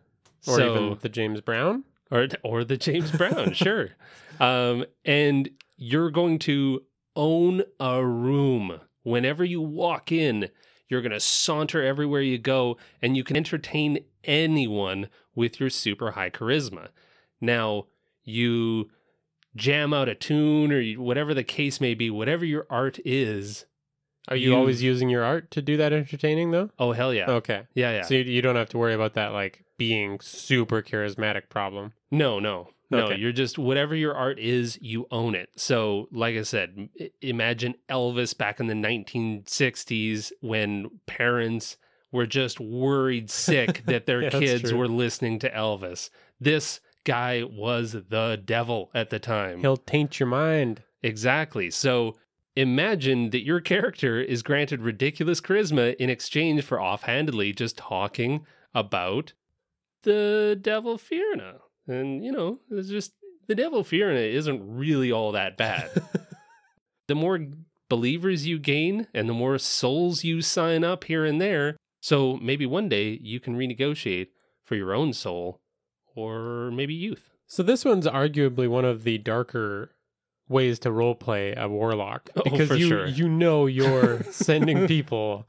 Or 0.46 0.56
So- 0.56 0.74
even 0.74 0.98
the 1.00 1.08
James 1.08 1.40
Brown. 1.40 1.84
or 2.10 2.28
or 2.44 2.64
the 2.64 2.76
James 2.76 3.10
Brown, 3.10 3.52
sure. 3.54 3.90
Um, 4.38 4.84
and 5.04 5.50
you're 5.76 6.10
going 6.10 6.38
to 6.40 6.82
own 7.18 7.64
a 7.78 8.02
room. 8.02 8.80
Whenever 9.02 9.44
you 9.44 9.60
walk 9.60 10.10
in, 10.10 10.48
you're 10.88 11.02
going 11.02 11.12
to 11.12 11.20
saunter 11.20 11.82
everywhere 11.82 12.22
you 12.22 12.38
go, 12.38 12.78
and 13.02 13.14
you 13.16 13.24
can 13.24 13.36
entertain 13.36 13.98
anyone 14.24 15.08
with 15.34 15.60
your 15.60 15.68
super 15.70 16.12
high 16.12 16.30
charisma. 16.30 16.88
Now, 17.40 17.86
you 18.24 18.90
jam 19.56 19.92
out 19.92 20.08
a 20.08 20.14
tune 20.14 20.72
or 20.72 20.80
you- 20.80 21.00
whatever 21.00 21.34
the 21.34 21.44
case 21.44 21.80
may 21.80 21.94
be, 21.94 22.08
whatever 22.10 22.44
your 22.44 22.66
art 22.70 22.98
is. 23.04 23.66
Are 24.28 24.36
you 24.36 24.50
You- 24.50 24.56
always 24.56 24.82
using 24.82 25.08
your 25.08 25.24
art 25.24 25.50
to 25.52 25.62
do 25.62 25.76
that 25.78 25.92
entertaining 25.92 26.50
though? 26.50 26.70
Oh 26.78 26.92
hell 26.92 27.14
yeah, 27.14 27.30
Okay. 27.30 27.62
yeah 27.74 27.92
yeah. 27.92 28.02
So 28.02 28.14
you, 28.14 28.24
you 28.24 28.42
don't 28.42 28.56
have 28.56 28.68
to 28.70 28.78
worry 28.78 28.92
about 28.94 29.14
that 29.14 29.32
like 29.32 29.64
being 29.78 30.20
super 30.20 30.82
charismatic 30.82 31.48
problem. 31.48 31.92
No, 32.10 32.38
no, 32.38 32.68
no. 32.90 33.06
Okay. 33.06 33.16
You're 33.16 33.32
just 33.32 33.58
whatever 33.58 33.94
your 33.94 34.14
art 34.14 34.38
is, 34.38 34.78
you 34.80 35.06
own 35.10 35.34
it. 35.34 35.50
So, 35.56 36.08
like 36.10 36.36
I 36.36 36.42
said, 36.42 36.88
imagine 37.20 37.74
Elvis 37.88 38.36
back 38.36 38.60
in 38.60 38.66
the 38.66 38.74
1960s 38.74 40.32
when 40.40 40.90
parents 41.06 41.76
were 42.10 42.26
just 42.26 42.60
worried 42.60 43.30
sick 43.46 43.84
that 43.86 44.06
their 44.06 44.22
Yeah, 44.22 44.30
kids 44.30 44.72
were 44.72 44.88
listening 44.88 45.38
to 45.40 45.50
Elvis. 45.50 46.10
This 46.40 46.80
guy 47.04 47.42
was 47.42 47.92
the 47.92 48.40
devil 48.42 48.90
at 48.94 49.10
the 49.10 49.18
time. 49.18 49.60
He'll 49.60 49.76
taint 49.76 50.18
your 50.18 50.28
mind. 50.28 50.82
Exactly. 51.02 51.70
So 51.70 52.16
imagine 52.56 53.30
that 53.30 53.44
your 53.44 53.60
character 53.60 54.20
is 54.20 54.42
granted 54.42 54.80
ridiculous 54.80 55.40
charisma 55.40 55.94
in 55.96 56.10
exchange 56.10 56.64
for 56.64 56.80
offhandedly 56.80 57.52
just 57.52 57.76
talking 57.76 58.46
about 58.74 59.32
the 60.02 60.58
devil 60.60 60.98
Fierna. 60.98 61.60
And, 61.88 62.24
you 62.24 62.30
know, 62.30 62.60
it's 62.70 62.88
just 62.88 63.12
the 63.46 63.54
devil 63.54 63.82
Fierna 63.82 64.32
isn't 64.32 64.62
really 64.62 65.10
all 65.10 65.32
that 65.32 65.56
bad. 65.56 65.90
the 67.08 67.14
more 67.14 67.40
believers 67.88 68.46
you 68.46 68.58
gain 68.58 69.06
and 69.14 69.28
the 69.28 69.34
more 69.34 69.58
souls 69.58 70.22
you 70.22 70.42
sign 70.42 70.84
up 70.84 71.04
here 71.04 71.24
and 71.24 71.40
there, 71.40 71.76
so 72.00 72.36
maybe 72.36 72.66
one 72.66 72.88
day 72.88 73.18
you 73.22 73.40
can 73.40 73.56
renegotiate 73.56 74.28
for 74.64 74.74
your 74.76 74.94
own 74.94 75.12
soul 75.12 75.60
or 76.14 76.70
maybe 76.70 76.94
youth. 76.94 77.30
So 77.46 77.62
this 77.62 77.84
one's 77.84 78.06
arguably 78.06 78.68
one 78.68 78.84
of 78.84 79.04
the 79.04 79.16
darker 79.18 79.92
ways 80.48 80.78
to 80.80 80.92
role 80.92 81.14
play 81.14 81.54
a 81.56 81.68
warlock 81.68 82.30
Oh, 82.36 82.42
because 82.42 82.68
for 82.68 82.74
you 82.76 82.88
sure. 82.88 83.06
you 83.06 83.28
know 83.28 83.66
you're 83.66 84.22
sending 84.30 84.86
people 84.86 85.46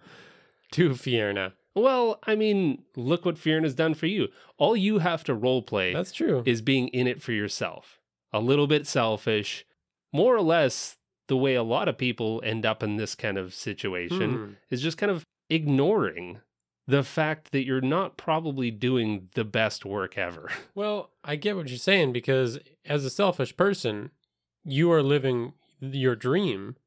to 0.72 0.92
Fierna. 0.92 1.54
Well, 1.80 2.20
I 2.24 2.36
mean, 2.36 2.84
look 2.96 3.26
what 3.26 3.36
Fierna 3.36 3.64
has 3.64 3.74
done 3.76 3.94
for 3.94 4.06
you. 4.08 4.28
All 4.58 4.76
you 4.76 5.00
have 5.00 5.24
to 5.26 5.34
role 5.34 5.62
play 5.62 5.94
That's 5.94 6.12
true. 6.12 6.44
is 6.46 6.62
being 6.62 6.88
in 6.90 7.08
it 7.08 7.22
for 7.22 7.32
yourself. 7.32 8.00
A 8.34 8.40
little 8.40 8.68
bit 8.68 8.86
selfish, 8.88 9.66
more 10.14 10.36
or 10.36 10.42
less 10.42 10.98
the 11.28 11.38
way 11.38 11.56
a 11.56 11.64
lot 11.64 11.88
of 11.88 11.98
people 11.98 12.42
end 12.44 12.66
up 12.66 12.82
in 12.84 12.98
this 12.98 13.16
kind 13.16 13.38
of 13.38 13.54
situation 13.54 14.32
Hmm. 14.34 14.52
is 14.70 14.82
just 14.82 14.98
kind 14.98 15.12
of 15.12 15.24
ignoring 15.50 16.40
the 16.88 17.04
fact 17.04 17.52
that 17.52 17.66
you're 17.66 17.82
not 17.82 18.18
probably 18.18 18.72
doing 18.72 19.30
the 19.36 19.44
best 19.46 19.86
work 19.86 20.18
ever. 20.18 20.50
Well, 20.76 21.12
I 21.24 21.36
get 21.36 21.56
what 21.56 21.68
you're 21.70 21.78
saying 21.78 22.14
because 22.14 22.58
as 22.86 23.04
a 23.06 23.10
selfish 23.10 23.56
person, 23.58 24.10
you 24.64 24.92
are 24.92 25.04
living 25.04 25.54
your 25.82 26.16
dream. 26.16 26.78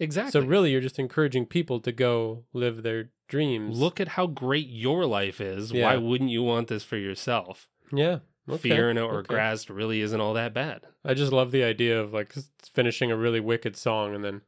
Exactly. 0.00 0.40
So 0.40 0.46
really 0.46 0.70
you're 0.70 0.80
just 0.80 0.98
encouraging 0.98 1.46
people 1.46 1.80
to 1.80 1.92
go 1.92 2.44
live 2.52 2.82
their 2.82 3.10
dreams. 3.28 3.78
look 3.78 4.00
at 4.00 4.08
how 4.08 4.26
great 4.26 4.68
your 4.68 5.06
life 5.06 5.40
is. 5.40 5.72
Yeah. 5.72 5.84
Why 5.84 5.96
wouldn't 5.96 6.30
you 6.30 6.42
want 6.42 6.68
this 6.68 6.84
for 6.84 6.96
yourself? 6.96 7.68
Yeah. 7.92 8.20
Okay. 8.48 8.70
Fierna 8.70 9.06
or 9.06 9.18
okay. 9.18 9.34
Graz'zt 9.34 9.68
really 9.68 10.00
isn't 10.00 10.20
all 10.20 10.34
that 10.34 10.54
bad. 10.54 10.82
I 11.04 11.14
just 11.14 11.32
love 11.32 11.50
the 11.50 11.64
idea 11.64 12.00
of 12.00 12.12
like 12.14 12.34
finishing 12.72 13.10
a 13.10 13.16
really 13.16 13.40
wicked 13.40 13.76
song 13.76 14.14
and 14.14 14.24
then 14.24 14.40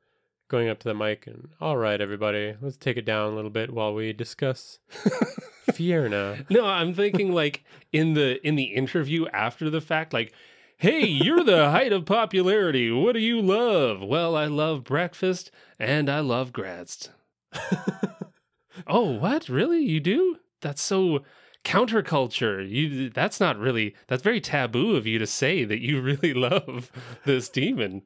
going 0.48 0.68
up 0.68 0.78
to 0.80 0.88
the 0.88 0.94
mic 0.94 1.26
and 1.26 1.50
all 1.60 1.76
right 1.76 2.00
everybody, 2.00 2.56
let's 2.60 2.76
take 2.76 2.96
it 2.96 3.04
down 3.04 3.32
a 3.32 3.36
little 3.36 3.50
bit 3.50 3.72
while 3.72 3.92
we 3.94 4.12
discuss 4.12 4.78
Fierna. 5.70 6.48
No, 6.50 6.64
I'm 6.64 6.94
thinking 6.94 7.32
like 7.32 7.64
in 7.92 8.14
the 8.14 8.44
in 8.46 8.56
the 8.56 8.64
interview 8.64 9.26
after 9.28 9.70
the 9.70 9.80
fact, 9.80 10.12
like, 10.12 10.32
hey, 10.80 11.04
you're 11.04 11.44
the 11.44 11.70
height 11.70 11.92
of 11.92 12.06
popularity. 12.06 12.90
What 12.90 13.12
do 13.12 13.20
you 13.20 13.42
love? 13.42 14.02
Well, 14.02 14.34
I 14.34 14.46
love 14.46 14.82
breakfast 14.82 15.50
and 15.78 16.08
I 16.08 16.20
love 16.20 16.54
Graz'zt. 16.54 17.10
oh, 18.86 19.10
what? 19.18 19.50
Really? 19.50 19.84
You 19.84 20.00
do? 20.00 20.38
That's 20.62 20.80
so 20.80 21.22
counterculture. 21.64 22.66
You 22.66 23.10
that's 23.10 23.38
not 23.38 23.58
really 23.58 23.94
that's 24.06 24.22
very 24.22 24.40
taboo 24.40 24.96
of 24.96 25.06
you 25.06 25.18
to 25.18 25.26
say 25.26 25.64
that 25.64 25.82
you 25.82 26.00
really 26.00 26.32
love 26.34 26.90
this 27.26 27.50
demon. 27.50 28.02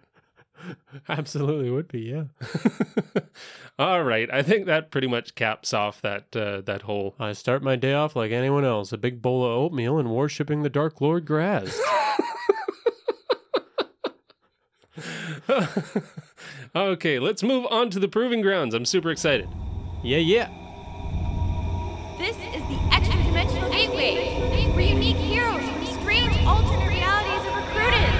Absolutely 1.08 1.70
would 1.70 1.86
be, 1.86 2.00
yeah. 2.00 2.24
All 3.78 4.02
right, 4.02 4.28
I 4.32 4.42
think 4.42 4.66
that 4.66 4.90
pretty 4.90 5.06
much 5.06 5.36
caps 5.36 5.72
off 5.72 6.02
that 6.02 6.34
uh, 6.34 6.62
that 6.62 6.82
whole. 6.82 7.14
I 7.20 7.34
start 7.34 7.62
my 7.62 7.76
day 7.76 7.92
off 7.92 8.16
like 8.16 8.32
anyone 8.32 8.64
else, 8.64 8.92
a 8.92 8.98
big 8.98 9.22
bowl 9.22 9.44
of 9.44 9.52
oatmeal 9.52 9.98
and 9.98 10.10
worshipping 10.10 10.62
the 10.62 10.70
Dark 10.70 11.00
Lord 11.00 11.24
Graz. 11.24 11.80
okay, 16.76 17.18
let's 17.18 17.42
move 17.42 17.66
on 17.70 17.90
to 17.90 17.98
the 17.98 18.08
proving 18.08 18.40
grounds. 18.40 18.74
I'm 18.74 18.84
super 18.84 19.10
excited. 19.10 19.48
yeah, 20.02 20.18
yeah. 20.18 20.48
This 22.18 22.36
is 22.36 22.62
the 22.68 22.78
extra 22.92 23.20
dimensional 23.24 23.70
gateway, 23.70 24.38
where 24.72 24.80
unique 24.80 25.16
heroes 25.16 25.64
from 25.68 25.84
strange 26.00 26.36
alternate 26.46 26.88
realities 26.88 27.44
are 27.50 27.60
recruited. 27.60 28.10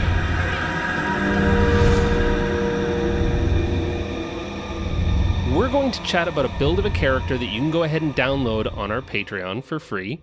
We're 5.57 5.71
going 5.71 5.93
to 5.93 6.03
chat 6.03 6.27
about 6.27 6.45
a 6.45 6.53
build 6.59 6.81
of 6.81 6.87
a 6.87 6.91
character 6.91 7.39
that 7.39 7.47
you 7.47 7.61
can 7.61 7.71
go 7.71 7.85
ahead 7.85 8.03
and 8.03 8.17
download 8.17 8.77
on 8.77 8.91
our 8.91 9.01
Patreon 9.01 9.63
for 9.63 9.79
free. 9.79 10.21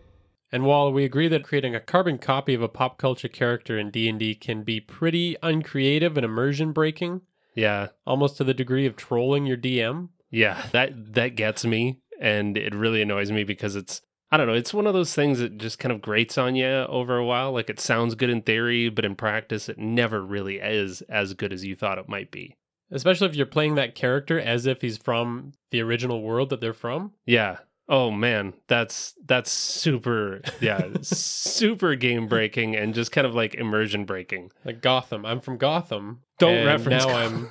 And 0.52 0.66
while 0.66 0.92
we 0.92 1.06
agree 1.06 1.28
that 1.30 1.44
creating 1.44 1.76
a 1.76 1.80
carbon 1.80 2.18
copy 2.18 2.54
of 2.54 2.62
a 2.62 2.68
pop 2.68 2.98
culture 2.98 3.28
character 3.30 3.78
in 3.80 3.90
D&D 3.92 4.36
can 4.36 4.64
be 4.64 4.80
pretty 4.82 5.38
uncreative 5.42 6.18
and 6.18 6.26
immersion 6.26 6.72
breaking, 6.74 7.22
Yeah, 7.56 7.90
almost 8.06 8.38
to 8.38 8.44
the 8.44 8.54
degree 8.54 8.86
of 8.86 8.96
trolling 8.96 9.46
your 9.46 9.58
DM, 9.58 10.10
yeah, 10.30 10.66
that 10.72 11.14
that 11.14 11.36
gets 11.36 11.64
me, 11.66 12.00
and 12.20 12.58
it 12.58 12.74
really 12.76 13.02
annoys 13.02 13.32
me 13.32 13.44
because 13.44 13.76
it's 13.76 14.02
I 14.34 14.38
don't 14.38 14.48
know, 14.48 14.54
it's 14.54 14.74
one 14.74 14.88
of 14.88 14.94
those 14.94 15.14
things 15.14 15.40
that 15.40 15.58
just 15.58 15.78
kind 15.78 15.92
of 15.92 16.02
grates 16.02 16.38
on 16.38 16.56
you 16.56 16.66
over 16.66 17.18
a 17.18 17.26
while. 17.26 17.52
Like 17.52 17.70
it 17.70 17.82
sounds 17.82 18.16
good 18.16 18.30
in 18.30 18.42
theory, 18.42 18.88
but 18.88 19.04
in 19.04 19.16
practice, 19.16 19.68
it 19.68 19.78
never 19.78 20.22
really 20.22 20.58
is 20.60 21.02
as 21.10 21.34
good 21.34 21.52
as 21.52 21.66
you 21.66 21.76
thought 21.76 21.98
it 21.98 22.08
might 22.08 22.32
be. 22.32 22.56
especially 22.92 23.28
if 23.28 23.36
you're 23.36 23.46
playing 23.46 23.76
that 23.76 23.96
character 23.96 24.40
as 24.40 24.66
if 24.66 24.82
he's 24.82 24.98
from 24.98 25.52
the 25.72 25.82
original 25.82 26.22
world 26.22 26.50
that 26.50 26.60
they're 26.62 26.74
from. 26.74 27.12
Yeah. 27.26 27.58
Oh 27.92 28.10
man, 28.10 28.54
that's 28.68 29.16
that's 29.26 29.52
super 29.52 30.40
yeah, 30.62 30.88
super 31.02 31.96
game 31.96 32.26
breaking 32.30 32.74
and 32.74 32.94
just 32.94 33.12
kind 33.12 33.28
of 33.28 33.36
like 33.36 33.54
immersion 33.54 34.06
breaking. 34.06 34.52
Like 34.64 34.82
Gotham. 34.82 35.26
I'm 35.26 35.42
from 35.42 35.58
Gotham. 35.58 36.22
Don't 36.40 36.56
and 36.56 36.66
reference 36.66 37.06
now 37.06 37.14
I'm 37.14 37.50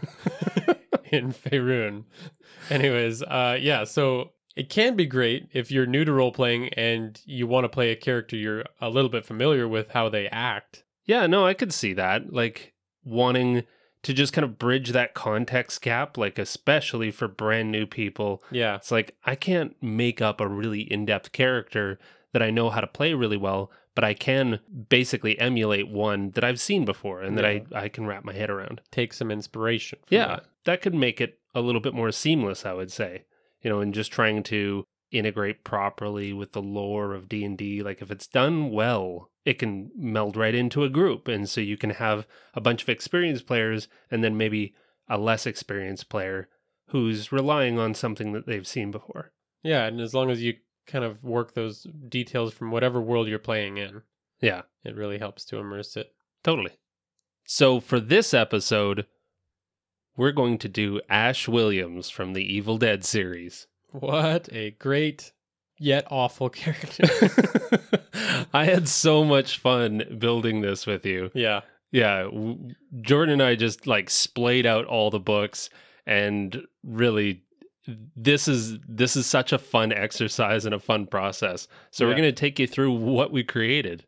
in 1.13 1.35
Faerun. 1.35 2.05
Anyways, 2.71 3.23
uh 3.23 3.59
yeah, 3.61 3.85
so 3.85 4.31
it 4.57 4.71
can 4.71 4.97
be 4.97 5.05
great 5.05 5.47
if 5.53 5.71
you're 5.71 5.85
new 5.85 6.07
to 6.07 6.13
role 6.13 6.33
playing 6.33 6.71
and 6.71 7.21
you 7.27 7.47
want 7.47 7.65
to 7.65 7.69
play 7.69 7.91
a 7.91 7.97
character 7.97 8.35
you're 8.35 8.65
a 8.81 8.89
little 8.89 9.11
bit 9.11 9.27
familiar 9.27 9.69
with 9.69 9.91
how 9.91 10.09
they 10.09 10.27
act. 10.29 10.85
Yeah, 11.05 11.27
no, 11.27 11.47
I 11.47 11.53
could 11.53 11.75
see 11.75 11.93
that. 11.93 12.33
Like 12.33 12.73
wanting 13.05 13.65
to 14.03 14.13
just 14.15 14.33
kind 14.33 14.45
of 14.45 14.59
bridge 14.59 14.93
that 14.93 15.15
context 15.15 15.83
gap, 15.83 16.17
like 16.17 16.39
especially 16.39 17.11
for 17.11 17.29
brand 17.29 17.71
new 17.71 17.87
people. 17.87 18.43
Yeah. 18.51 18.77
It's 18.77 18.91
like 18.91 19.17
I 19.25 19.35
can't 19.35 19.77
make 19.83 20.23
up 20.23 20.41
a 20.41 20.49
really 20.49 20.81
in-depth 20.81 21.33
character 21.33 21.99
that 22.33 22.43
I 22.43 22.51
know 22.51 22.71
how 22.71 22.81
to 22.81 22.87
play 22.87 23.13
really 23.15 23.37
well, 23.37 23.71
but 23.95 24.05
I 24.05 24.15
can 24.15 24.61
basically 24.89 25.39
emulate 25.39 25.89
one 25.89 26.31
that 26.31 26.45
I've 26.45 26.61
seen 26.61 26.85
before 26.85 27.23
and 27.23 27.37
that 27.37 27.45
I, 27.45 27.63
I 27.75 27.89
can 27.89 28.07
wrap 28.07 28.25
my 28.25 28.33
head 28.33 28.49
around. 28.51 28.81
Take 28.91 29.13
some 29.13 29.31
inspiration 29.31 29.99
from 30.07 30.15
Yeah, 30.17 30.27
that. 30.29 30.45
that 30.65 30.83
could 30.83 30.95
make 30.95 31.21
it 31.21 31.39
a 31.55 31.61
little 31.61 31.81
bit 31.81 31.93
more 31.95 32.13
seamless, 32.13 32.65
I 32.65 32.73
would 32.73 32.93
say. 32.93 33.25
You 33.63 33.69
know, 33.69 33.81
and 33.81 33.93
just 33.93 34.11
trying 34.13 34.43
to 34.45 34.85
integrate 35.11 35.65
properly 35.65 36.33
with 36.33 36.53
the 36.53 36.63
lore 36.63 37.13
of 37.15 37.29
D&D, 37.29 37.83
like 37.83 38.01
if 38.01 38.11
it's 38.11 38.29
done 38.29 38.71
well, 38.71 39.30
it 39.45 39.59
can 39.59 39.91
meld 39.97 40.37
right 40.37 40.55
into 40.55 40.85
a 40.85 40.89
group 40.91 41.27
and 41.29 41.49
so 41.49 41.61
you 41.61 41.77
can 41.77 41.91
have 41.91 42.27
a 42.55 42.61
bunch 42.61 42.83
of 42.83 42.89
experienced 42.89 43.47
players 43.47 43.89
and 44.11 44.23
then 44.23 44.37
maybe 44.37 44.75
a 45.09 45.17
less 45.19 45.47
experienced 45.47 46.09
player 46.09 46.49
who's 46.89 47.33
relying 47.33 47.79
on 47.79 47.95
something 47.95 48.33
that 48.33 48.47
they've 48.47 48.67
seen 48.67 48.91
before. 48.91 49.33
Yeah, 49.63 49.85
and 49.87 50.01
as 50.01 50.13
long 50.15 50.31
as 50.31 50.43
you 50.43 50.55
kind 50.87 51.05
of 51.05 51.23
work 51.23 51.55
those 51.55 51.87
details 52.09 52.53
from 52.53 52.71
whatever 52.71 53.01
world 53.01 53.29
you're 53.29 53.39
playing 53.39 53.77
in, 53.79 54.03
Yeah, 54.41 54.63
it 54.85 54.95
really 54.97 55.19
helps 55.19 55.45
to 55.47 55.59
immerse 55.59 55.97
it. 55.97 56.13
totally. 56.43 56.73
So 57.45 57.81
for 57.81 57.99
this 58.01 58.33
episode, 58.35 59.07
we're 60.17 60.33
going 60.33 60.59
to 60.59 60.69
do 60.69 61.01
Ash 61.09 61.49
Williams 61.49 62.11
from 62.11 62.33
the 62.33 62.43
Evil 62.45 62.77
Dead 62.79 63.05
series. 63.05 63.67
What 63.91 64.49
a 64.53 64.73
great 64.73 65.33
yet 65.81 66.07
awful 66.11 66.49
character. 66.63 67.05
I 68.55 68.65
had 68.65 68.87
so 68.89 69.25
much 69.25 69.59
fun 69.59 70.03
building 70.19 70.61
this 70.61 70.87
with 70.87 71.05
you. 71.05 71.31
yeah. 71.35 71.63
Yeah, 71.93 72.23
w- 72.23 72.69
Jordan 73.01 73.33
and 73.33 73.43
I 73.43 73.57
just 73.57 73.85
like 73.89 74.11
splayed 74.11 74.65
out 74.65 74.85
all 74.85 75.11
the 75.11 75.19
books 75.19 75.71
and 76.07 76.63
really 76.85 77.43
this 78.15 78.47
is 78.47 78.79
this 78.87 79.17
is 79.17 79.27
such 79.27 79.53
a 79.53 79.59
fun 79.59 79.93
exercise 79.93 80.65
and 80.65 80.73
a 80.75 80.79
fun 80.79 81.07
process. 81.07 81.67
So 81.91 82.07
we're 82.07 82.13
going 82.15 82.23
to 82.23 82.33
take 82.33 82.61
you 82.61 82.69
through 82.69 82.93
what 82.93 83.33
we 83.33 83.43
created. 83.43 84.05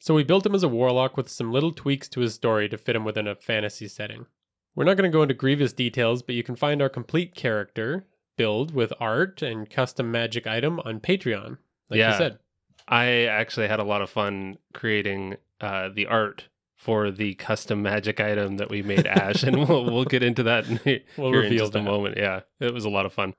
So 0.00 0.12
we 0.12 0.24
built 0.24 0.44
him 0.44 0.56
as 0.56 0.64
a 0.64 0.68
warlock 0.68 1.16
with 1.16 1.28
some 1.28 1.52
little 1.52 1.70
tweaks 1.72 2.08
to 2.08 2.20
his 2.20 2.34
story 2.34 2.68
to 2.68 2.76
fit 2.78 2.96
him 2.96 3.04
within 3.04 3.28
a 3.28 3.36
fantasy 3.36 3.86
setting. 3.86 4.26
We're 4.74 4.82
not 4.84 4.96
going 4.96 5.08
to 5.08 5.16
go 5.16 5.22
into 5.22 5.34
grievous 5.34 5.72
details, 5.72 6.20
but 6.22 6.34
you 6.34 6.42
can 6.42 6.56
find 6.56 6.82
our 6.82 6.88
complete 6.88 7.36
character 7.36 8.06
build 8.36 8.74
with 8.74 8.92
art 9.00 9.42
and 9.42 9.68
custom 9.68 10.10
magic 10.10 10.46
item 10.46 10.80
on 10.80 11.00
Patreon. 11.00 11.58
Like 11.90 11.98
Yeah. 11.98 12.12
you 12.12 12.18
said. 12.18 12.38
I 12.86 13.24
actually 13.24 13.68
had 13.68 13.80
a 13.80 13.84
lot 13.84 14.02
of 14.02 14.10
fun 14.10 14.58
creating 14.74 15.36
uh, 15.60 15.88
the 15.94 16.06
art 16.06 16.48
for 16.76 17.10
the 17.10 17.34
custom 17.34 17.80
magic 17.82 18.20
item 18.20 18.58
that 18.58 18.68
we 18.68 18.82
made 18.82 19.06
Ash, 19.06 19.42
and 19.42 19.56
we'll 19.66 19.84
we'll 19.90 20.04
get 20.04 20.22
into 20.22 20.42
that 20.42 20.66
in, 20.86 21.00
We'll 21.16 21.30
here 21.30 21.42
in 21.42 21.44
reveal 21.50 21.64
just 21.66 21.76
a 21.76 21.82
moment. 21.82 22.18
Yeah, 22.18 22.40
it 22.60 22.74
was 22.74 22.84
a 22.84 22.90
lot 22.90 23.06
of 23.06 23.12
fun. 23.14 23.32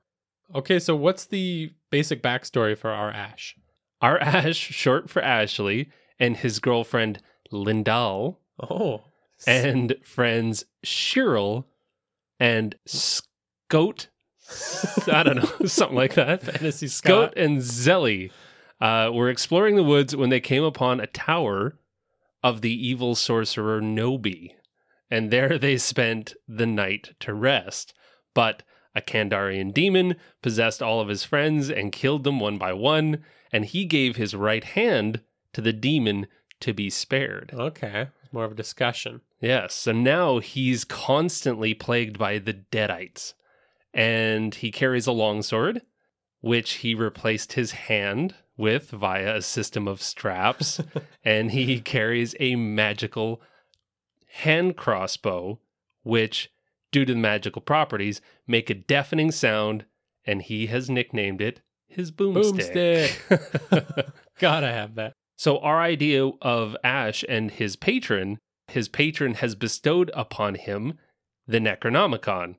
Okay, 0.54 0.78
so 0.80 0.96
what's 0.96 1.26
the 1.26 1.72
basic 1.90 2.22
backstory 2.22 2.76
for 2.76 2.90
our 2.90 3.10
Ash? 3.10 3.56
Our 4.00 4.18
Ash, 4.18 4.56
short 4.56 5.08
for 5.08 5.22
Ashley, 5.22 5.90
and 6.18 6.36
his 6.36 6.58
girlfriend 6.58 7.20
Lindal, 7.52 8.36
Oh. 8.60 9.04
and 9.46 9.94
friends 10.02 10.64
Cheryl 10.84 11.66
and 12.40 12.74
Scout. 12.86 14.08
I 15.12 15.22
don't 15.22 15.36
know, 15.36 15.66
something 15.66 15.96
like 15.96 16.14
that. 16.14 16.42
Fantasy 16.42 16.88
Scott. 16.88 17.34
and 17.36 17.58
Zelly 17.58 18.30
uh, 18.80 19.10
were 19.12 19.28
exploring 19.28 19.76
the 19.76 19.82
woods 19.82 20.14
when 20.14 20.30
they 20.30 20.40
came 20.40 20.64
upon 20.64 21.00
a 21.00 21.06
tower 21.06 21.78
of 22.42 22.60
the 22.60 22.72
evil 22.72 23.14
sorcerer 23.14 23.80
Nobi. 23.80 24.52
And 25.10 25.30
there 25.30 25.58
they 25.58 25.78
spent 25.78 26.34
the 26.48 26.66
night 26.66 27.14
to 27.20 27.32
rest. 27.34 27.94
But 28.34 28.62
a 28.94 29.00
Kandarian 29.00 29.72
demon 29.72 30.16
possessed 30.42 30.82
all 30.82 31.00
of 31.00 31.08
his 31.08 31.24
friends 31.24 31.70
and 31.70 31.92
killed 31.92 32.24
them 32.24 32.40
one 32.40 32.58
by 32.58 32.72
one, 32.72 33.24
and 33.52 33.64
he 33.64 33.84
gave 33.84 34.16
his 34.16 34.34
right 34.34 34.64
hand 34.64 35.20
to 35.52 35.60
the 35.60 35.72
demon 35.72 36.26
to 36.60 36.72
be 36.72 36.90
spared. 36.90 37.52
Okay. 37.54 38.08
More 38.32 38.44
of 38.44 38.52
a 38.52 38.56
discussion. 38.56 39.20
Yes. 39.40 39.74
So 39.74 39.92
now 39.92 40.38
he's 40.38 40.84
constantly 40.84 41.74
plagued 41.74 42.18
by 42.18 42.38
the 42.38 42.54
Deadites. 42.54 43.34
And 43.96 44.54
he 44.54 44.70
carries 44.70 45.06
a 45.06 45.12
longsword, 45.12 45.82
which 46.40 46.74
he 46.74 46.94
replaced 46.94 47.54
his 47.54 47.72
hand 47.72 48.34
with 48.56 48.90
via 48.90 49.36
a 49.36 49.42
system 49.42 49.88
of 49.88 50.02
straps. 50.02 50.80
and 51.24 51.50
he 51.50 51.80
carries 51.80 52.36
a 52.38 52.54
magical 52.54 53.42
hand 54.28 54.76
crossbow, 54.76 55.58
which, 56.04 56.50
due 56.92 57.04
to 57.04 57.14
the 57.14 57.18
magical 57.18 57.62
properties, 57.62 58.20
make 58.46 58.70
a 58.70 58.74
deafening 58.74 59.32
sound. 59.32 59.86
And 60.24 60.42
he 60.42 60.66
has 60.66 60.90
nicknamed 60.90 61.40
it 61.40 61.62
his 61.88 62.12
boomstick. 62.12 63.08
Boomstick. 63.28 64.12
Gotta 64.38 64.68
have 64.68 64.94
that. 64.96 65.14
So, 65.36 65.58
our 65.58 65.80
idea 65.80 66.26
of 66.42 66.76
Ash 66.84 67.24
and 67.28 67.50
his 67.50 67.76
patron, 67.76 68.38
his 68.68 68.88
patron 68.88 69.34
has 69.34 69.54
bestowed 69.54 70.10
upon 70.14 70.54
him 70.54 70.98
the 71.46 71.58
Necronomicon, 71.58 72.56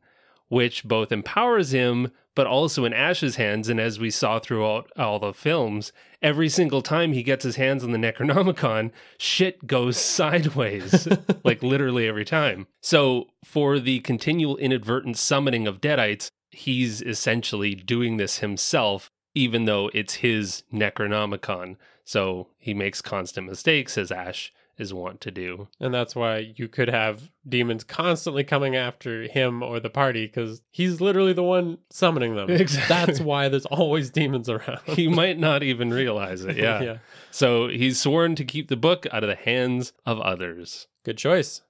which 0.50 0.84
both 0.84 1.12
empowers 1.12 1.72
him, 1.72 2.12
but 2.36 2.48
also 2.48 2.86
in 2.86 2.94
Ash's 2.94 3.36
hands. 3.36 3.70
And 3.70 3.80
as 3.80 4.00
we 4.00 4.12
saw 4.12 4.40
throughout 4.40 4.92
all 4.98 5.20
the 5.20 5.34
films, 5.34 5.92
every 6.22 6.50
single 6.50 6.82
time 6.82 7.14
he 7.14 7.24
gets 7.24 7.44
his 7.44 7.56
hands 7.56 7.84
on 7.84 7.92
the 7.92 7.98
Necronomicon, 7.98 8.92
shit 9.18 9.66
goes 9.68 9.98
sideways, 10.02 11.08
like 11.44 11.64
literally 11.64 12.08
every 12.08 12.26
time. 12.26 12.68
So, 12.82 13.28
for 13.44 13.80
the 13.80 14.00
continual 14.00 14.58
inadvertent 14.58 15.18
summoning 15.18 15.68
of 15.68 15.82
Deadites, 15.82 16.30
he's 16.52 17.02
essentially 17.02 17.76
doing 17.76 18.18
this 18.18 18.40
himself, 18.40 19.10
even 19.36 19.66
though 19.66 19.90
it's 19.94 20.16
his 20.16 20.64
Necronomicon. 20.74 21.76
So 22.04 22.48
he 22.58 22.74
makes 22.74 23.02
constant 23.02 23.48
mistakes, 23.48 23.98
as 23.98 24.12
Ash 24.12 24.54
is 24.78 24.94
wont 24.94 25.22
to 25.22 25.32
do. 25.32 25.68
And 25.80 25.94
that's 25.94 26.16
why 26.16 26.54
you 26.56 26.68
could 26.68 26.88
have 26.90 27.32
demons 27.48 27.84
constantly 27.84 28.44
coming 28.44 28.76
after 28.76 29.24
him 29.24 29.64
or 29.64 29.80
the 29.80 29.90
party 29.90 30.28
because 30.28 30.62
he's 30.70 31.02
literally 31.02 31.34
the 31.34 31.44
one 31.44 31.80
summoning 31.90 32.36
them. 32.36 32.50
Exactly. 32.58 32.96
That's 32.96 33.20
why 33.20 33.50
there's 33.50 33.66
always 33.66 34.10
demons 34.10 34.50
around. 34.50 34.82
He 34.86 35.08
might 35.08 35.40
not 35.40 35.64
even 35.64 35.92
realize 35.92 36.44
it. 36.44 36.58
Yeah. 36.68 36.98
So 37.32 37.68
he's 37.68 38.00
sworn 38.00 38.36
to 38.36 38.44
keep 38.44 38.68
the 38.68 38.76
book 38.76 39.06
out 39.12 39.24
of 39.24 39.30
the 39.30 39.36
hands 39.36 39.94
of 40.06 40.20
others. 40.20 40.88
Good 41.06 41.18
choice. 41.18 41.62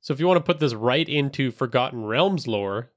So 0.00 0.12
if 0.12 0.20
you 0.20 0.26
want 0.26 0.36
to 0.36 0.44
put 0.44 0.60
this 0.60 0.74
right 0.74 1.08
into 1.08 1.50
Forgotten 1.50 2.04
Realms 2.04 2.46
lore, 2.46 2.92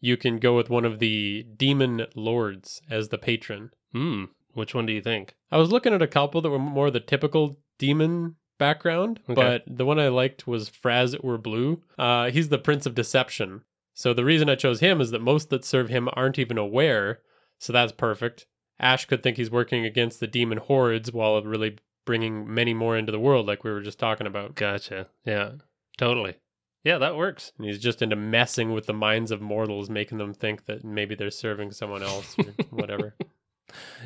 you 0.00 0.16
can 0.16 0.38
go 0.38 0.56
with 0.56 0.70
one 0.70 0.84
of 0.84 1.00
the 1.00 1.44
demon 1.56 2.06
lords 2.14 2.80
as 2.90 3.08
the 3.08 3.18
patron. 3.18 3.70
Hmm. 3.92 4.24
Which 4.54 4.74
one 4.74 4.86
do 4.86 4.92
you 4.92 5.02
think? 5.02 5.34
I 5.50 5.56
was 5.56 5.72
looking 5.72 5.92
at 5.92 6.02
a 6.02 6.06
couple 6.06 6.40
that 6.40 6.50
were 6.50 6.58
more 6.58 6.90
the 6.90 7.00
typical 7.00 7.58
demon 7.78 8.36
background, 8.62 9.20
Okay. 9.28 9.34
but 9.34 9.64
the 9.66 9.84
one 9.84 9.98
I 9.98 10.08
liked 10.08 10.46
was 10.46 10.70
Fraz 10.70 11.14
Ur 11.24 11.38
Blue. 11.38 11.82
Uh, 11.98 12.30
he's 12.30 12.48
the 12.48 12.58
Prince 12.58 12.86
of 12.86 12.94
Deception. 12.94 13.62
So 13.94 14.14
the 14.14 14.24
reason 14.24 14.48
I 14.48 14.54
chose 14.54 14.80
him 14.80 15.00
is 15.00 15.10
that 15.10 15.20
most 15.20 15.50
that 15.50 15.64
serve 15.64 15.88
him 15.88 16.08
aren't 16.12 16.38
even 16.38 16.56
aware, 16.58 17.20
so 17.58 17.72
that's 17.72 17.92
perfect. 17.92 18.46
Ash 18.78 19.04
could 19.04 19.22
think 19.22 19.36
he's 19.36 19.50
working 19.50 19.84
against 19.84 20.18
the 20.20 20.26
demon 20.26 20.58
hordes 20.58 21.12
while 21.12 21.40
really 21.42 21.76
bringing 22.04 22.52
many 22.52 22.74
more 22.74 22.96
into 22.96 23.12
the 23.12 23.20
world, 23.20 23.46
like 23.46 23.64
we 23.64 23.70
were 23.70 23.82
just 23.82 23.98
talking 23.98 24.26
about. 24.26 24.54
Gotcha. 24.54 25.08
Yeah. 25.24 25.52
Totally. 25.98 26.36
Yeah, 26.84 26.98
that 26.98 27.16
works. 27.16 27.52
And 27.58 27.66
he's 27.66 27.78
just 27.78 28.02
into 28.02 28.16
messing 28.16 28.72
with 28.72 28.86
the 28.86 28.92
minds 28.94 29.30
of 29.30 29.40
mortals, 29.40 29.88
making 29.90 30.18
them 30.18 30.32
think 30.34 30.64
that 30.66 30.82
maybe 30.84 31.14
they're 31.14 31.30
serving 31.30 31.70
someone 31.72 32.02
else 32.02 32.34
or 32.38 32.44
whatever. 32.70 33.14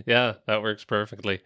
Yeah, 0.05 0.35
that 0.47 0.63
works 0.63 0.85
perfectly. 0.85 1.41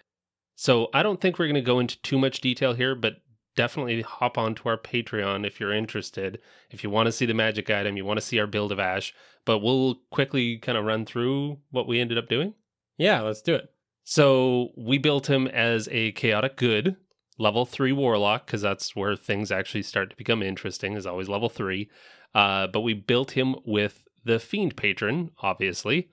So 0.60 0.90
I 0.92 1.02
don't 1.02 1.22
think 1.22 1.38
we're 1.38 1.46
going 1.46 1.54
to 1.54 1.62
go 1.62 1.78
into 1.78 1.98
too 2.02 2.18
much 2.18 2.42
detail 2.42 2.74
here, 2.74 2.94
but 2.94 3.22
definitely 3.56 4.02
hop 4.02 4.36
onto 4.36 4.68
our 4.68 4.76
Patreon 4.76 5.46
if 5.46 5.58
you're 5.58 5.72
interested. 5.72 6.38
If 6.70 6.84
you 6.84 6.90
want 6.90 7.06
to 7.06 7.12
see 7.12 7.24
the 7.24 7.32
magic 7.32 7.70
item, 7.70 7.96
you 7.96 8.04
want 8.04 8.18
to 8.20 8.26
see 8.26 8.38
our 8.38 8.46
build 8.46 8.70
of 8.70 8.78
Ash, 8.78 9.14
but 9.46 9.60
we'll 9.60 10.02
quickly 10.10 10.58
kind 10.58 10.76
of 10.76 10.84
run 10.84 11.06
through 11.06 11.60
what 11.70 11.88
we 11.88 11.98
ended 11.98 12.18
up 12.18 12.28
doing. 12.28 12.52
Yeah, 12.98 13.22
let's 13.22 13.40
do 13.40 13.54
it. 13.54 13.72
So 14.04 14.72
we 14.76 14.98
built 14.98 15.30
him 15.30 15.46
as 15.46 15.88
a 15.90 16.12
chaotic 16.12 16.58
good, 16.58 16.96
level 17.38 17.64
three 17.64 17.92
warlock, 17.92 18.44
because 18.44 18.60
that's 18.60 18.94
where 18.94 19.16
things 19.16 19.50
actually 19.50 19.84
start 19.84 20.10
to 20.10 20.16
become 20.16 20.42
interesting, 20.42 20.92
is 20.92 21.06
always 21.06 21.30
level 21.30 21.48
three. 21.48 21.88
Uh, 22.34 22.66
but 22.66 22.82
we 22.82 22.92
built 22.92 23.30
him 23.30 23.56
with 23.64 24.06
the 24.26 24.38
fiend 24.38 24.76
patron, 24.76 25.30
obviously, 25.38 26.10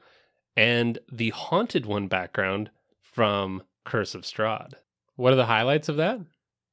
and 0.56 1.00
the 1.12 1.32
haunted 1.32 1.86
one 1.86 2.08
background 2.08 2.70
from 3.02 3.62
Curse 3.88 4.14
of 4.14 4.22
Strahd. 4.24 4.74
What 5.16 5.34
are 5.34 5.38
the 5.38 5.46
highlights 5.46 5.90
of 5.90 5.98
that? 5.98 6.20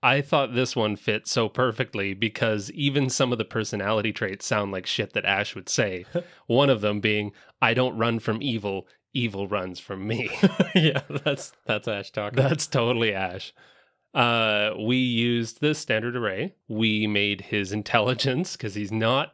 I 0.02 0.20
thought 0.20 0.54
this 0.54 0.76
one 0.76 0.96
fit 0.96 1.26
so 1.26 1.48
perfectly 1.48 2.12
because 2.12 2.70
even 2.72 3.08
some 3.08 3.32
of 3.32 3.38
the 3.38 3.44
personality 3.44 4.12
traits 4.12 4.44
sound 4.44 4.70
like 4.70 4.84
shit 4.84 5.14
that 5.14 5.24
Ash 5.24 5.54
would 5.54 5.70
say. 5.70 6.04
one 6.46 6.68
of 6.68 6.82
them 6.82 7.00
being, 7.00 7.32
I 7.62 7.72
don't 7.72 7.96
run 7.96 8.18
from 8.18 8.42
evil, 8.42 8.86
evil 9.14 9.48
runs 9.48 9.80
from 9.80 10.06
me. 10.06 10.28
yeah, 10.74 11.00
that's 11.08 11.52
that's 11.64 11.88
Ash 11.88 12.10
talking. 12.10 12.36
That's 12.36 12.66
totally 12.66 13.14
Ash. 13.14 13.54
Uh, 14.12 14.72
we 14.78 14.96
used 14.96 15.60
the 15.60 15.74
standard 15.74 16.16
array. 16.16 16.54
We 16.68 17.06
made 17.06 17.40
his 17.40 17.72
intelligence 17.72 18.56
because 18.56 18.74
he's 18.74 18.92
not 18.92 19.32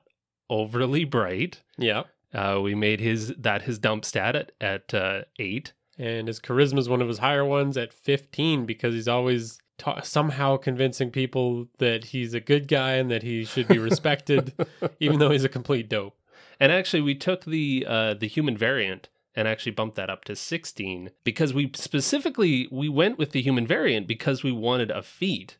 overly 0.48 1.04
bright. 1.04 1.62
yeah. 1.78 2.04
Uh, 2.32 2.60
we 2.62 2.76
made 2.76 3.00
his 3.00 3.34
that 3.38 3.62
his 3.62 3.80
dump 3.80 4.04
stat 4.04 4.36
at 4.36 4.52
at 4.60 4.94
uh, 4.94 5.22
eight. 5.40 5.72
And 6.00 6.28
his 6.28 6.40
charisma 6.40 6.78
is 6.78 6.88
one 6.88 7.02
of 7.02 7.08
his 7.08 7.18
higher 7.18 7.44
ones 7.44 7.76
at 7.76 7.92
15 7.92 8.64
because 8.64 8.94
he's 8.94 9.06
always 9.06 9.58
ta- 9.76 10.00
somehow 10.00 10.56
convincing 10.56 11.10
people 11.10 11.68
that 11.76 12.04
he's 12.04 12.32
a 12.32 12.40
good 12.40 12.68
guy 12.68 12.92
and 12.92 13.10
that 13.10 13.22
he 13.22 13.44
should 13.44 13.68
be 13.68 13.78
respected, 13.78 14.54
even 15.00 15.18
though 15.18 15.30
he's 15.30 15.44
a 15.44 15.48
complete 15.48 15.90
dope. 15.90 16.16
And 16.58 16.72
actually, 16.72 17.02
we 17.02 17.14
took 17.14 17.44
the 17.44 17.84
uh, 17.86 18.14
the 18.14 18.28
human 18.28 18.56
variant 18.56 19.10
and 19.34 19.46
actually 19.46 19.72
bumped 19.72 19.96
that 19.96 20.08
up 20.08 20.24
to 20.24 20.36
sixteen 20.36 21.10
because 21.22 21.52
we 21.52 21.70
specifically 21.74 22.66
we 22.70 22.88
went 22.88 23.18
with 23.18 23.32
the 23.32 23.42
human 23.42 23.66
variant 23.66 24.06
because 24.06 24.42
we 24.42 24.52
wanted 24.52 24.90
a 24.90 25.02
feat, 25.02 25.58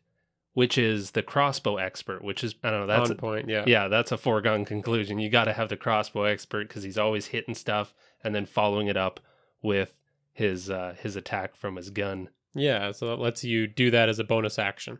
which 0.53 0.75
is 0.75 1.11
the 1.11 1.21
crossbow 1.21 1.77
expert. 1.77 2.23
Which 2.23 2.43
is 2.43 2.55
I 2.63 2.71
don't 2.71 2.81
know 2.81 2.87
that's 2.87 3.11
on 3.11 3.17
point. 3.17 3.47
Yeah. 3.47 3.63
yeah, 3.67 3.87
that's 3.87 4.11
a 4.11 4.17
foregone 4.17 4.65
conclusion. 4.65 5.19
You 5.19 5.29
got 5.29 5.45
to 5.45 5.53
have 5.53 5.69
the 5.69 5.77
crossbow 5.77 6.23
expert 6.23 6.67
because 6.67 6.81
he's 6.81 6.97
always 6.97 7.27
hitting 7.27 7.53
stuff 7.53 7.93
and 8.23 8.33
then 8.33 8.47
following 8.47 8.87
it 8.87 8.97
up 8.97 9.19
with 9.61 10.00
his 10.33 10.69
uh, 10.69 10.95
his 11.01 11.15
attack 11.15 11.55
from 11.55 11.75
his 11.75 11.89
gun. 11.89 12.29
Yeah, 12.53 12.91
so 12.91 13.07
that 13.07 13.19
lets 13.19 13.43
you 13.43 13.67
do 13.67 13.91
that 13.91 14.09
as 14.09 14.19
a 14.19 14.23
bonus 14.23 14.59
action. 14.59 14.99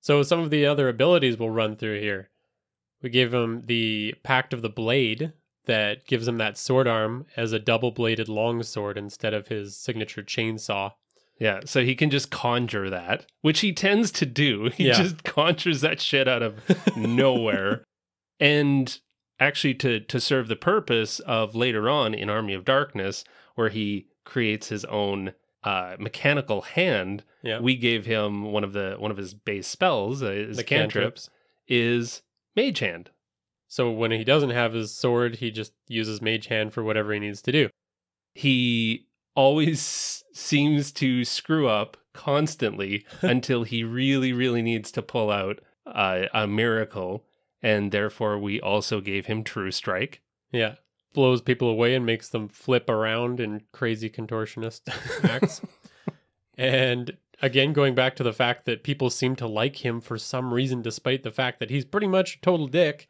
So 0.00 0.22
some 0.22 0.40
of 0.40 0.50
the 0.50 0.66
other 0.66 0.88
abilities 0.88 1.36
we'll 1.38 1.50
run 1.50 1.76
through 1.76 2.00
here. 2.00 2.30
We 3.02 3.10
give 3.10 3.34
him 3.34 3.62
the 3.66 4.14
Pact 4.22 4.52
of 4.52 4.62
the 4.62 4.68
Blade 4.68 5.32
that 5.66 6.06
gives 6.06 6.26
him 6.28 6.38
that 6.38 6.56
sword 6.58 6.86
arm 6.88 7.26
as 7.36 7.52
a 7.52 7.58
double-bladed 7.58 8.28
longsword 8.28 8.96
instead 8.98 9.34
of 9.34 9.48
his 9.48 9.76
signature 9.76 10.22
chainsaw. 10.22 10.92
Yeah, 11.40 11.60
so 11.64 11.82
he 11.82 11.94
can 11.96 12.10
just 12.10 12.30
conjure 12.30 12.88
that, 12.90 13.26
which 13.40 13.60
he 13.60 13.72
tends 13.72 14.10
to 14.12 14.26
do. 14.26 14.70
He 14.76 14.86
Yeah. 14.86 14.94
just 14.94 15.24
conjures 15.24 15.80
that 15.80 16.00
shit 16.00 16.28
out 16.28 16.42
of 16.42 16.60
nowhere. 16.96 17.84
And 18.38 18.98
actually 19.40 19.74
to 19.74 19.98
to 20.00 20.20
serve 20.20 20.46
the 20.48 20.56
purpose 20.56 21.18
of 21.20 21.54
later 21.56 21.88
on 21.90 22.14
in 22.14 22.30
Army 22.30 22.54
of 22.54 22.64
Darkness 22.64 23.24
where 23.56 23.68
he 23.70 24.06
creates 24.24 24.68
his 24.68 24.84
own 24.86 25.32
uh, 25.64 25.94
mechanical 25.98 26.62
hand, 26.62 27.22
Yeah. 27.42 27.60
we 27.60 27.76
gave 27.76 28.04
him 28.06 28.50
one 28.52 28.64
of 28.64 28.72
the 28.72 28.96
one 28.98 29.10
of 29.10 29.16
his 29.16 29.32
base 29.34 29.66
spells, 29.68 30.22
uh, 30.22 30.30
his 30.30 30.56
The 30.56 30.64
cantrips, 30.64 31.30
is 31.68 32.22
Mage 32.56 32.80
Hand. 32.80 33.10
So 33.68 33.90
when 33.90 34.10
he 34.10 34.24
doesn't 34.24 34.50
have 34.50 34.72
his 34.74 34.94
sword, 34.94 35.36
he 35.36 35.50
just 35.50 35.72
uses 35.88 36.20
Mage 36.20 36.46
Hand 36.48 36.72
for 36.74 36.82
whatever 36.82 37.12
he 37.12 37.20
needs 37.20 37.40
to 37.42 37.52
do. 37.52 37.68
he 38.34 39.06
always 39.34 40.22
seems 40.34 40.92
to 40.92 41.24
screw 41.24 41.68
up 41.68 41.96
constantly 42.12 43.06
until 43.22 43.62
he 43.64 43.84
really, 43.84 44.32
really 44.32 44.62
needs 44.62 44.90
to 44.92 45.02
pull 45.02 45.30
out 45.30 45.60
uh, 45.86 46.24
a 46.34 46.46
miracle. 46.46 47.24
And 47.62 47.92
therefore, 47.92 48.38
we 48.38 48.60
also 48.60 49.00
gave 49.00 49.26
him 49.26 49.44
True 49.44 49.70
Strike. 49.70 50.20
Yeah. 50.50 50.74
Blows 51.12 51.42
people 51.42 51.68
away 51.68 51.94
and 51.94 52.06
makes 52.06 52.28
them 52.28 52.48
flip 52.48 52.88
around 52.88 53.40
in 53.40 53.62
crazy 53.72 54.08
contortionist 54.08 54.82
acts. 55.24 55.60
and 56.56 57.16
again, 57.42 57.72
going 57.72 57.94
back 57.94 58.16
to 58.16 58.22
the 58.22 58.32
fact 58.32 58.64
that 58.64 58.84
people 58.84 59.10
seem 59.10 59.36
to 59.36 59.46
like 59.46 59.84
him 59.84 60.00
for 60.00 60.16
some 60.16 60.54
reason, 60.54 60.80
despite 60.80 61.22
the 61.22 61.32
fact 61.32 61.58
that 61.60 61.70
he's 61.70 61.84
pretty 61.84 62.06
much 62.06 62.36
a 62.36 62.40
total 62.40 62.66
dick, 62.66 63.08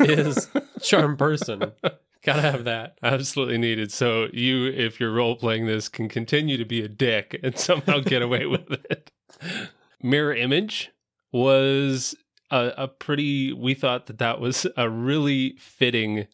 is 0.00 0.48
charm 0.82 1.16
person. 1.16 1.72
Gotta 2.22 2.42
have 2.42 2.64
that. 2.64 2.98
Absolutely 3.02 3.58
needed. 3.58 3.92
So, 3.92 4.26
you, 4.32 4.66
if 4.66 4.98
you're 4.98 5.12
role 5.12 5.36
playing 5.36 5.66
this, 5.66 5.88
can 5.88 6.08
continue 6.08 6.56
to 6.56 6.64
be 6.64 6.82
a 6.82 6.88
dick 6.88 7.38
and 7.42 7.56
somehow 7.56 8.00
get 8.00 8.22
away 8.22 8.44
with 8.46 8.70
it. 8.70 9.12
Mirror 10.02 10.34
Image 10.34 10.90
was 11.32 12.14
a, 12.50 12.72
a 12.76 12.88
pretty, 12.88 13.52
we 13.52 13.74
thought 13.74 14.06
that 14.06 14.18
that 14.18 14.40
was 14.40 14.66
a 14.76 14.90
really 14.90 15.56
fitting 15.58 16.26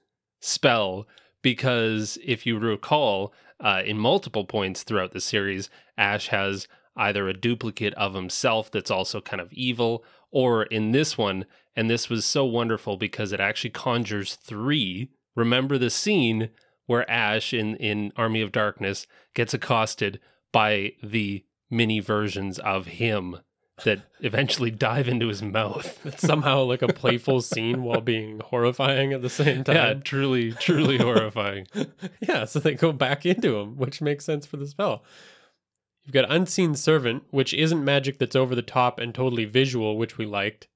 spell 0.44 1.06
because 1.42 2.18
if 2.24 2.46
you 2.46 2.58
recall, 2.58 3.32
uh, 3.60 3.82
in 3.84 3.98
multiple 3.98 4.44
points 4.44 4.82
throughout 4.82 5.12
the 5.12 5.20
series, 5.20 5.70
Ash 5.96 6.28
has 6.28 6.66
either 6.96 7.28
a 7.28 7.34
duplicate 7.34 7.94
of 7.94 8.14
himself 8.14 8.70
that's 8.70 8.90
also 8.90 9.20
kind 9.20 9.40
of 9.40 9.52
evil, 9.52 10.04
or 10.30 10.64
in 10.64 10.92
this 10.92 11.18
one, 11.18 11.44
and 11.76 11.90
this 11.90 12.08
was 12.08 12.24
so 12.24 12.44
wonderful 12.44 12.96
because 12.96 13.32
it 13.32 13.40
actually 13.40 13.70
conjures 13.70 14.36
three. 14.36 15.10
Remember 15.34 15.76
the 15.76 15.90
scene 15.90 16.50
where 16.86 17.08
Ash 17.10 17.52
in, 17.52 17.76
in 17.76 18.12
Army 18.16 18.40
of 18.40 18.52
Darkness 18.52 19.06
gets 19.34 19.54
accosted 19.54 20.20
by 20.52 20.92
the 21.02 21.44
mini 21.70 22.00
versions 22.00 22.58
of 22.60 22.86
him 22.86 23.38
that 23.82 24.02
eventually 24.20 24.70
dive 24.70 25.08
into 25.08 25.28
his 25.28 25.42
mouth. 25.42 25.98
It's 26.06 26.22
somehow 26.22 26.62
like 26.62 26.82
a 26.82 26.92
playful 26.92 27.40
scene 27.40 27.82
while 27.82 28.00
being 28.00 28.40
horrifying 28.40 29.12
at 29.12 29.22
the 29.22 29.30
same 29.30 29.64
time. 29.64 29.74
Yeah, 29.76 29.94
truly, 29.94 30.52
truly 30.52 30.98
horrifying. 30.98 31.66
yeah, 32.20 32.44
so 32.44 32.60
they 32.60 32.74
go 32.74 32.92
back 32.92 33.26
into 33.26 33.56
him, 33.58 33.76
which 33.76 34.00
makes 34.00 34.24
sense 34.24 34.46
for 34.46 34.56
the 34.56 34.66
spell. 34.66 35.02
You've 36.04 36.12
got 36.14 36.30
Unseen 36.30 36.74
Servant, 36.74 37.24
which 37.30 37.54
isn't 37.54 37.84
magic 37.84 38.18
that's 38.18 38.36
over 38.36 38.54
the 38.54 38.62
top 38.62 38.98
and 39.00 39.14
totally 39.14 39.46
visual, 39.46 39.96
which 39.96 40.18
we 40.18 40.26
liked. 40.26 40.68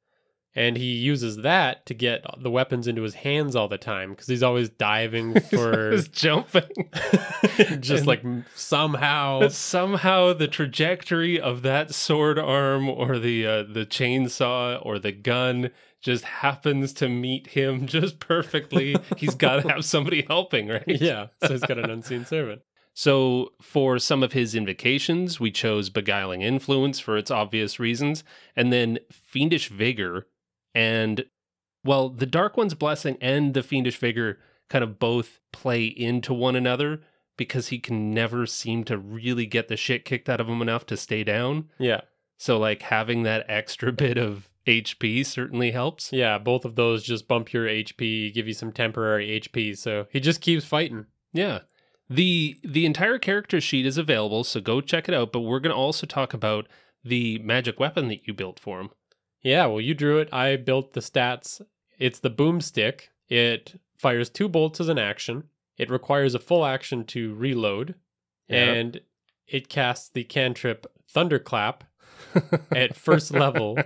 And 0.54 0.76
he 0.76 0.92
uses 0.94 1.36
that 1.38 1.86
to 1.86 1.94
get 1.94 2.24
the 2.38 2.50
weapons 2.50 2.88
into 2.88 3.02
his 3.02 3.14
hands 3.14 3.54
all 3.54 3.68
the 3.68 3.78
time 3.78 4.10
because 4.10 4.26
he's 4.26 4.42
always 4.42 4.68
diving 4.68 5.38
for 5.50 5.92
He's 5.92 6.08
jumping. 6.08 6.90
just 7.80 8.06
like 8.06 8.24
somehow. 8.54 9.48
Somehow 9.48 10.32
the 10.32 10.48
trajectory 10.48 11.40
of 11.40 11.62
that 11.62 11.94
sword 11.94 12.38
arm 12.38 12.88
or 12.88 13.18
the 13.18 13.46
uh, 13.46 13.62
the 13.62 13.86
chainsaw 13.86 14.84
or 14.84 14.98
the 14.98 15.12
gun 15.12 15.70
just 16.00 16.24
happens 16.24 16.92
to 16.94 17.08
meet 17.08 17.48
him 17.48 17.86
just 17.86 18.20
perfectly. 18.20 18.96
He's 19.16 19.34
got 19.34 19.62
to 19.62 19.68
have 19.68 19.84
somebody 19.84 20.24
helping, 20.26 20.68
right? 20.68 20.84
Yeah, 20.86 21.28
so 21.42 21.48
he's 21.50 21.62
got 21.62 21.78
an 21.78 21.90
Unseen 21.90 22.24
Servant. 22.24 22.62
So, 22.94 23.50
for 23.62 24.00
some 24.00 24.24
of 24.24 24.32
his 24.32 24.56
invocations, 24.56 25.38
we 25.38 25.52
chose 25.52 25.88
Beguiling 25.88 26.42
Influence 26.42 26.98
for 26.98 27.16
its 27.16 27.30
obvious 27.30 27.78
reasons, 27.78 28.24
and 28.56 28.72
then 28.72 28.98
Fiendish 29.12 29.68
Vigor. 29.68 30.26
And, 30.74 31.24
well, 31.84 32.08
the 32.08 32.26
Dark 32.26 32.56
One's 32.56 32.74
Blessing 32.74 33.16
and 33.20 33.54
the 33.54 33.62
Fiendish 33.62 33.98
Vigor 33.98 34.38
kind 34.68 34.84
of 34.84 34.98
both 34.98 35.40
play 35.52 35.86
into 35.86 36.34
one 36.34 36.56
another 36.56 37.00
because 37.36 37.68
he 37.68 37.78
can 37.78 38.12
never 38.12 38.46
seem 38.46 38.84
to 38.84 38.98
really 38.98 39.46
get 39.46 39.68
the 39.68 39.76
shit 39.76 40.04
kicked 40.04 40.28
out 40.28 40.40
of 40.40 40.48
him 40.48 40.60
enough 40.60 40.84
to 40.86 40.96
stay 40.96 41.24
down. 41.24 41.70
Yeah. 41.78 42.02
So, 42.36 42.58
like, 42.58 42.82
having 42.82 43.22
that 43.22 43.46
extra 43.48 43.92
bit 43.92 44.18
of 44.18 44.48
HP 44.68 45.24
certainly 45.24 45.70
helps. 45.70 46.12
Yeah, 46.12 46.38
both 46.38 46.64
of 46.64 46.74
those 46.74 47.02
just 47.02 47.26
bump 47.26 47.52
your 47.52 47.66
HP, 47.66 48.32
give 48.34 48.46
you 48.46 48.54
some 48.54 48.70
temporary 48.70 49.40
HP. 49.40 49.76
So 49.76 50.06
he 50.10 50.20
just 50.20 50.40
keeps 50.40 50.64
fighting. 50.64 51.06
Yeah. 51.32 51.60
The 52.10 52.58
the 52.62 52.86
entire 52.86 53.18
character 53.18 53.60
sheet 53.60 53.86
is 53.86 53.98
available, 53.98 54.44
so 54.44 54.60
go 54.60 54.80
check 54.80 55.08
it 55.08 55.14
out, 55.14 55.32
but 55.32 55.40
we're 55.40 55.60
going 55.60 55.74
to 55.74 55.80
also 55.80 56.06
talk 56.06 56.32
about 56.32 56.66
the 57.04 57.38
magic 57.40 57.78
weapon 57.78 58.08
that 58.08 58.26
you 58.26 58.34
built 58.34 58.58
for 58.58 58.80
him. 58.80 58.90
Yeah, 59.42 59.66
well, 59.66 59.80
you 59.80 59.94
drew 59.94 60.18
it. 60.18 60.28
I 60.32 60.56
built 60.56 60.92
the 60.92 61.00
stats. 61.00 61.60
It's 61.98 62.18
the 62.20 62.30
boomstick. 62.30 63.02
It 63.28 63.80
fires 63.96 64.30
two 64.30 64.48
bolts 64.48 64.80
as 64.80 64.88
an 64.88 64.98
action. 64.98 65.44
It 65.76 65.90
requires 65.90 66.34
a 66.34 66.38
full 66.40 66.64
action 66.64 67.04
to 67.06 67.34
reload, 67.34 67.94
Yeah. 68.48 68.64
and 68.72 69.00
it 69.46 69.68
casts 69.68 70.08
the 70.10 70.24
cantrip 70.24 70.86
Thunderclap 71.10 71.84
at 72.74 72.96
first 72.96 73.30
level 73.32 73.78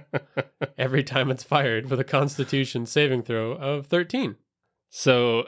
every 0.79 1.05
time 1.05 1.31
it's 1.31 1.43
fired 1.45 1.91
with 1.91 2.01
a 2.01 2.05
Constitution 2.05 2.87
saving 2.87 3.23
throw 3.23 3.53
of 3.53 3.87
13. 3.87 4.37
So 4.89 5.47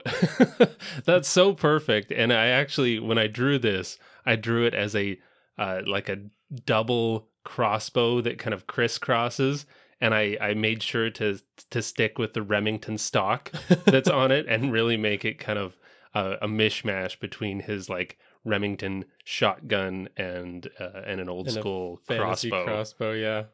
that's 1.05 1.29
so 1.29 1.53
perfect. 1.55 2.13
And 2.13 2.33
I 2.33 2.47
actually, 2.47 2.99
when 3.01 3.19
I 3.19 3.27
drew 3.27 3.59
this, 3.59 3.99
I 4.25 4.37
drew 4.37 4.65
it 4.67 4.75
as 4.75 4.95
a 4.95 5.19
uh, 5.59 5.81
like 5.87 6.09
a 6.09 6.19
double 6.65 7.29
crossbow 7.45 8.21
that 8.23 8.39
kind 8.39 8.55
of 8.55 8.67
crisscrosses. 8.67 9.65
And 10.01 10.15
I, 10.15 10.37
I 10.41 10.55
made 10.55 10.83
sure 10.83 11.09
to 11.11 11.39
to 11.71 11.83
stick 11.83 12.19
with 12.19 12.35
the 12.35 12.43
Remington 12.43 12.99
stock 12.99 13.51
that's 13.85 14.09
on 14.23 14.31
it 14.33 14.47
and 14.49 14.73
really 14.73 14.97
make 14.97 15.25
it 15.25 15.39
kind 15.39 15.59
of 15.59 15.77
uh, 16.15 16.37
a 16.43 16.49
mishmash 16.49 17.19
between 17.19 17.61
his 17.61 17.89
like 17.89 18.19
Remington 18.45 19.07
shotgun 19.25 20.09
and 20.17 20.69
uh, 20.79 21.01
and 21.07 21.21
an 21.21 21.29
old 21.29 21.47
And 21.47 21.57
school 21.57 22.01
crossbow. 22.07 22.65
crossbow, 22.65 23.13
yeah. 23.13 23.45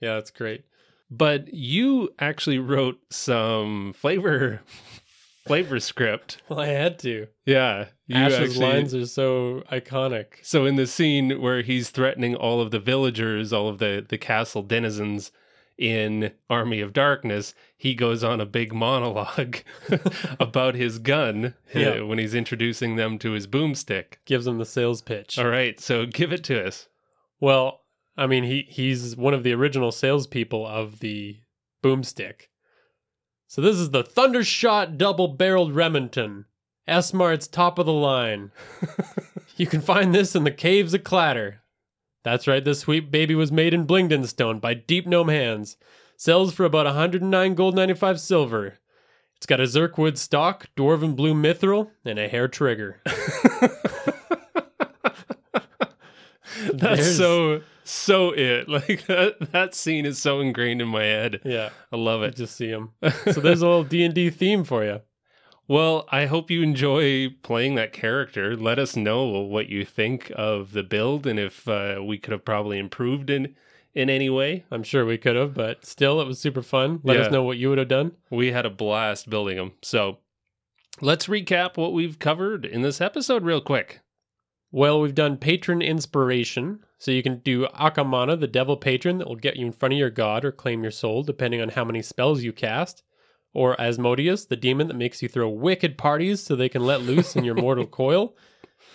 Yeah, 0.00 0.14
that's 0.14 0.30
great. 0.30 0.64
But 1.10 1.52
you 1.54 2.10
actually 2.18 2.58
wrote 2.58 2.98
some 3.10 3.92
flavor 3.92 4.62
flavor 5.46 5.78
script. 5.78 6.42
Well, 6.48 6.58
I 6.60 6.66
had 6.68 6.98
to. 7.00 7.28
Yeah, 7.44 7.86
you 8.06 8.16
Ash's 8.16 8.38
actually- 8.50 8.66
lines 8.66 8.94
are 8.94 9.06
so 9.06 9.62
iconic. 9.70 10.26
So 10.42 10.64
in 10.66 10.76
the 10.76 10.86
scene 10.86 11.40
where 11.40 11.62
he's 11.62 11.90
threatening 11.90 12.34
all 12.34 12.60
of 12.60 12.70
the 12.70 12.80
villagers, 12.80 13.52
all 13.52 13.68
of 13.68 13.78
the 13.78 14.04
the 14.08 14.18
castle 14.18 14.62
denizens 14.62 15.30
in 15.82 16.30
Army 16.48 16.80
of 16.80 16.92
Darkness, 16.92 17.54
he 17.76 17.94
goes 17.94 18.22
on 18.22 18.40
a 18.40 18.46
big 18.46 18.72
monologue 18.72 19.56
about 20.40 20.76
his 20.76 21.00
gun 21.00 21.54
uh, 21.74 22.06
when 22.06 22.18
he's 22.18 22.36
introducing 22.36 22.94
them 22.94 23.18
to 23.18 23.32
his 23.32 23.48
boomstick. 23.48 24.18
Gives 24.24 24.44
them 24.44 24.58
the 24.58 24.64
sales 24.64 25.02
pitch. 25.02 25.40
All 25.40 25.48
right, 25.48 25.80
so 25.80 26.06
give 26.06 26.32
it 26.32 26.44
to 26.44 26.64
us. 26.64 26.86
Well, 27.40 27.80
I 28.16 28.28
mean, 28.28 28.44
he 28.44 28.64
he's 28.68 29.16
one 29.16 29.34
of 29.34 29.42
the 29.42 29.52
original 29.54 29.90
salespeople 29.90 30.64
of 30.64 31.00
the 31.00 31.38
boomstick. 31.82 32.42
So 33.48 33.60
this 33.60 33.76
is 33.76 33.90
the 33.90 34.04
Thundershot 34.04 34.96
double-barreled 34.96 35.74
Remington, 35.74 36.46
S-Mart's 36.86 37.48
top 37.48 37.78
of 37.78 37.86
the 37.86 37.92
line. 37.92 38.52
you 39.56 39.66
can 39.66 39.80
find 39.80 40.14
this 40.14 40.36
in 40.36 40.44
the 40.44 40.52
caves 40.52 40.94
of 40.94 41.02
Clatter. 41.02 41.61
That's 42.24 42.46
right, 42.46 42.64
this 42.64 42.80
sweet 42.80 43.10
baby 43.10 43.34
was 43.34 43.50
made 43.50 43.74
in 43.74 43.86
Blingdenstone 43.86 44.60
by 44.60 44.74
Deep 44.74 45.06
Gnome 45.06 45.28
hands. 45.28 45.76
Sells 46.16 46.52
for 46.54 46.64
about 46.64 46.86
109 46.86 47.54
gold 47.54 47.74
95 47.74 48.20
silver. 48.20 48.78
It's 49.36 49.46
got 49.46 49.58
a 49.58 49.64
Zurkhwood 49.64 50.16
stock, 50.18 50.68
dwarven 50.76 51.16
blue 51.16 51.34
mithril, 51.34 51.90
and 52.04 52.18
a 52.20 52.28
hair 52.28 52.46
trigger. 52.46 53.00
That's 56.72 56.80
There's- 56.80 57.16
so 57.16 57.62
so 57.84 58.30
it. 58.30 58.68
Like 58.72 59.06
that 59.06 59.50
that 59.52 59.74
scene 59.74 60.06
is 60.06 60.20
so 60.20 60.40
ingrained 60.40 60.80
in 60.80 60.88
my 60.88 61.02
head. 61.02 61.40
Yeah, 61.44 61.70
I 61.90 61.96
love 61.96 62.22
I 62.22 62.26
it. 62.26 62.36
just 62.36 62.54
see 62.56 62.68
him. 62.68 62.90
So 63.32 63.40
there's 63.40 63.62
a 63.62 63.66
little 63.66 63.84
D&D 63.84 64.30
theme 64.30 64.62
for 64.64 64.84
you. 64.84 65.00
Well, 65.68 66.06
I 66.10 66.26
hope 66.26 66.50
you 66.50 66.62
enjoy 66.62 67.30
playing 67.42 67.76
that 67.76 67.92
character. 67.92 68.56
Let 68.56 68.78
us 68.78 68.96
know 68.96 69.24
what 69.26 69.68
you 69.68 69.84
think 69.84 70.30
of 70.34 70.72
the 70.72 70.82
build 70.82 71.26
and 71.26 71.38
if 71.38 71.66
uh, 71.68 72.00
we 72.04 72.18
could 72.18 72.32
have 72.32 72.44
probably 72.44 72.78
improved 72.78 73.30
in 73.30 73.54
in 73.94 74.08
any 74.08 74.30
way. 74.30 74.64
I'm 74.70 74.82
sure 74.82 75.04
we 75.04 75.18
could 75.18 75.36
have, 75.36 75.52
but 75.52 75.84
still, 75.84 76.18
it 76.20 76.26
was 76.26 76.38
super 76.40 76.62
fun. 76.62 77.00
Let 77.04 77.18
Yeah. 77.18 77.26
us 77.26 77.32
know 77.32 77.42
what 77.42 77.58
you 77.58 77.68
would 77.68 77.76
have 77.78 77.88
done. 77.88 78.12
We 78.30 78.50
had 78.52 78.64
a 78.64 78.70
blast 78.70 79.28
building 79.28 79.58
them. 79.58 79.72
So 79.82 80.18
let's 81.02 81.26
recap 81.26 81.76
what 81.76 81.92
we've 81.92 82.18
covered 82.18 82.64
in 82.64 82.80
this 82.80 83.02
episode 83.02 83.42
real 83.44 83.60
quick. 83.60 84.00
Well, 84.70 84.98
we've 85.00 85.14
done 85.14 85.36
patron 85.36 85.82
inspiration. 85.82 86.80
So 86.98 87.10
you 87.10 87.22
can 87.22 87.40
do 87.40 87.66
Aka 87.74 88.02
Manah, 88.04 88.36
the 88.36 88.46
devil 88.46 88.76
patron 88.78 89.18
that 89.18 89.28
will 89.28 89.36
get 89.36 89.56
you 89.56 89.66
in 89.66 89.72
front 89.72 89.92
of 89.92 89.98
your 89.98 90.08
god 90.08 90.44
or 90.44 90.52
claim 90.52 90.82
your 90.82 90.92
soul, 90.92 91.22
depending 91.22 91.60
on 91.60 91.68
how 91.70 91.84
many 91.84 92.00
spells 92.00 92.42
you 92.42 92.52
cast. 92.52 93.02
Or 93.54 93.78
Asmodeus, 93.80 94.46
the 94.46 94.56
demon 94.56 94.88
that 94.88 94.96
makes 94.96 95.22
you 95.22 95.28
throw 95.28 95.48
wicked 95.48 95.98
parties 95.98 96.42
so 96.42 96.56
they 96.56 96.68
can 96.68 96.86
let 96.86 97.02
loose 97.02 97.36
in 97.36 97.44
your 97.44 97.54
mortal 97.54 97.86
coil. 98.02 98.34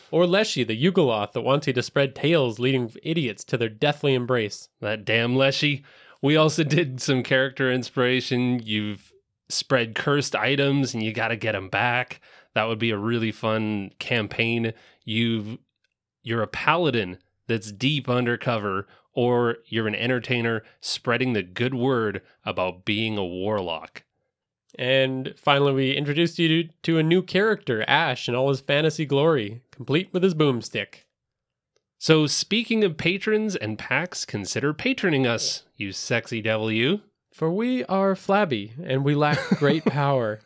Or 0.10 0.26
Leshy, 0.26 0.64
the 0.64 0.82
Yugoloth 0.82 1.34
that 1.34 1.42
wants 1.42 1.68
you 1.68 1.74
to 1.74 1.84
spread 1.84 2.16
tales 2.16 2.60
leading 2.60 2.92
idiots 3.04 3.44
to 3.46 3.58
their 3.58 3.70
deathly 3.70 4.14
embrace. 4.14 4.70
That 4.80 5.06
damn 5.06 5.36
Leshy. 5.36 5.84
We 6.22 6.38
also 6.38 6.64
did 6.64 7.02
some 7.02 7.24
character 7.24 7.72
inspiration. 7.72 8.62
You've 8.64 9.12
spread 9.50 9.96
cursed 9.96 10.36
items 10.36 10.94
and 10.94 11.04
you 11.04 11.14
got 11.14 11.30
to 11.30 11.36
get 11.36 11.54
them 11.54 11.70
back. 11.70 12.22
That 12.54 12.68
would 12.68 12.80
be 12.80 12.92
a 12.92 12.98
really 12.98 13.32
fun 13.32 13.92
campaign. 14.00 14.74
You've 15.04 15.58
you're 16.24 16.42
a 16.42 16.48
paladin 16.48 17.20
that's 17.48 17.72
deep 17.72 18.10
undercover 18.10 18.88
or 19.14 19.58
you're 19.66 19.88
an 19.88 19.96
entertainer 19.96 20.64
spreading 20.82 21.34
the 21.34 21.44
good 21.44 21.74
word 21.74 22.22
about 22.46 22.86
being 22.86 23.18
a 23.18 23.26
warlock. 23.26 24.04
And 24.78 25.34
finally, 25.38 25.74
we 25.74 25.96
introduced 25.96 26.38
you 26.38 26.64
to, 26.64 26.70
to 26.84 26.98
a 27.00 27.04
new 27.04 27.24
character, 27.24 27.84
Ash, 27.88 28.30
in 28.30 28.36
all 28.36 28.50
his 28.50 28.62
fantasy 28.62 29.06
glory, 29.06 29.62
complete 29.72 30.10
with 30.14 30.22
his 30.22 30.36
boomstick. 30.36 31.06
So 31.98 32.28
speaking 32.28 32.84
of 32.84 32.96
patrons 32.96 33.56
and 33.56 33.80
pacts, 33.80 34.24
consider 34.24 34.74
patroning 34.74 35.26
us, 35.26 35.64
you 35.76 35.92
sexy 35.92 36.42
devil 36.42 36.72
you. 36.72 37.02
For 37.34 37.52
we 37.52 37.84
are 37.86 38.16
flabby 38.16 38.74
and 38.84 39.04
we 39.04 39.16
lack 39.16 39.40
great 39.58 39.86
power. 39.86 40.42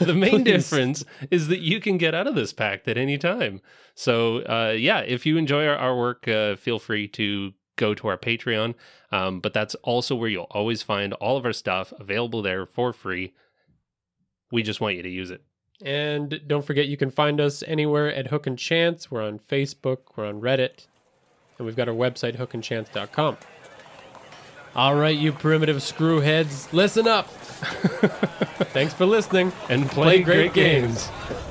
the 0.00 0.14
main 0.14 0.42
difference 0.44 1.04
is 1.30 1.48
that 1.48 1.60
you 1.60 1.80
can 1.80 1.98
get 1.98 2.14
out 2.14 2.26
of 2.26 2.34
this 2.34 2.52
pact 2.52 2.88
at 2.88 2.96
any 2.96 3.18
time. 3.18 3.60
So, 3.94 4.38
uh, 4.38 4.74
yeah, 4.76 5.00
if 5.00 5.26
you 5.26 5.36
enjoy 5.36 5.66
our, 5.66 5.76
our 5.76 5.96
work, 5.96 6.26
uh, 6.26 6.56
feel 6.56 6.78
free 6.78 7.06
to 7.08 7.52
go 7.80 7.94
to 7.94 8.06
our 8.08 8.16
Patreon. 8.18 8.74
Um, 9.10 9.40
but 9.40 9.52
that's 9.52 9.74
also 9.76 10.14
where 10.14 10.28
you'll 10.28 10.46
always 10.50 10.82
find 10.82 11.12
all 11.14 11.36
of 11.36 11.44
our 11.44 11.52
stuff 11.52 11.92
available 11.98 12.42
there 12.42 12.66
for 12.66 12.92
free. 12.92 13.32
We 14.52 14.62
just 14.62 14.80
want 14.80 14.96
you 14.96 15.02
to 15.02 15.08
use 15.08 15.30
it. 15.30 15.42
And 15.82 16.40
don't 16.46 16.64
forget, 16.64 16.88
you 16.88 16.96
can 16.98 17.10
find 17.10 17.40
us 17.40 17.64
anywhere 17.66 18.14
at 18.14 18.26
Hook 18.26 18.46
and 18.46 18.58
Chance. 18.58 19.10
We're 19.10 19.24
on 19.26 19.38
Facebook, 19.38 19.98
we're 20.14 20.26
on 20.26 20.40
Reddit, 20.40 20.86
and 21.56 21.64
we've 21.66 21.74
got 21.76 21.88
our 21.88 21.94
website, 21.94 22.36
hookandchance.com. 22.36 23.38
All 24.76 24.94
right, 24.94 25.16
you 25.16 25.32
primitive 25.32 25.78
screwheads, 25.78 26.72
listen 26.72 27.08
up. 27.08 27.28
Thanks 28.72 28.92
for 28.94 29.06
listening. 29.06 29.52
And 29.70 29.88
play, 29.88 30.18
Play 30.18 30.22
great 30.22 30.52
great, 30.52 30.54
games. 30.54 31.08
games. 31.08 31.49